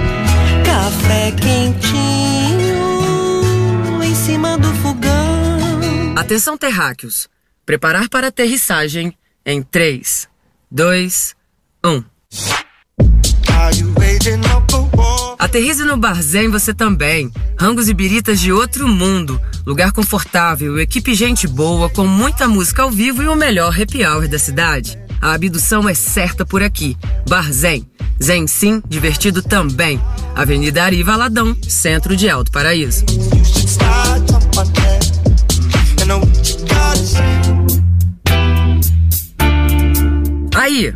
Café 0.64 1.30
quentinho 1.32 2.82
em 4.02 4.14
cima 4.14 4.56
do 4.56 4.72
fogão. 4.76 6.14
Atenção, 6.16 6.56
terráqueos. 6.56 7.28
Preparar 7.66 8.08
para 8.08 8.28
aterrissagem 8.28 9.12
em 9.44 9.62
3, 9.62 10.26
2, 10.70 11.36
1. 11.84 12.04
Aterrize 15.44 15.84
no 15.84 15.98
Barzém 15.98 16.48
você 16.48 16.72
também. 16.72 17.30
Rangos 17.58 17.86
e 17.90 17.92
biritas 17.92 18.40
de 18.40 18.50
outro 18.50 18.88
mundo. 18.88 19.38
Lugar 19.66 19.92
confortável, 19.92 20.80
equipe 20.80 21.12
gente 21.12 21.46
boa, 21.46 21.90
com 21.90 22.06
muita 22.06 22.48
música 22.48 22.82
ao 22.82 22.90
vivo 22.90 23.22
e 23.22 23.28
o 23.28 23.36
melhor 23.36 23.78
happy 23.78 24.06
hour 24.06 24.26
da 24.26 24.38
cidade. 24.38 24.98
A 25.20 25.34
abdução 25.34 25.86
é 25.86 25.92
certa 25.92 26.46
por 26.46 26.62
aqui. 26.62 26.96
Barzém. 27.28 27.86
Zen 28.22 28.46
sim, 28.46 28.82
divertido 28.88 29.42
também. 29.42 30.00
Avenida 30.34 30.82
Ari 30.82 31.02
Valadão, 31.02 31.54
centro 31.68 32.16
de 32.16 32.26
Alto 32.26 32.50
Paraíso. 32.50 33.04
Aí, 40.54 40.94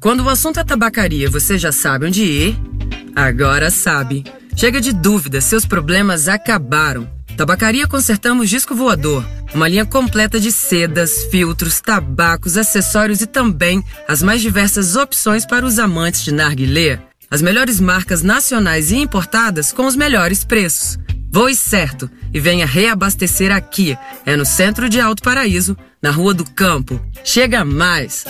quando 0.00 0.24
o 0.24 0.28
assunto 0.28 0.58
é 0.58 0.64
tabacaria, 0.64 1.30
você 1.30 1.56
já 1.56 1.70
sabe 1.70 2.06
onde 2.06 2.24
ir 2.24 2.73
Agora 3.14 3.70
sabe. 3.70 4.24
Chega 4.56 4.80
de 4.80 4.92
dúvida, 4.92 5.40
seus 5.40 5.64
problemas 5.64 6.28
acabaram. 6.28 7.08
Tabacaria 7.36 7.88
Consertamos 7.88 8.48
Disco 8.48 8.74
Voador. 8.74 9.24
Uma 9.52 9.68
linha 9.68 9.84
completa 9.84 10.38
de 10.38 10.52
sedas, 10.52 11.24
filtros, 11.30 11.80
tabacos, 11.80 12.56
acessórios 12.56 13.20
e 13.20 13.26
também 13.26 13.84
as 14.08 14.22
mais 14.22 14.40
diversas 14.40 14.96
opções 14.96 15.44
para 15.44 15.66
os 15.66 15.78
amantes 15.78 16.24
de 16.24 16.32
narguilé. 16.32 17.00
As 17.30 17.42
melhores 17.42 17.80
marcas 17.80 18.22
nacionais 18.22 18.90
e 18.92 18.96
importadas 18.96 19.72
com 19.72 19.86
os 19.86 19.96
melhores 19.96 20.44
preços. 20.44 20.98
Voe 21.32 21.54
certo 21.54 22.08
e 22.32 22.38
venha 22.38 22.66
reabastecer 22.66 23.50
aqui. 23.50 23.98
É 24.24 24.36
no 24.36 24.46
centro 24.46 24.88
de 24.88 25.00
Alto 25.00 25.22
Paraíso, 25.22 25.76
na 26.00 26.10
Rua 26.10 26.32
do 26.32 26.44
Campo. 26.44 27.00
Chega 27.24 27.64
mais! 27.64 28.24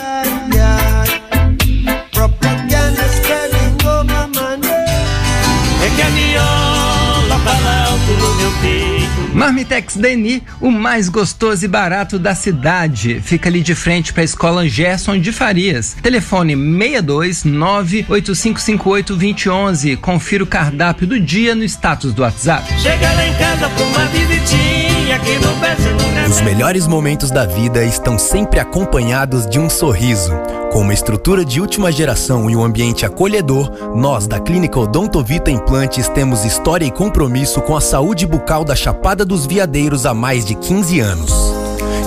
Que 5.94 6.02
a 6.02 6.08
viola 6.10 7.38
fala 7.44 7.84
alto 7.88 8.12
no 8.12 8.34
meu 8.34 8.50
peito. 8.60 9.34
Marmitex 9.34 9.96
Deni, 9.96 10.42
o 10.60 10.70
mais 10.70 11.08
gostoso 11.08 11.64
e 11.64 11.68
barato 11.68 12.18
da 12.18 12.34
cidade. 12.34 13.20
Fica 13.20 13.48
ali 13.48 13.62
de 13.62 13.74
frente 13.74 14.12
para 14.12 14.22
a 14.22 14.24
Escola 14.24 14.68
Gerson 14.68 15.18
de 15.18 15.32
Farias. 15.32 15.96
Telefone 16.00 16.54
62 16.54 17.44
98558 17.44 19.16
2011. 19.16 19.96
Confira 19.96 20.44
o 20.44 20.46
cardápio 20.46 21.06
do 21.06 21.18
dia 21.18 21.54
no 21.54 21.64
status 21.64 22.12
do 22.12 22.22
WhatsApp. 22.22 22.72
Chega 22.80 23.12
lá 23.12 23.26
em 23.26 23.34
casa 23.34 23.68
pra 23.68 23.84
uma 23.84 24.06
visitinha 24.06 25.16
aqui 25.16 25.34
no 25.44 25.54
Brasil. 25.56 25.94
Os 26.28 26.40
melhores 26.40 26.86
momentos 26.86 27.30
da 27.30 27.44
vida 27.44 27.84
estão 27.84 28.18
sempre 28.18 28.60
acompanhados 28.60 29.46
de 29.46 29.58
um 29.58 29.68
sorriso. 29.68 30.32
Com 30.74 30.80
uma 30.80 30.92
estrutura 30.92 31.44
de 31.44 31.60
última 31.60 31.92
geração 31.92 32.50
e 32.50 32.56
um 32.56 32.64
ambiente 32.64 33.06
acolhedor, 33.06 33.70
nós 33.94 34.26
da 34.26 34.40
Clínica 34.40 34.80
Odontovita 34.80 35.48
Implantes 35.48 36.08
temos 36.08 36.44
história 36.44 36.84
e 36.84 36.90
compromisso 36.90 37.62
com 37.62 37.76
a 37.76 37.80
saúde 37.80 38.26
bucal 38.26 38.64
da 38.64 38.74
Chapada 38.74 39.24
dos 39.24 39.46
Veadeiros 39.46 40.04
há 40.04 40.12
mais 40.12 40.44
de 40.44 40.56
15 40.56 40.98
anos. 40.98 41.32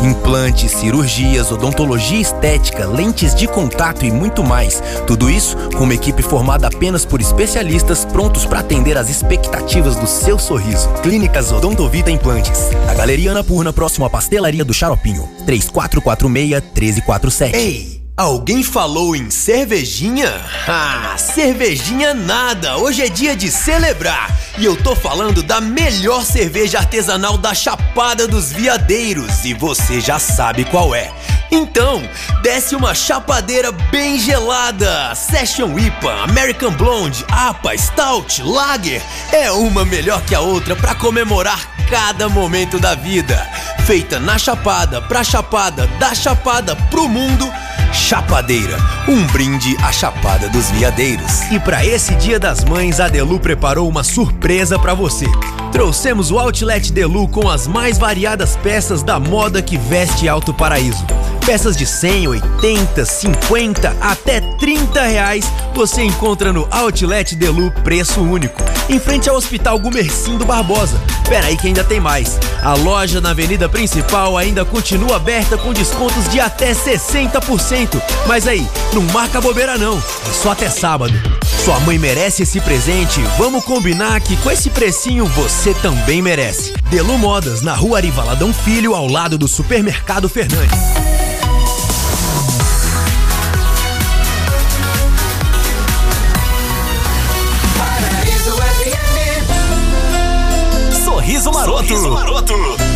Implantes, 0.04 0.72
cirurgias, 0.72 1.50
odontologia 1.50 2.20
estética, 2.20 2.86
lentes 2.86 3.34
de 3.34 3.48
contato 3.48 4.04
e 4.04 4.12
muito 4.12 4.44
mais. 4.44 4.84
Tudo 5.08 5.30
isso 5.30 5.56
com 5.78 5.86
uma 5.86 5.94
equipe 5.94 6.22
formada 6.22 6.68
apenas 6.68 7.06
por 7.06 7.22
especialistas 7.22 8.04
prontos 8.04 8.46
para 8.46 8.60
atender 8.60 8.98
às 8.98 9.10
expectativas 9.10 9.96
do 9.96 10.08
seu 10.08 10.38
sorriso. 10.38 10.90
Clínicas 11.02 11.54
Odontovita 11.54 12.12
Implantes. 12.12 12.60
A 12.90 12.94
Galeria 12.94 13.32
Ana 13.32 13.46
Purna, 13.46 13.72
próximo 13.72 14.06
à 14.06 14.10
Pastelaria 14.10 14.66
do 14.66 14.74
Xaropinho. 14.74 15.26
3446-1347. 15.46 17.54
Ei! 17.54 17.97
Alguém 18.18 18.64
falou 18.64 19.16
em 19.16 19.30
cervejinha? 19.30 20.44
Ah, 20.68 21.16
cervejinha 21.20 22.16
nada! 22.16 22.76
Hoje 22.78 23.04
é 23.04 23.10
dia 23.10 23.36
de 23.36 23.52
celebrar! 23.52 24.36
E 24.58 24.66
eu 24.66 24.76
tô 24.76 24.96
falando 24.96 25.44
da 25.44 25.62
melhor 25.62 26.26
cerveja 26.26 26.80
artesanal 26.80 27.38
da 27.38 27.54
Chapada 27.54 28.28
dos 28.28 28.52
Veadeiros 28.52 29.46
e 29.46 29.54
você 29.54 30.02
já 30.02 30.18
sabe 30.18 30.66
qual 30.66 30.96
é. 30.96 31.14
Então, 31.52 32.02
desce 32.42 32.76
uma 32.76 32.96
chapadeira 32.96 33.72
bem 33.72 34.20
gelada. 34.20 35.14
Session 35.14 35.78
IPA, 35.78 36.24
American 36.24 36.72
Blonde, 36.72 37.24
APA, 37.30 37.78
Stout, 37.78 38.42
Lager. 38.42 39.04
É 39.32 39.52
uma 39.52 39.86
melhor 39.86 40.24
que 40.24 40.34
a 40.34 40.42
outra 40.42 40.76
para 40.76 40.96
comemorar 40.96 41.70
cada 41.88 42.28
momento 42.28 42.80
da 42.80 42.96
vida. 42.96 43.48
Feita 43.86 44.20
na 44.20 44.40
Chapada, 44.40 45.04
pra 45.04 45.24
Chapada, 45.24 45.86
da 46.00 46.16
Chapada 46.16 46.76
pro 46.90 47.08
mundo. 47.08 47.48
Chapadeira, 47.94 48.78
um 49.08 49.26
brinde 49.28 49.76
à 49.84 49.92
Chapada 49.92 50.50
dos 50.50 50.70
Veadeiros. 50.72 51.44
E 51.52 51.60
para 51.60 51.86
esse 51.86 52.16
Dia 52.16 52.40
das 52.40 52.64
Mães, 52.64 53.00
a 53.00 53.08
Delu 53.08 53.40
preparou 53.40 53.88
uma 53.88 54.04
surpresa 54.04 54.78
para 54.78 54.94
você. 54.94 55.26
Trouxemos 55.72 56.32
o 56.32 56.40
Outlet 56.40 56.92
Delu 56.92 57.28
com 57.28 57.50
as 57.50 57.68
mais 57.68 57.98
variadas 57.98 58.56
peças 58.58 59.04
da 59.04 59.20
moda 59.20 59.62
que 59.62 59.78
veste 59.78 60.28
Alto 60.28 60.54
Paraíso. 60.54 61.06
Peças 61.46 61.78
de 61.78 61.86
100, 61.86 62.28
80, 62.28 63.06
50 63.06 63.98
até 64.02 64.42
30 64.58 65.02
reais 65.04 65.46
você 65.74 66.02
encontra 66.04 66.52
no 66.52 66.68
Outlet 66.72 67.36
Delu 67.36 67.72
Preço 67.84 68.22
Único, 68.22 68.62
em 68.90 69.00
frente 69.00 69.30
ao 69.30 69.36
Hospital 69.36 69.80
Gumercindo 69.80 70.46
Barbosa. 70.46 71.00
Pera 71.30 71.48
aí 71.48 71.56
que 71.56 71.68
ainda 71.68 71.84
tem 71.84 72.00
mais. 72.00 72.40
A 72.64 72.74
loja 72.74 73.22
na 73.22 73.30
Avenida 73.30 73.70
Principal 73.70 74.38
ainda 74.38 74.66
continua 74.66 75.18
aberta 75.18 75.58
com 75.58 75.72
descontos 75.72 76.28
de 76.30 76.40
até 76.40 76.74
60%. 76.74 78.02
Mas 78.26 78.48
aí, 78.48 78.68
não 78.94 79.04
marca 79.14 79.40
bobeira 79.40 79.78
não, 79.78 79.98
é 79.98 80.34
só 80.34 80.52
até 80.52 80.70
sábado. 80.70 81.14
Sua 81.64 81.80
mãe 81.82 81.98
merece 81.98 82.44
esse 82.44 82.62
presente, 82.62 83.22
vamos 83.38 83.64
combinar 83.66 84.22
que 84.22 84.38
com 84.38 84.50
esse 84.50 84.70
precinho 84.70 85.26
você 85.26 85.74
também 85.74 86.22
merece. 86.22 86.74
Delu 86.90 87.18
Modas, 87.18 87.62
na 87.62 87.74
rua 87.74 87.98
Arivaladão 87.98 88.54
Filho, 88.54 88.96
ao 88.96 89.08
lado 89.08 89.38
do 89.38 89.48
Supermercado 89.48 90.30
Fernandes. 90.30 90.80
Sorriso 101.04 101.52
Maroto. 101.52 101.88
Sorriso 101.88 102.10
Maroto. 102.10 102.87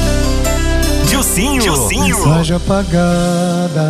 Dilcinho. 1.31 1.61
Dilcinho. 1.61 2.17
Mensagem 2.17 2.57
apagada. 2.57 3.83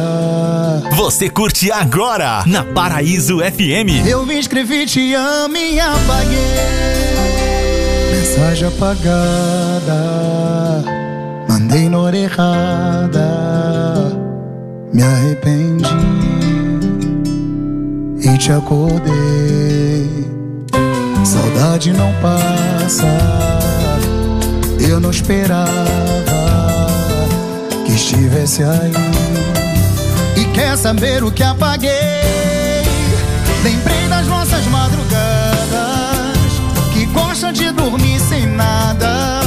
Você 0.95 1.27
curte 1.27 1.71
agora 1.71 2.43
na 2.45 2.63
Paraíso 2.63 3.39
FM. 3.39 4.05
Eu 4.07 4.23
me 4.27 4.37
inscrevi, 4.37 4.85
te 4.85 5.15
amo 5.15 5.57
e 5.57 5.79
apaguei. 5.79 6.37
Mensagem 8.11 8.67
apagada. 8.67 10.03
Mandei 11.49 11.89
na 11.89 11.97
hora 11.97 12.15
errada. 12.15 13.19
Me 14.93 15.01
arrependi 15.01 15.87
e 18.19 18.37
te 18.37 18.51
acordei. 18.51 20.29
Saudade 21.25 21.91
não 21.91 22.13
passa. 22.21 23.07
Eu 24.79 24.99
não 24.99 25.09
esperava 25.09 26.20
estivesse 27.95 28.63
aí. 28.63 28.91
E 30.35 30.45
quer 30.53 30.77
saber 30.77 31.23
o 31.23 31.31
que 31.31 31.43
apaguei? 31.43 31.91
Lembrei 33.63 34.07
das 34.07 34.27
nossas 34.27 34.65
madrugadas. 34.67 35.11
Que 36.93 37.05
gosta 37.07 37.51
de 37.51 37.71
dormir 37.71 38.19
sem 38.19 38.45
nada. 38.45 39.41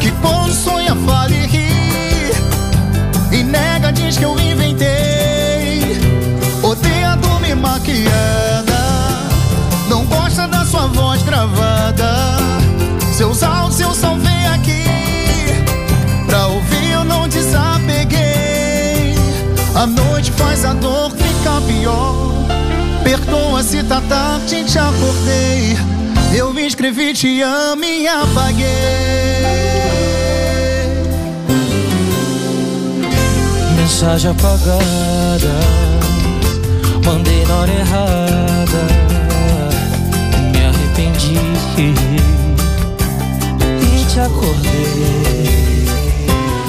Que 0.00 0.10
quando 0.20 0.52
sonha, 0.52 0.94
fala 0.94 1.30
e 1.30 1.46
ri. 1.46 2.32
E 3.32 3.42
nega, 3.42 3.92
diz 3.92 4.16
que 4.16 4.24
eu 4.24 4.38
inventei. 4.38 5.98
Odeia 6.62 7.16
dormir 7.16 7.56
maquiada. 7.56 8.72
Não 9.88 10.04
gosta 10.06 10.46
da 10.46 10.64
sua 10.64 10.86
voz 10.88 11.22
gravada. 11.22 12.51
A 20.72 20.74
dor 20.74 21.10
ficar 21.10 21.60
pior 21.62 22.14
Perdoa 23.04 23.62
se 23.62 23.82
tá 23.82 24.00
tarde 24.08 24.64
te 24.64 24.78
acordei 24.78 25.76
Eu 26.34 26.52
me 26.52 26.66
inscrevi, 26.66 27.12
te 27.12 27.42
amo 27.42 27.84
e 27.84 28.08
apaguei 28.08 28.66
Mensagem 33.76 34.30
apagada 34.30 35.60
Mandei 37.04 37.44
na 37.46 37.54
hora 37.56 37.72
errada 37.72 38.86
Me 40.52 40.66
arrependi. 40.66 41.36
E 43.80 44.04
te 44.06 44.20
acordei. 44.20 45.52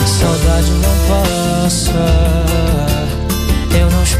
Saudade 0.05 0.71
não 0.71 0.95
passa, 1.07 2.05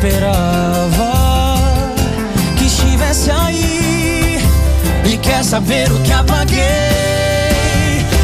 esperava 0.03 1.55
que 2.57 2.65
estivesse 2.65 3.31
aí. 3.31 4.37
E 5.05 5.17
quer 5.17 5.45
saber 5.45 5.89
o 5.91 5.99
que 5.99 6.11
apaguei? 6.11 6.59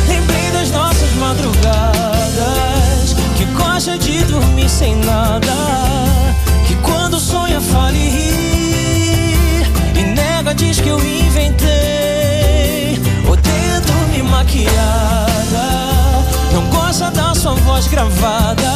Lembrei 0.09 0.51
das 0.51 0.71
nossas 0.71 1.13
madrugadas, 1.15 1.55
que 3.37 3.45
gosta 3.45 3.97
de 3.97 4.25
dormir 4.25 4.69
sem 4.69 4.97
nada, 4.97 5.55
que 6.67 6.75
quando 6.77 7.17
sonha 7.17 7.61
fala 7.61 7.93
e 7.93 8.09
ri, 8.09 9.63
e 9.95 10.03
nega 10.03 10.53
diz 10.53 10.81
que 10.81 10.89
eu 10.89 10.99
inventei. 10.99 11.69
Odeia 13.25 13.79
dormir 13.87 14.23
maquiada, 14.23 14.73
não 16.51 16.63
gosta 16.65 17.09
da 17.09 17.33
sua 17.33 17.53
voz 17.53 17.87
gravada. 17.87 18.69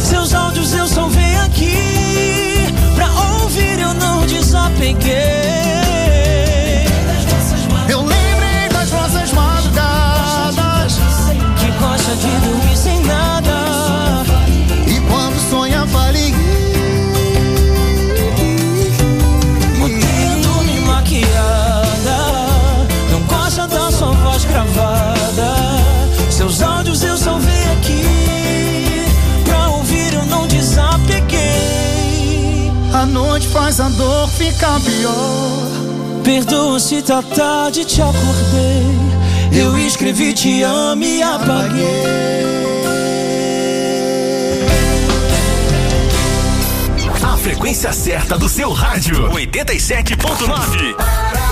Seus 0.00 0.32
áudios 0.34 0.72
eu 0.72 0.86
só 0.86 1.08
venho 1.08 1.42
aqui 1.42 1.95
desapeguei. 4.66 5.46
Eu 7.88 8.00
lembrei 8.00 8.68
das 8.72 8.90
nossas 8.90 9.32
madrugadas 9.32 10.98
Que 11.58 11.70
gosta 11.78 12.16
de 12.16 12.28
dormir 12.46 12.75
noite 33.16 33.48
faz 33.48 33.80
a 33.80 33.88
dor 33.88 34.28
ficar 34.28 34.78
pior. 34.80 36.22
Perdoa 36.22 36.78
se 36.78 37.00
tá 37.00 37.22
tarde, 37.22 37.82
te 37.84 38.02
acordei. 38.02 38.84
Eu 39.52 39.78
escrevi 39.78 40.34
te 40.34 40.62
amo 40.62 41.02
e 41.02 41.22
apaguei. 41.22 42.44
A 47.22 47.36
frequência 47.38 47.90
certa 47.92 48.36
do 48.36 48.50
seu 48.50 48.70
rádio. 48.72 49.30
87.9. 49.30 51.45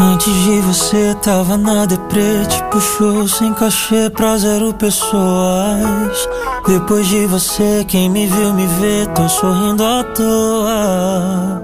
Antes 0.00 0.34
de 0.44 0.60
você 0.60 1.14
tava 1.22 1.56
na 1.56 1.86
deprê, 1.86 2.44
te 2.46 2.62
puxou 2.64 3.28
sem 3.28 3.54
cachê 3.54 4.10
pra 4.10 4.36
zero 4.36 4.74
pessoas. 4.74 6.28
Depois 6.66 7.06
de 7.06 7.26
você, 7.26 7.84
quem 7.86 8.10
me 8.10 8.26
viu 8.26 8.52
me 8.54 8.66
vê, 8.66 9.06
tô 9.14 9.28
sorrindo 9.28 9.84
à 9.84 10.02
toa. 10.02 11.62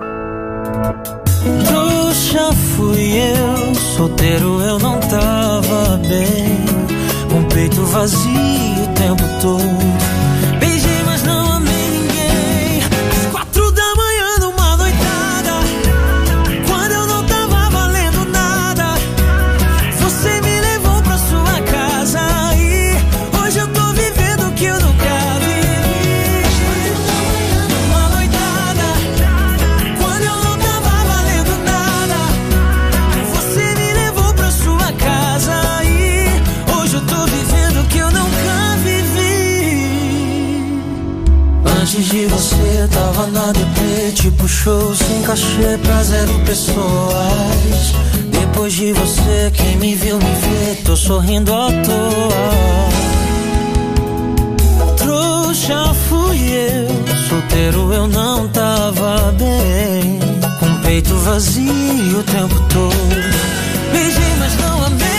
Trouxa 1.67 2.53
fui 2.77 3.15
eu, 3.19 3.75
solteiro 3.97 4.61
eu 4.61 4.79
não 4.79 5.01
tava 5.01 5.97
bem. 6.09 6.65
Com 7.33 7.43
peito 7.53 7.83
vazio 7.87 8.31
o 8.31 8.95
tempo 8.95 9.25
todo. 9.41 10.20
Show 44.63 44.95
sem 44.95 45.23
cachê 45.23 45.79
pra 45.83 46.03
zero 46.03 46.39
pessoas. 46.41 47.95
Depois 48.31 48.75
de 48.75 48.93
você, 48.93 49.51
quem 49.55 49.77
me 49.79 49.95
viu 49.95 50.19
me 50.19 50.25
vê, 50.25 50.75
tô 50.85 50.95
sorrindo 50.95 51.55
à 51.55 51.69
toa. 51.69 52.89
Trouxa 54.99 55.95
fui 56.09 56.39
eu, 56.51 56.89
solteiro 57.29 57.93
eu 57.93 58.07
não 58.07 58.49
tava 58.49 59.33
bem. 59.39 60.21
Com 60.59 60.67
o 60.67 60.81
peito 60.83 61.15
vazio 61.17 62.19
o 62.19 62.23
tempo 62.23 62.61
todo. 62.69 62.95
Beijei, 63.93 64.35
mas 64.39 64.57
não 64.61 64.85
amei 64.85 65.10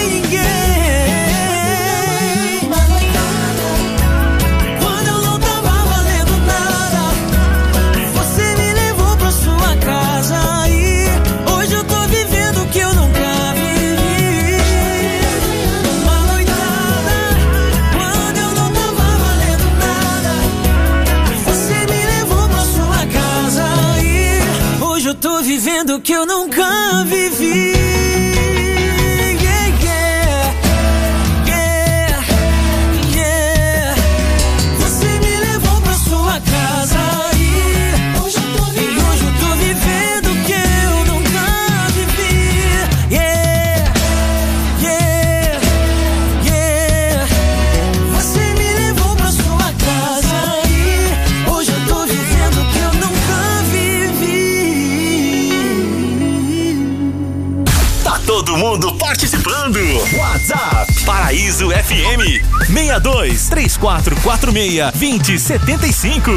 WhatsApp 60.41 60.89
Paraíso 61.05 61.69
FM 61.71 62.41
62 62.65 63.49
3446 63.49 64.91
2075. 64.93 66.31